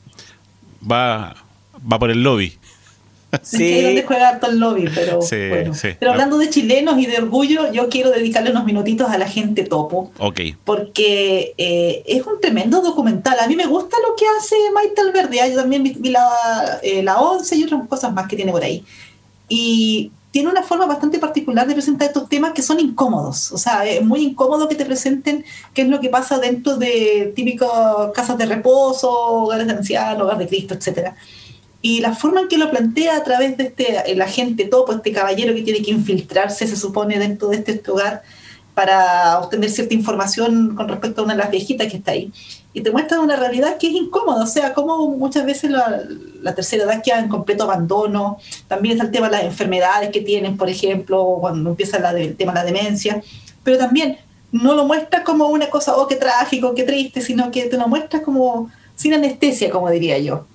va, 0.89 1.35
va 1.91 1.99
por 1.99 2.11
el 2.11 2.23
lobby. 2.23 2.57
Ahí 3.31 3.39
es 3.73 3.83
donde 3.85 4.03
juega 4.03 4.29
harto 4.29 4.47
el 4.47 4.59
lobby, 4.59 4.87
pero 4.93 5.19
Sí, 5.23 5.49
bueno. 5.49 5.73
sí. 5.73 5.87
Pero 5.99 6.11
hablando 6.11 6.37
de 6.37 6.51
chilenos 6.51 6.99
y 6.99 7.07
de 7.07 7.17
orgullo, 7.17 7.71
yo 7.71 7.89
quiero 7.89 8.11
dedicarle 8.11 8.51
unos 8.51 8.63
minutitos 8.63 9.09
a 9.09 9.17
la 9.17 9.27
gente 9.27 9.63
topo, 9.63 10.11
Ok. 10.19 10.39
porque 10.63 11.55
eh, 11.57 12.03
es 12.05 12.23
un 12.27 12.39
tremendo 12.39 12.81
documental. 12.81 13.39
A 13.39 13.47
mí 13.47 13.55
me 13.55 13.65
gusta 13.65 13.97
lo 14.07 14.15
que 14.15 14.25
hace 14.37 14.55
Maite 14.75 15.01
Alverde. 15.01 15.41
ah, 15.41 15.47
Yo 15.47 15.55
también 15.55 15.81
vi, 15.81 15.95
vi 15.97 16.09
la, 16.11 16.27
eh, 16.83 17.01
la 17.01 17.19
11 17.19 17.55
y 17.55 17.63
otras 17.63 17.87
cosas 17.87 18.13
más 18.13 18.27
que 18.27 18.35
tiene 18.35 18.51
por 18.51 18.63
ahí. 18.63 18.85
Y 19.49 20.11
tiene 20.33 20.49
una 20.49 20.63
forma 20.63 20.87
bastante 20.87 21.19
particular 21.19 21.67
de 21.67 21.75
presentar 21.75 22.07
estos 22.07 22.27
temas 22.27 22.53
que 22.53 22.63
son 22.63 22.79
incómodos. 22.79 23.51
O 23.51 23.57
sea, 23.59 23.85
es 23.85 24.03
muy 24.03 24.21
incómodo 24.21 24.67
que 24.67 24.73
te 24.73 24.83
presenten 24.83 25.45
qué 25.75 25.83
es 25.83 25.87
lo 25.87 25.99
que 25.99 26.09
pasa 26.09 26.39
dentro 26.39 26.75
de 26.75 27.31
típicas 27.35 27.69
casas 28.15 28.39
de 28.39 28.47
reposo, 28.47 29.11
hogares 29.11 29.67
de 29.67 29.73
ancianos, 29.73 30.23
hogar 30.23 30.39
de 30.39 30.47
Cristo, 30.47 30.73
etcétera. 30.73 31.15
Y 31.83 32.01
la 32.01 32.15
forma 32.15 32.41
en 32.41 32.47
que 32.47 32.57
lo 32.57 32.71
plantea 32.71 33.15
a 33.15 33.23
través 33.23 33.57
de 33.57 33.65
este, 33.65 34.11
el 34.11 34.19
agente 34.23 34.65
topo, 34.65 34.91
este 34.93 35.11
caballero 35.11 35.53
que 35.53 35.61
tiene 35.61 35.83
que 35.83 35.91
infiltrarse, 35.91 36.65
se 36.65 36.77
supone, 36.77 37.19
dentro 37.19 37.49
de 37.49 37.57
este 37.57 37.91
hogar 37.91 38.23
para 38.73 39.37
obtener 39.37 39.69
cierta 39.69 39.93
información 39.93 40.75
con 40.75 40.87
respecto 40.87 41.21
a 41.21 41.25
una 41.25 41.35
de 41.35 41.41
las 41.41 41.51
viejitas 41.51 41.91
que 41.91 41.97
está 41.97 42.09
ahí. 42.13 42.33
Y 42.73 42.81
te 42.81 42.91
muestra 42.91 43.19
una 43.19 43.35
realidad 43.35 43.77
que 43.77 43.87
es 43.87 43.93
incómoda, 43.93 44.43
o 44.43 44.47
sea, 44.47 44.73
como 44.73 45.07
muchas 45.09 45.45
veces 45.45 45.69
la, 45.69 46.01
la 46.41 46.55
tercera 46.55 46.85
edad 46.85 47.03
queda 47.03 47.19
en 47.19 47.29
completo 47.29 47.63
abandono. 47.65 48.39
También 48.67 48.93
está 48.93 49.05
el 49.05 49.11
tema 49.11 49.27
de 49.29 49.33
las 49.37 49.43
enfermedades 49.45 50.09
que 50.09 50.21
tienen, 50.21 50.57
por 50.57 50.69
ejemplo, 50.69 51.37
cuando 51.39 51.69
empieza 51.69 51.99
la 51.99 52.13
de- 52.13 52.23
el 52.25 52.35
tema 52.35 52.51
de 52.53 52.59
la 52.59 52.65
demencia. 52.65 53.21
Pero 53.63 53.77
también 53.77 54.17
no 54.51 54.73
lo 54.73 54.85
muestra 54.85 55.23
como 55.23 55.47
una 55.47 55.69
cosa, 55.69 55.95
oh, 55.95 56.07
qué 56.07 56.15
trágico, 56.15 56.73
qué 56.73 56.83
triste, 56.83 57.21
sino 57.21 57.51
que 57.51 57.65
te 57.65 57.77
lo 57.77 57.87
muestra 57.87 58.21
como 58.23 58.69
sin 58.95 59.13
anestesia, 59.13 59.69
como 59.69 59.89
diría 59.89 60.17
yo 60.19 60.45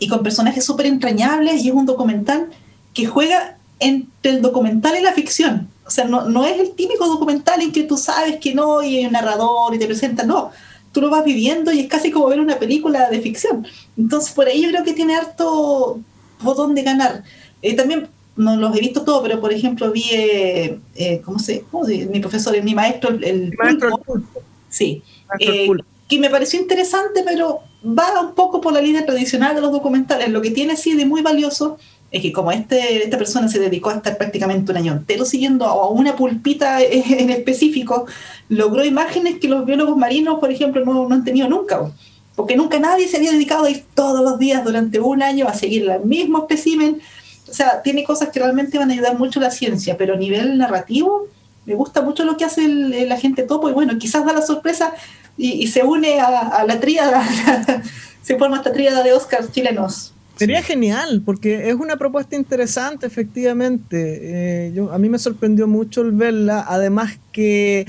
y 0.00 0.06
con 0.06 0.22
personajes 0.22 0.64
súper 0.64 0.86
entrañables 0.86 1.64
y 1.64 1.68
es 1.70 1.74
un 1.74 1.84
documental 1.84 2.48
que 2.94 3.04
juega 3.06 3.56
entre 3.80 4.30
el 4.32 4.42
documental 4.42 4.96
y 4.96 5.02
la 5.02 5.12
ficción. 5.12 5.68
O 5.84 5.90
sea, 5.90 6.04
no, 6.04 6.22
no 6.28 6.46
es 6.46 6.58
el 6.60 6.70
típico 6.72 7.06
documental 7.06 7.60
en 7.62 7.72
que 7.72 7.82
tú 7.82 7.96
sabes 7.96 8.36
que 8.36 8.54
no 8.54 8.80
y 8.80 8.98
hay 8.98 9.06
un 9.06 9.12
narrador 9.12 9.74
y 9.74 9.78
te 9.78 9.86
presentan, 9.86 10.28
no. 10.28 10.52
Tú 10.98 11.02
lo 11.04 11.10
vas 11.10 11.24
viviendo 11.24 11.70
y 11.70 11.78
es 11.78 11.86
casi 11.86 12.10
como 12.10 12.26
ver 12.26 12.40
una 12.40 12.58
película 12.58 13.08
de 13.08 13.20
ficción. 13.20 13.64
Entonces, 13.96 14.32
por 14.32 14.48
ahí 14.48 14.62
yo 14.62 14.68
creo 14.70 14.82
que 14.82 14.94
tiene 14.94 15.14
harto 15.14 16.00
botón 16.42 16.74
de 16.74 16.82
ganar. 16.82 17.22
Eh, 17.62 17.74
también 17.76 18.08
no 18.34 18.56
los 18.56 18.76
he 18.76 18.80
visto 18.80 19.02
todos, 19.02 19.22
pero 19.22 19.40
por 19.40 19.52
ejemplo 19.52 19.92
vi, 19.92 20.02
eh, 20.12 20.80
eh, 20.96 21.20
¿cómo 21.24 21.38
se? 21.38 21.62
se- 21.86 22.06
Mi 22.06 22.18
profesor, 22.18 22.60
mi 22.64 22.74
maestro, 22.74 23.10
el, 23.10 23.22
el 23.22 23.54
Maestro 23.56 23.98
pulpo. 23.98 24.42
Sí, 24.68 25.02
Maestro 25.28 25.54
eh, 25.54 25.66
Pulpo. 25.68 25.84
que 26.08 26.18
me 26.18 26.30
pareció 26.30 26.60
interesante, 26.60 27.22
pero 27.24 27.60
va 27.84 28.20
un 28.20 28.34
poco 28.34 28.60
por 28.60 28.72
la 28.72 28.80
línea 28.80 29.06
tradicional 29.06 29.54
de 29.54 29.60
los 29.60 29.70
documentales. 29.70 30.28
Lo 30.30 30.42
que 30.42 30.50
tiene 30.50 30.76
sí 30.76 30.94
de 30.96 31.06
muy 31.06 31.22
valioso 31.22 31.78
es 32.10 32.22
que 32.22 32.32
como 32.32 32.52
este, 32.52 33.04
esta 33.04 33.18
persona 33.18 33.48
se 33.48 33.58
dedicó 33.58 33.90
a 33.90 33.96
estar 33.96 34.16
prácticamente 34.16 34.72
un 34.72 34.78
año 34.78 34.92
entero 34.92 35.24
siguiendo 35.24 35.66
a 35.66 35.88
una 35.88 36.16
pulpita 36.16 36.80
en 36.82 37.30
específico, 37.30 38.06
logró 38.48 38.84
imágenes 38.84 39.38
que 39.38 39.48
los 39.48 39.64
biólogos 39.66 39.96
marinos, 39.96 40.38
por 40.38 40.50
ejemplo, 40.50 40.84
no, 40.84 41.08
han 41.12 41.24
tenido 41.24 41.48
nunca. 41.48 41.90
Porque 42.34 42.56
nunca 42.56 42.78
nadie 42.78 43.08
se 43.08 43.16
había 43.16 43.32
dedicado 43.32 43.64
a 43.64 43.70
ir 43.70 43.84
todos 43.94 44.22
los 44.22 44.38
días 44.38 44.64
durante 44.64 45.00
un 45.00 45.22
año 45.22 45.48
a 45.48 45.54
seguir 45.54 45.90
el 45.90 46.04
mismo 46.04 46.38
espécimen. 46.38 47.00
O 47.48 47.52
sea, 47.52 47.82
tiene 47.82 48.04
cosas 48.04 48.28
que 48.28 48.38
realmente 48.38 48.78
van 48.78 48.90
a 48.90 48.92
ayudar 48.92 49.18
mucho 49.18 49.40
a 49.40 49.44
la 49.44 49.50
ciencia, 49.50 49.96
pero 49.96 50.14
a 50.14 50.16
nivel 50.16 50.56
narrativo 50.56 51.26
me 51.66 51.74
gusta 51.74 52.00
mucho 52.00 52.24
lo 52.24 52.36
que 52.36 52.44
hace 52.44 52.64
el 52.64 53.10
agente 53.12 53.42
topo 53.42 53.68
y 53.68 53.72
bueno, 53.72 53.98
quizás 53.98 54.24
da 54.24 54.32
la 54.32 54.40
sorpresa 54.40 54.94
y, 55.38 55.66
se 55.68 55.84
une 55.84 56.20
a, 56.20 56.48
a 56.48 56.64
la 56.64 56.80
tríada, 56.80 57.22
se 58.22 58.36
forma 58.36 58.56
esta 58.56 58.72
tríada 58.72 59.02
de 59.02 59.12
Oscars 59.12 59.52
chilenos. 59.52 60.12
Sería 60.38 60.62
genial, 60.62 61.22
porque 61.24 61.68
es 61.68 61.74
una 61.74 61.96
propuesta 61.96 62.36
interesante, 62.36 63.06
efectivamente. 63.06 64.66
Eh, 64.68 64.72
yo, 64.74 64.92
a 64.92 64.98
mí 64.98 65.08
me 65.08 65.18
sorprendió 65.18 65.66
mucho 65.66 66.02
el 66.02 66.12
verla, 66.12 66.64
además 66.68 67.18
que 67.32 67.80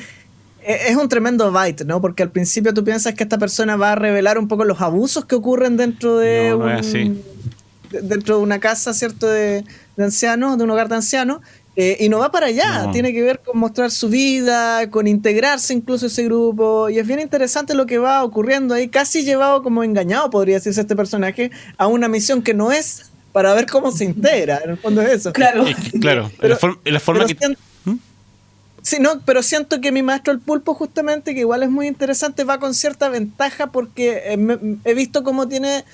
e- 0.61 0.79
es 0.89 0.95
un 0.95 1.07
tremendo 1.09 1.51
bite, 1.51 1.85
¿no? 1.85 2.01
Porque 2.01 2.23
al 2.23 2.31
principio 2.31 2.73
tú 2.73 2.83
piensas 2.83 3.13
que 3.15 3.23
esta 3.23 3.37
persona 3.37 3.75
va 3.75 3.93
a 3.93 3.95
revelar 3.95 4.37
un 4.37 4.47
poco 4.47 4.65
los 4.65 4.81
abusos 4.81 5.25
que 5.25 5.35
ocurren 5.35 5.77
dentro 5.77 6.17
de, 6.17 6.49
No, 6.51 6.57
no 6.57 6.79
es 6.79 6.93
un- 7.07 7.21
dentro 8.07 8.37
de 8.37 8.43
una 8.43 8.59
casa, 8.59 8.93
¿cierto? 8.93 9.27
De, 9.27 9.63
de 9.97 10.03
ancianos, 10.03 10.57
de 10.57 10.63
un 10.63 10.69
hogar 10.71 10.89
de 10.89 10.95
ancianos. 10.95 11.41
Eh, 11.81 11.95
y 12.01 12.09
no 12.09 12.19
va 12.19 12.29
para 12.29 12.47
allá, 12.47 12.83
No. 12.87 12.91
tiene 12.91 13.13
que 13.13 13.21
ver 13.21 13.39
con 13.39 13.57
mostrar 13.57 13.89
su 13.89 14.09
vida, 14.09 14.89
con 14.89 15.07
integrarse 15.07 15.73
incluso 15.73 16.05
a 16.05 16.09
ese 16.09 16.25
grupo, 16.25 16.89
y 16.89 16.99
es 16.99 17.07
bien 17.07 17.21
interesante 17.21 17.73
lo 17.73 17.85
que 17.85 17.97
va 17.99 18.21
ocurriendo 18.23 18.73
ahí, 18.73 18.89
casi 18.89 19.23
llevado 19.23 19.63
como 19.63 19.81
engañado, 19.85 20.29
podría 20.29 20.55
decirse 20.55 20.81
este 20.81 20.95
personaje, 20.97 21.51
a 21.77 21.87
una 21.87 22.09
misión 22.09 22.41
que 22.41 22.53
no 22.53 22.73
es 22.73 23.03
para 23.31 23.53
ver 23.53 23.65
cómo 23.67 23.91
se 23.93 24.03
integra, 24.03 24.59
en 24.63 24.71
el 24.71 24.77
fondo 24.77 25.01
es 25.01 25.09
eso. 25.11 25.31
Claro. 25.31 25.65
Es 25.65 25.77
que, 25.77 25.99
claro, 26.01 26.29
Pero- 26.41 26.53
la, 26.53 26.59
forma- 26.59 26.79
la 26.83 26.99
forma 26.99 27.25
pero 27.25 27.39
que... 27.39 27.45
siento- 27.45 27.61
¿Mm? 27.85 27.95
Sí, 28.81 28.97
no, 28.99 29.21
pero 29.25 29.41
siento 29.43 29.79
que 29.79 29.91
mi 29.93 30.01
maestro 30.03 30.33
el 30.33 30.39
pulpo 30.39 30.73
justamente, 30.73 31.33
que 31.33 31.41
igual 31.41 31.63
es 31.63 31.69
muy 31.69 31.87
interesante, 31.87 32.43
va 32.43 32.59
con 32.59 32.73
cierta 32.73 33.07
ventaja 33.07 33.67
porque 33.67 34.21
eh, 34.25 34.77
he 34.83 34.93
visto 34.93 35.23
cómo 35.23 35.47
tiene 35.47 35.85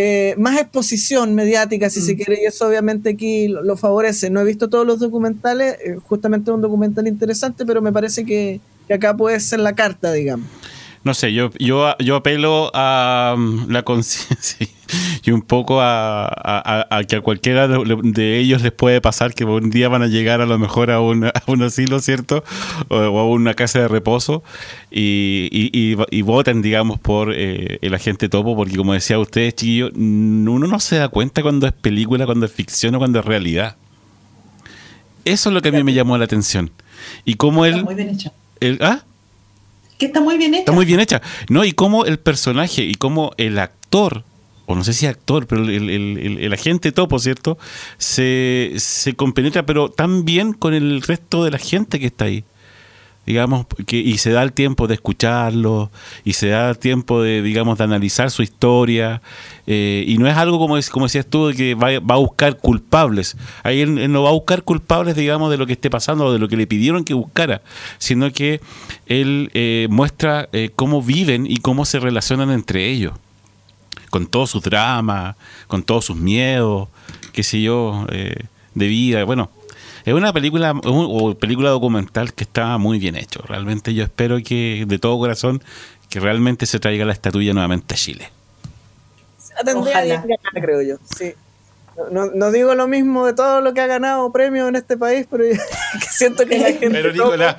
eh, 0.00 0.36
más 0.38 0.56
exposición 0.60 1.34
mediática, 1.34 1.90
si 1.90 2.00
se 2.00 2.14
quiere, 2.14 2.38
y 2.40 2.46
eso 2.46 2.68
obviamente 2.68 3.10
aquí 3.10 3.48
lo, 3.48 3.64
lo 3.64 3.76
favorece. 3.76 4.30
No 4.30 4.40
he 4.40 4.44
visto 4.44 4.68
todos 4.68 4.86
los 4.86 5.00
documentales, 5.00 5.74
eh, 5.84 5.98
justamente 6.06 6.52
un 6.52 6.60
documental 6.60 7.08
interesante, 7.08 7.66
pero 7.66 7.82
me 7.82 7.92
parece 7.92 8.24
que, 8.24 8.60
que 8.86 8.94
acá 8.94 9.16
puede 9.16 9.40
ser 9.40 9.58
la 9.58 9.74
carta, 9.74 10.12
digamos. 10.12 10.46
No 11.02 11.14
sé, 11.14 11.32
yo, 11.32 11.50
yo, 11.58 11.96
yo 11.98 12.14
apelo 12.14 12.70
a 12.74 13.34
um, 13.36 13.68
la 13.68 13.82
conciencia 13.82 14.68
y 15.24 15.30
un 15.30 15.42
poco 15.42 15.80
a, 15.80 16.26
a- 16.26 16.86
a- 16.90 16.96
a 16.98 17.04
que 17.04 17.16
a 17.16 17.20
cualquiera 17.20 17.68
de, 17.68 17.98
de 18.02 18.38
ellos 18.38 18.62
les 18.62 18.72
puede 18.72 19.00
pasar 19.00 19.34
que 19.34 19.44
un 19.44 19.70
día 19.70 19.88
van 19.88 20.02
a 20.02 20.06
llegar 20.06 20.40
a 20.40 20.46
lo 20.46 20.58
mejor 20.58 20.90
a 20.90 21.00
un, 21.00 21.24
a 21.24 21.32
un 21.46 21.62
asilo, 21.62 22.00
¿cierto? 22.00 22.44
O, 22.88 22.96
o 22.96 23.18
a 23.18 23.26
una 23.28 23.54
casa 23.54 23.80
de 23.80 23.88
reposo 23.88 24.42
y, 24.90 25.48
y, 25.52 25.70
y- 25.72 25.96
digamos, 26.62 26.98
por 27.00 27.32
eh, 27.34 27.78
el 27.82 27.94
agente 27.94 28.28
topo, 28.28 28.56
porque 28.56 28.76
como 28.76 28.92
decía 28.92 29.18
ustedes, 29.18 29.54
chiquillos, 29.54 29.92
uno 29.94 30.66
no 30.66 30.80
se 30.80 30.96
da 30.96 31.08
cuenta 31.08 31.42
cuando 31.42 31.66
es 31.66 31.72
película, 31.72 32.26
cuando 32.26 32.46
es 32.46 32.52
ficción 32.52 32.94
o 32.94 32.98
cuando 32.98 33.18
es 33.20 33.24
realidad. 33.24 33.76
Eso 35.24 35.50
es 35.50 35.54
lo 35.54 35.60
que 35.62 35.68
a 35.68 35.72
mí 35.72 35.82
me 35.82 35.92
llamó 35.92 36.16
la 36.16 36.24
atención. 36.24 36.70
Y 37.24 37.34
cómo 37.34 37.64
Está 37.66 37.78
él, 37.78 37.84
muy 37.84 37.94
bien 37.94 38.08
hecha. 38.10 38.32
él- 38.60 38.78
¿ah? 38.82 39.02
Que 39.98 40.06
está 40.06 40.20
muy 40.20 40.38
bien 40.38 40.54
hecha. 40.54 40.60
Está 40.60 40.72
muy 40.72 40.86
bien 40.86 41.00
hecha. 41.00 41.20
No, 41.48 41.64
y 41.64 41.72
cómo 41.72 42.04
el 42.04 42.18
personaje 42.18 42.84
y 42.84 42.94
cómo 42.94 43.32
el 43.36 43.58
actor, 43.58 44.22
o 44.70 44.74
no 44.76 44.84
sé 44.84 44.92
si 44.92 45.06
actor, 45.06 45.46
pero 45.46 45.62
el, 45.62 45.70
el- 45.88 46.38
el- 46.38 46.52
agente 46.52 46.92
topo, 46.92 47.18
¿cierto? 47.18 47.56
Se, 47.96 48.74
se 48.76 49.14
compenetra, 49.14 49.64
pero 49.64 49.88
tan 49.88 50.26
bien 50.26 50.52
con 50.52 50.74
el 50.74 51.00
resto 51.00 51.42
de 51.42 51.50
la 51.50 51.58
gente 51.58 51.98
que 51.98 52.06
está 52.06 52.26
ahí. 52.26 52.44
Digamos, 53.24 53.66
que, 53.86 53.96
y 53.98 54.16
se 54.18 54.30
da 54.30 54.42
el 54.42 54.52
tiempo 54.52 54.86
de 54.86 54.94
escucharlo, 54.94 55.90
y 56.24 56.32
se 56.34 56.48
da 56.48 56.70
el 56.70 56.78
tiempo 56.78 57.20
de, 57.22 57.42
digamos, 57.42 57.76
de 57.78 57.84
analizar 57.84 58.30
su 58.30 58.42
historia. 58.42 59.20
eh, 59.66 60.04
y 60.06 60.16
no 60.18 60.26
es 60.28 60.36
algo 60.36 60.58
como, 60.58 60.76
como 60.90 61.06
decías 61.06 61.26
tú, 61.26 61.50
que 61.56 61.74
va, 61.74 61.98
va 62.00 62.14
a 62.14 62.18
buscar 62.18 62.58
culpables. 62.58 63.36
Ahí 63.62 63.80
él, 63.80 63.98
él 63.98 64.12
no 64.12 64.22
va 64.22 64.30
a 64.30 64.32
buscar 64.32 64.62
culpables, 64.64 65.14
digamos, 65.16 65.50
de 65.50 65.56
lo 65.58 65.66
que 65.66 65.74
esté 65.74 65.88
pasando 65.90 66.26
o 66.26 66.32
de 66.32 66.38
lo 66.38 66.48
que 66.48 66.56
le 66.58 66.66
pidieron 66.66 67.04
que 67.04 67.14
buscara, 67.14 67.60
sino 67.98 68.30
que 68.32 68.60
él 69.06 69.50
eh, 69.54 69.88
muestra 69.90 70.48
eh, 70.52 70.70
cómo 70.76 71.02
viven 71.02 71.46
y 71.46 71.58
cómo 71.58 71.84
se 71.86 72.00
relacionan 72.00 72.50
entre 72.50 72.86
ellos 72.90 73.12
con 74.10 74.26
todos 74.26 74.50
sus 74.50 74.62
dramas, 74.62 75.36
con 75.66 75.82
todos 75.82 76.04
sus 76.06 76.16
miedos, 76.16 76.88
qué 77.32 77.42
sé 77.42 77.60
yo, 77.62 78.06
eh, 78.10 78.34
de 78.74 78.86
vida. 78.86 79.24
Bueno, 79.24 79.50
es 80.04 80.14
una 80.14 80.32
película 80.32 80.72
un- 80.72 80.82
o 81.10 81.34
película 81.34 81.70
documental 81.70 82.32
que 82.32 82.44
está 82.44 82.78
muy 82.78 82.98
bien 82.98 83.16
hecho. 83.16 83.40
Realmente 83.46 83.92
yo 83.94 84.04
espero 84.04 84.38
que 84.42 84.84
de 84.86 84.98
todo 84.98 85.18
corazón 85.18 85.62
que 86.08 86.20
realmente 86.20 86.64
se 86.66 86.78
traiga 86.80 87.04
la 87.04 87.12
estatuilla 87.12 87.52
nuevamente 87.52 87.94
a 87.94 87.96
Chile. 87.98 88.30
Tendría 89.64 89.78
Ojalá. 89.80 90.14
ganar, 90.16 90.38
creo 90.54 90.82
yo. 90.82 90.96
Sí. 91.18 91.32
No, 92.12 92.52
digo 92.52 92.76
lo 92.76 92.86
mismo 92.86 93.26
de 93.26 93.32
todo 93.32 93.60
lo 93.60 93.74
que 93.74 93.80
ha 93.80 93.88
ganado 93.88 94.30
premios 94.30 94.68
en 94.68 94.76
este 94.76 94.96
país, 94.96 95.26
pero 95.28 95.44
yo- 95.44 95.50
que 96.00 96.06
siento 96.08 96.46
que 96.46 96.56
la 96.58 96.68
gente. 96.68 96.90
Pero 96.90 97.12
Nicolás, 97.12 97.56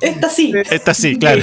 Esta 0.00 0.28
sí. 0.30 0.52
esta 0.70 0.94
sí, 0.94 1.16
claro. 1.18 1.42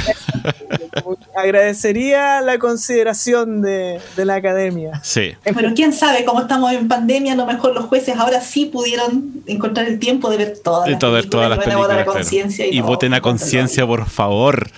agradecería 1.36 2.42
la 2.42 2.58
consideración 2.60 3.62
de, 3.62 4.00
de 4.16 4.26
la 4.26 4.36
academia. 4.36 5.00
Sí. 5.04 5.34
Pero 5.44 5.74
quién 5.76 5.94
sabe, 5.94 6.26
como 6.26 6.42
estamos 6.42 6.72
en 6.74 6.88
pandemia, 6.88 7.34
a 7.34 7.36
lo 7.36 7.46
mejor 7.46 7.74
los 7.76 7.86
jueces 7.86 8.16
ahora 8.18 8.42
sí 8.42 8.66
pudieron 8.66 9.32
encontrar 9.46 9.88
el 9.88 10.00
tiempo 10.00 10.30
de 10.30 10.38
ver 10.38 10.58
todas 10.64 10.86
De 10.86 10.92
las 10.92 11.00
todo- 11.00 11.12
ver 11.14 11.30
todas 11.30 11.50
las 11.50 11.60
películas. 11.60 11.90
a 11.92 11.94
claro. 12.04 12.14
conciencia 12.14 12.66
Y 12.68 12.80
no- 12.80 12.86
voten 12.88 13.14
a 13.14 13.22
conciencia, 13.22 13.86
por 13.86 14.10
favor. 14.10 14.70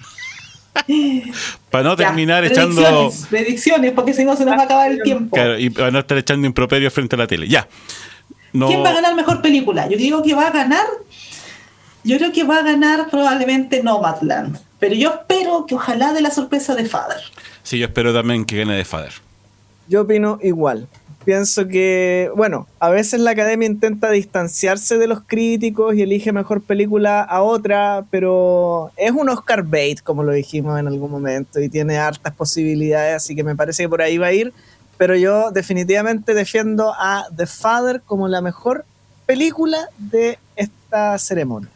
Para 1.70 1.84
no 1.84 1.92
Ya, 1.98 2.08
terminar 2.08 2.44
echando. 2.46 2.82
predicciones, 2.82 3.26
Predicciones, 3.30 3.92
porque 3.94 4.14
si 4.14 4.24
no 4.24 4.36
se 4.36 4.46
nos 4.46 4.56
va 4.58 4.62
a 4.62 4.66
acabar 4.66 4.92
el 4.92 5.02
tiempo. 5.02 5.36
Claro, 5.36 5.58
y 5.58 5.70
para 5.70 5.92
no 5.92 6.00
estar 6.00 6.18
echando 6.18 6.46
improperio 6.48 6.90
frente 6.92 7.16
a 7.16 7.20
la 7.20 7.28
tele. 7.28 7.48
Ya. 7.48 7.68
No, 8.54 8.68
¿Quién 8.68 8.84
va 8.84 8.90
a 8.90 8.94
ganar 8.94 9.16
mejor 9.16 9.42
película? 9.42 9.88
Yo 9.88 9.98
digo 9.98 10.24
que 10.24 10.34
va 10.34 10.48
a 10.48 10.52
ganar. 10.52 10.86
Yo 12.04 12.18
creo 12.18 12.32
que 12.32 12.44
va 12.44 12.58
a 12.58 12.64
ganar 12.64 13.10
probablemente 13.10 13.84
Nomadland. 13.84 14.58
Pero 14.80 14.96
yo 14.96 15.10
espero 15.10 15.66
que 15.66 15.76
ojalá 15.76 16.14
de 16.14 16.22
la 16.22 16.32
sorpresa 16.32 16.74
de 16.74 16.86
Father. 16.86 17.20
Sí, 17.64 17.78
yo 17.78 17.86
espero 17.88 18.14
también 18.14 18.46
que 18.46 18.58
gane 18.58 18.76
de 18.76 18.86
Father. 18.86 19.12
Yo 19.88 20.02
opino 20.02 20.40
igual. 20.42 20.88
Pienso 21.26 21.68
que, 21.68 22.32
bueno, 22.36 22.66
a 22.80 22.90
veces 22.90 23.20
la 23.20 23.32
academia 23.32 23.68
intenta 23.68 24.10
distanciarse 24.10 24.98
de 24.98 25.08
los 25.08 25.22
críticos 25.22 25.96
y 25.96 26.02
elige 26.02 26.32
mejor 26.32 26.62
película 26.62 27.22
a 27.22 27.42
otra, 27.42 28.06
pero 28.10 28.92
es 28.96 29.12
un 29.12 29.28
Oscar 29.28 29.64
bait, 29.64 30.02
como 30.02 30.24
lo 30.24 30.32
dijimos 30.32 30.80
en 30.80 30.88
algún 30.88 31.12
momento, 31.12 31.60
y 31.60 31.68
tiene 31.68 31.98
hartas 31.98 32.34
posibilidades, 32.34 33.18
así 33.18 33.36
que 33.36 33.44
me 33.44 33.56
parece 33.56 33.84
que 33.84 33.90
por 33.90 34.02
ahí 34.02 34.18
va 34.18 34.28
a 34.28 34.34
ir. 34.34 34.54
Pero 34.98 35.16
yo 35.16 35.52
definitivamente 35.52 36.34
defiendo 36.34 36.94
a 36.98 37.26
The 37.36 37.46
Father 37.46 38.02
como 38.06 38.28
la 38.28 38.42
mejor 38.42 38.86
película 39.26 39.90
de 39.98 40.40
esta 40.56 41.18
ceremonia. 41.18 41.70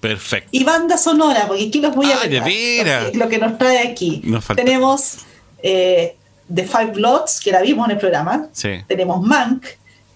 Perfecto. 0.00 0.48
Y 0.52 0.64
banda 0.64 0.96
sonora, 0.96 1.46
porque 1.46 1.66
aquí 1.68 1.80
los 1.80 1.94
voy 1.94 2.10
a 2.10 2.18
retar. 2.20 2.44
veras. 2.44 3.14
Lo 3.14 3.28
que- 3.28 3.38
nos 3.38 3.58
trae 3.58 3.86
aquí. 3.88 4.20
Nos. 4.24 4.46
Tenemos 4.46 5.18
eh, 5.62 6.16
The 6.52 6.64
Five 6.64 6.92
Bloods, 6.92 7.40
que 7.42 7.50
la 7.52 7.60
vimos 7.62 7.86
en 7.86 7.92
el 7.92 7.98
programa. 7.98 8.46
Sí. 8.52 8.70
Tenemos 8.86 9.20
Mank, 9.22 9.64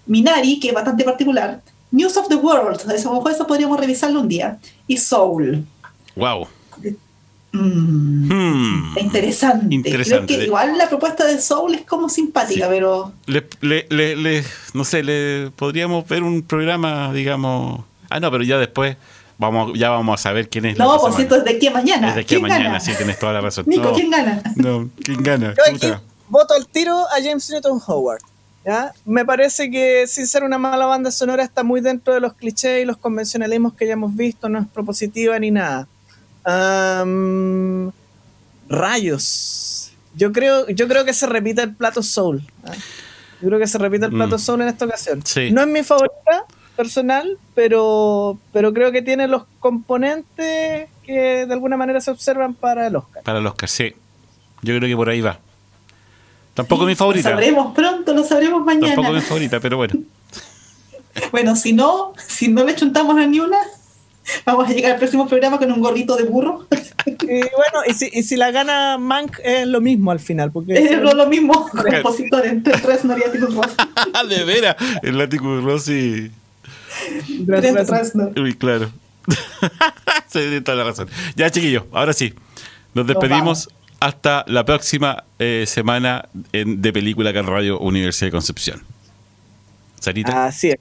Minari, 0.07 0.59
que 0.59 0.69
es 0.69 0.73
bastante 0.73 1.03
particular. 1.03 1.61
News 1.91 2.17
of 2.17 2.27
the 2.27 2.35
World, 2.35 2.79
eso, 2.91 3.09
a 3.09 3.11
lo 3.13 3.17
mejor 3.19 3.31
eso 3.33 3.45
podríamos 3.45 3.79
revisarlo 3.79 4.21
un 4.21 4.27
día. 4.27 4.57
Y 4.87 4.97
Soul. 4.97 5.63
Wow. 6.15 6.47
Mm, 7.51 8.31
Hmm. 8.31 8.97
interesante. 8.97 9.75
Interesante. 9.75 10.25
Creo 10.25 10.39
que 10.39 10.45
igual 10.45 10.75
la 10.77 10.89
propuesta 10.89 11.23
de 11.25 11.39
Soul 11.39 11.75
es 11.75 11.81
como 11.81 12.09
simpática, 12.09 12.65
Sí. 12.65 12.71
pero 12.71 13.13
Le, 13.27 13.45
le- 13.61 13.85
le- 13.91 14.15
le- 14.15 14.43
no 14.73 14.83
sé, 14.83 15.03
le 15.03 15.51
podríamos 15.55 16.07
ver 16.07 16.23
un 16.23 16.41
programa, 16.41 17.13
digamos. 17.13 17.81
Ah, 18.09 18.19
no, 18.19 18.31
pero 18.31 18.43
ya 18.43 18.57
después 18.57 18.97
vamos, 19.43 19.77
ya 19.77 19.89
vamos 19.89 20.19
a 20.19 20.23
saber 20.23 20.49
quién 20.49 20.65
es 20.65 20.77
no, 20.77 20.97
por 20.99 21.13
cierto, 21.13 21.35
es 21.35 21.43
de 21.43 21.51
aquí 21.51 21.67
a 21.67 21.71
mañana. 21.71 22.09
Es 22.09 22.15
de 22.15 22.21
aquí 22.21 22.35
a 22.35 22.37
¿Quién 22.37 22.41
mañana, 22.43 22.63
gana? 22.65 22.79
sí, 22.79 22.91
tienes 22.97 23.19
toda 23.19 23.33
la 23.33 23.41
razón. 23.41 23.65
Nico, 23.67 23.83
no, 23.83 23.93
¿quién 23.93 24.09
gana? 24.09 24.41
no, 24.55 24.89
¿quién 25.03 25.21
gana? 25.23 25.53
Yo 25.55 25.63
aquí 25.63 25.87
Puta. 25.87 26.01
voto 26.29 26.53
al 26.55 26.67
tiro 26.67 26.97
a 26.97 27.21
James 27.23 27.49
Newton 27.49 27.79
Howard. 27.87 28.21
¿ya? 28.65 28.93
Me 29.05 29.25
parece 29.25 29.69
que 29.69 30.05
sin 30.07 30.25
ser 30.25 30.43
una 30.43 30.57
mala 30.57 30.85
banda 30.85 31.11
sonora 31.11 31.43
está 31.43 31.63
muy 31.63 31.81
dentro 31.81 32.13
de 32.13 32.19
los 32.21 32.33
clichés 32.33 32.81
y 32.81 32.85
los 32.85 32.97
convencionalismos 32.97 33.73
que 33.73 33.85
ya 33.87 33.93
hemos 33.93 34.15
visto, 34.15 34.47
no 34.49 34.59
es 34.59 34.67
propositiva 34.67 35.37
ni 35.39 35.51
nada. 35.51 35.87
Rayos. 38.69 39.91
Yo 40.15 40.31
creo, 40.31 40.67
yo 40.69 40.87
creo 40.87 41.05
que 41.05 41.13
se 41.13 41.25
repite 41.27 41.61
el 41.63 41.75
plato 41.75 42.03
Soul. 42.03 42.41
Yo 43.41 43.47
creo 43.49 43.59
que 43.59 43.67
se 43.67 43.77
repite 43.77 44.05
el 44.05 44.11
plato 44.11 44.35
Mm. 44.35 44.39
Soul 44.39 44.61
en 44.61 44.67
esta 44.69 44.85
ocasión. 44.85 45.21
Sí. 45.25 45.51
No 45.51 45.61
es 45.61 45.67
mi 45.67 45.83
favorita 45.83 46.45
personal, 46.75 47.37
pero, 47.55 48.37
pero 48.51 48.73
creo 48.73 48.91
que 48.91 49.01
tiene 49.01 49.27
los 49.27 49.43
componentes 49.59 50.89
que 51.03 51.45
de 51.45 51.53
alguna 51.53 51.77
manera 51.77 52.01
se 52.01 52.11
observan 52.11 52.53
para 52.53 52.87
el 52.87 52.95
Oscar. 52.95 53.23
Para 53.23 53.39
el 53.39 53.47
Oscar, 53.47 53.69
sí. 53.69 53.93
Yo 54.61 54.75
creo 54.77 54.87
que 54.87 54.95
por 54.95 55.09
ahí 55.09 55.21
va. 55.21 55.39
Tampoco 56.53 56.85
mi 56.85 56.95
favorita. 56.95 57.29
Lo 57.29 57.35
sabremos 57.35 57.75
pronto, 57.75 58.13
lo 58.13 58.23
sabremos 58.23 58.63
mañana. 58.65 58.95
Tampoco 58.95 59.13
mi 59.15 59.21
favorita, 59.21 59.59
pero 59.59 59.77
bueno. 59.77 59.93
Bueno, 61.31 61.55
si 61.55 61.73
no, 61.73 62.13
si 62.27 62.47
no 62.47 62.63
le 62.63 62.75
chuntamos 62.75 63.15
a 63.17 63.27
ni 63.27 63.39
una, 63.39 63.59
vamos 64.47 64.67
a 64.67 64.73
llegar 64.73 64.93
al 64.93 64.97
próximo 64.97 65.27
programa 65.27 65.59
con 65.59 65.71
un 65.71 65.79
gorrito 65.79 66.15
de 66.15 66.23
burro. 66.23 66.65
Y 67.05 67.25
bueno, 67.27 67.83
y 67.87 67.93
si, 67.93 68.09
y 68.11 68.23
si 68.23 68.35
la 68.35 68.49
gana 68.49 68.97
Mank 68.97 69.37
es 69.43 69.67
lo 69.67 69.79
mismo 69.79 70.09
al 70.09 70.19
final, 70.19 70.51
porque 70.51 70.73
Es 70.73 70.99
lo, 70.99 71.13
lo 71.13 71.27
mismo 71.27 71.69
compositor 71.69 72.47
entre 72.47 72.73
Reznor 72.77 73.19
y 73.19 73.23
Atticus 73.29 73.53
Ross. 73.53 73.75
de 74.27 74.43
veras. 74.43 74.75
El 75.03 75.19
látigo 75.19 75.61
Rossi. 75.61 76.31
Trent 77.45 77.89
Reznor. 77.89 78.39
Uy, 78.39 78.53
claro. 78.55 78.91
Se 80.27 80.39
tiene 80.41 80.61
toda 80.61 80.77
la 80.77 80.83
razón. 80.85 81.07
Ya, 81.35 81.49
chiquillos, 81.49 81.83
ahora 81.91 82.13
sí. 82.13 82.33
Nos 82.93 83.07
despedimos 83.07 83.69
hasta 83.99 84.43
la 84.47 84.65
próxima 84.65 85.23
eh, 85.39 85.63
semana 85.67 86.27
en- 86.51 86.81
de 86.81 86.91
película 86.93 87.29
acá 87.29 87.39
en 87.39 87.47
Radio 87.47 87.79
Universidad 87.79 88.27
de 88.27 88.31
Concepción. 88.31 88.83
Sarita. 89.99 90.45
Así 90.45 90.69
es. 90.69 90.75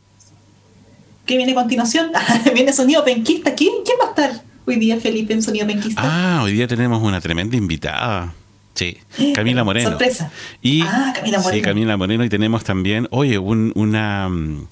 ¿Qué 1.26 1.36
viene 1.36 1.52
a 1.52 1.54
continuación? 1.54 2.10
viene 2.54 2.72
sonido 2.72 3.04
penquista. 3.04 3.54
¿Quién, 3.54 3.72
¿Quién 3.84 3.96
va 4.00 4.06
a 4.06 4.10
estar 4.10 4.42
hoy 4.66 4.76
día, 4.76 4.98
Felipe, 4.98 5.32
en 5.32 5.42
sonido 5.42 5.66
penquista? 5.66 6.02
Ah, 6.04 6.42
hoy 6.42 6.52
día 6.52 6.66
tenemos 6.66 7.00
una 7.02 7.20
tremenda 7.20 7.56
invitada. 7.56 8.32
Sí, 8.74 8.98
Camila 9.34 9.62
Moreno. 9.64 9.90
Sorpresa. 9.90 10.32
Y, 10.60 10.82
Ah, 10.82 11.12
Camila 11.14 11.38
Moreno. 11.38 11.54
Sí, 11.56 11.62
Camila 11.62 11.96
Moreno. 11.96 12.24
Y 12.24 12.28
tenemos 12.28 12.64
también, 12.64 13.06
oye, 13.12 13.38
un- 13.38 13.70
una, 13.76 14.28
mm, 14.28 14.66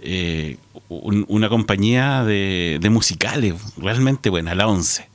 eh, 0.00 0.56
un- 0.88 1.24
una 1.28 1.48
compañía 1.48 2.24
de, 2.24 2.78
de 2.80 2.90
musicales 2.90 3.54
realmente 3.76 4.30
buena, 4.30 4.54
la 4.54 4.66
11. 4.68 5.06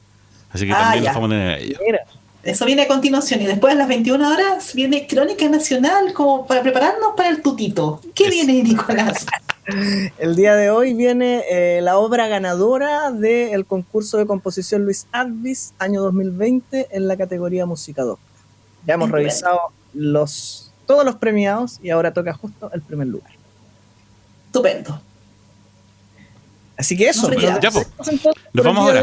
Así 0.52 0.66
que 0.68 0.74
Ah, 0.74 0.80
también 0.82 1.04
ya. 1.06 1.10
nos 1.14 1.22
vamos 1.22 1.30
a 1.30 1.34
tener 1.34 1.50
a 1.54 1.58
ellos. 1.60 1.80
Eso 2.44 2.66
viene 2.66 2.82
a 2.82 2.88
continuación. 2.90 3.42
Y 3.42 3.46
después 3.46 3.74
a 3.74 3.78
las 3.78 3.88
21 3.88 4.30
horas 4.30 4.74
viene 4.76 5.08
Crónica 5.08 5.48
Nacional 5.48 6.12
como 6.14 6.46
para 6.46 6.62
prepararnos 6.62 7.14
para 7.16 7.30
el 7.30 7.42
tutito. 7.42 8.02
¿Qué 8.14 8.26
Es- 8.26 8.32
viene, 8.32 8.62
Nicolás? 8.64 9.26
el 10.20 10.36
día 10.36 10.56
de 10.56 10.70
hoy 10.70 10.94
viene 10.94 11.44
eh, 11.50 11.80
la 11.82 11.98
obra 11.98 12.28
ganadora 12.28 13.12
del 13.12 13.66
concurso 13.66 14.18
de 14.18 14.26
composición 14.26 14.84
Luis 14.84 15.08
Advis, 15.14 15.74
año 15.80 16.02
2020, 16.02 16.90
en 16.92 17.08
la 17.08 17.16
categoría 17.16 17.66
Música 17.66 18.02
Docta. 18.04 18.24
Ya 18.86 18.96
hemos 18.96 19.10
revisado 19.10 19.60
los, 19.94 20.72
todos 20.86 21.06
los 21.06 21.16
premiados 21.16 21.80
y 21.82 21.92
ahora 21.92 22.14
toca 22.14 22.34
justo 22.34 22.70
el 22.74 22.82
primer 22.82 23.08
lugar. 23.08 23.32
Estupendo. 24.54 25.02
Así 26.78 26.96
que 26.96 27.10
eso. 27.10 27.28
Retiramos. 27.28 27.60
Ya, 27.60 27.72
Nos 27.72 27.88
por 28.22 28.36
el 28.54 28.64
vamos 28.64 28.88
ahora. 28.88 29.02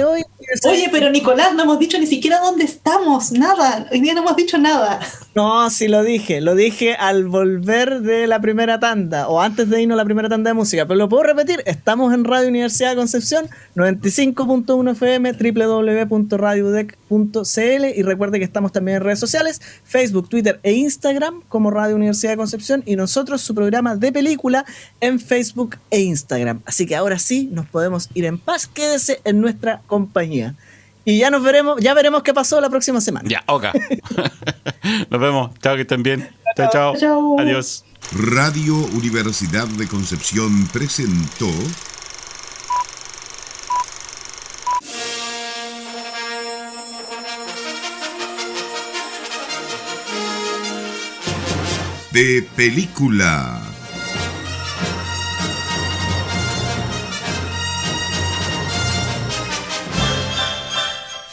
Oye, 0.65 0.89
pero 0.91 1.11
Nicolás, 1.11 1.55
no 1.55 1.63
hemos 1.63 1.79
dicho 1.79 1.97
ni 1.99 2.07
siquiera 2.07 2.41
dónde 2.41 2.65
estamos, 2.65 3.31
nada. 3.33 3.87
Hoy 3.93 4.01
día 4.01 4.15
no 4.15 4.23
hemos 4.23 4.37
dicho 4.37 4.57
nada. 4.59 4.99
No, 5.35 5.71
sí 5.71 5.87
lo 5.87 6.03
dije, 6.03 6.41
lo 6.41 6.57
dije 6.57 6.95
al 6.95 7.29
volver 7.29 8.01
de 8.01 8.27
la 8.27 8.41
primera 8.41 8.81
tanda 8.81 9.29
o 9.29 9.41
antes 9.41 9.71
de 9.71 9.81
irnos 9.81 9.95
a 9.95 9.99
la 9.99 10.05
primera 10.05 10.29
tanda 10.29 10.51
de 10.51 10.55
música, 10.55 10.87
pero 10.87 10.99
lo 10.99 11.09
puedo 11.09 11.23
repetir, 11.23 11.63
estamos 11.67 12.13
en 12.13 12.25
Radio 12.25 12.49
Universidad 12.49 12.91
de 12.91 12.97
Concepción, 12.97 13.49
95.1 13.77 14.91
FM, 14.91 15.33
www.radiodec.cl 15.33 17.85
y 17.97 18.03
recuerde 18.03 18.41
que 18.41 18.45
estamos 18.45 18.73
también 18.73 18.97
en 18.97 19.05
redes 19.05 19.21
sociales, 19.21 19.61
Facebook, 19.85 20.29
Twitter 20.29 20.59
e 20.65 20.73
Instagram 20.73 21.43
como 21.49 21.71
Radio 21.71 21.95
Universidad 21.95 22.33
de 22.33 22.37
Concepción 22.37 22.83
y 22.85 22.97
nosotros 22.97 23.41
su 23.41 23.55
programa 23.55 23.95
de 23.95 24.11
película 24.11 24.65
en 25.01 25.21
Facebook 25.21 25.77
e 25.91 26.01
Instagram. 26.01 26.61
Así 26.67 26.87
que 26.87 26.97
ahora 26.97 27.21
sí 27.21 27.49
nos 27.53 27.67
podemos 27.67 28.11
ir 28.15 28.25
en 28.25 28.39
paz, 28.39 28.67
quédese 28.67 29.21
en 29.23 29.41
nuestra 29.41 29.83
compañía. 29.87 30.40
Y 31.05 31.19
ya 31.19 31.31
nos 31.31 31.43
veremos, 31.43 31.81
ya 31.81 31.95
veremos 31.95 32.23
qué 32.23 32.35
pasó 32.35 32.61
la 32.61 32.69
próxima 32.69 33.01
semana. 33.01 33.29
Ya, 33.29 33.43
ok. 33.47 33.65
Nos 35.11 35.21
vemos. 35.21 35.51
Chao, 35.61 35.75
que 35.75 35.83
estén 35.83 36.03
bien. 36.03 36.29
Chao, 36.57 36.69
chao. 36.71 36.97
Chao. 36.97 37.41
Adiós. 37.41 37.85
Radio 38.13 38.77
Universidad 38.77 39.67
de 39.67 39.87
Concepción 39.87 40.67
presentó 40.73 41.49
de 52.13 52.47
película. 52.57 53.70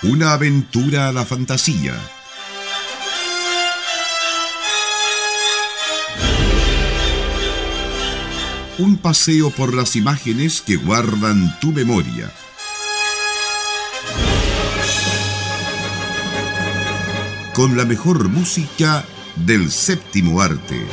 Una 0.09 0.31
aventura 0.31 1.09
a 1.09 1.11
la 1.11 1.25
fantasía. 1.25 1.93
Un 8.77 8.95
paseo 8.95 9.49
por 9.49 9.73
las 9.73 9.97
imágenes 9.97 10.61
que 10.61 10.77
guardan 10.77 11.59
tu 11.59 11.73
memoria. 11.73 12.31
Con 17.53 17.75
la 17.75 17.83
mejor 17.83 18.29
música 18.29 19.03
del 19.35 19.69
séptimo 19.69 20.39
arte. 20.39 20.85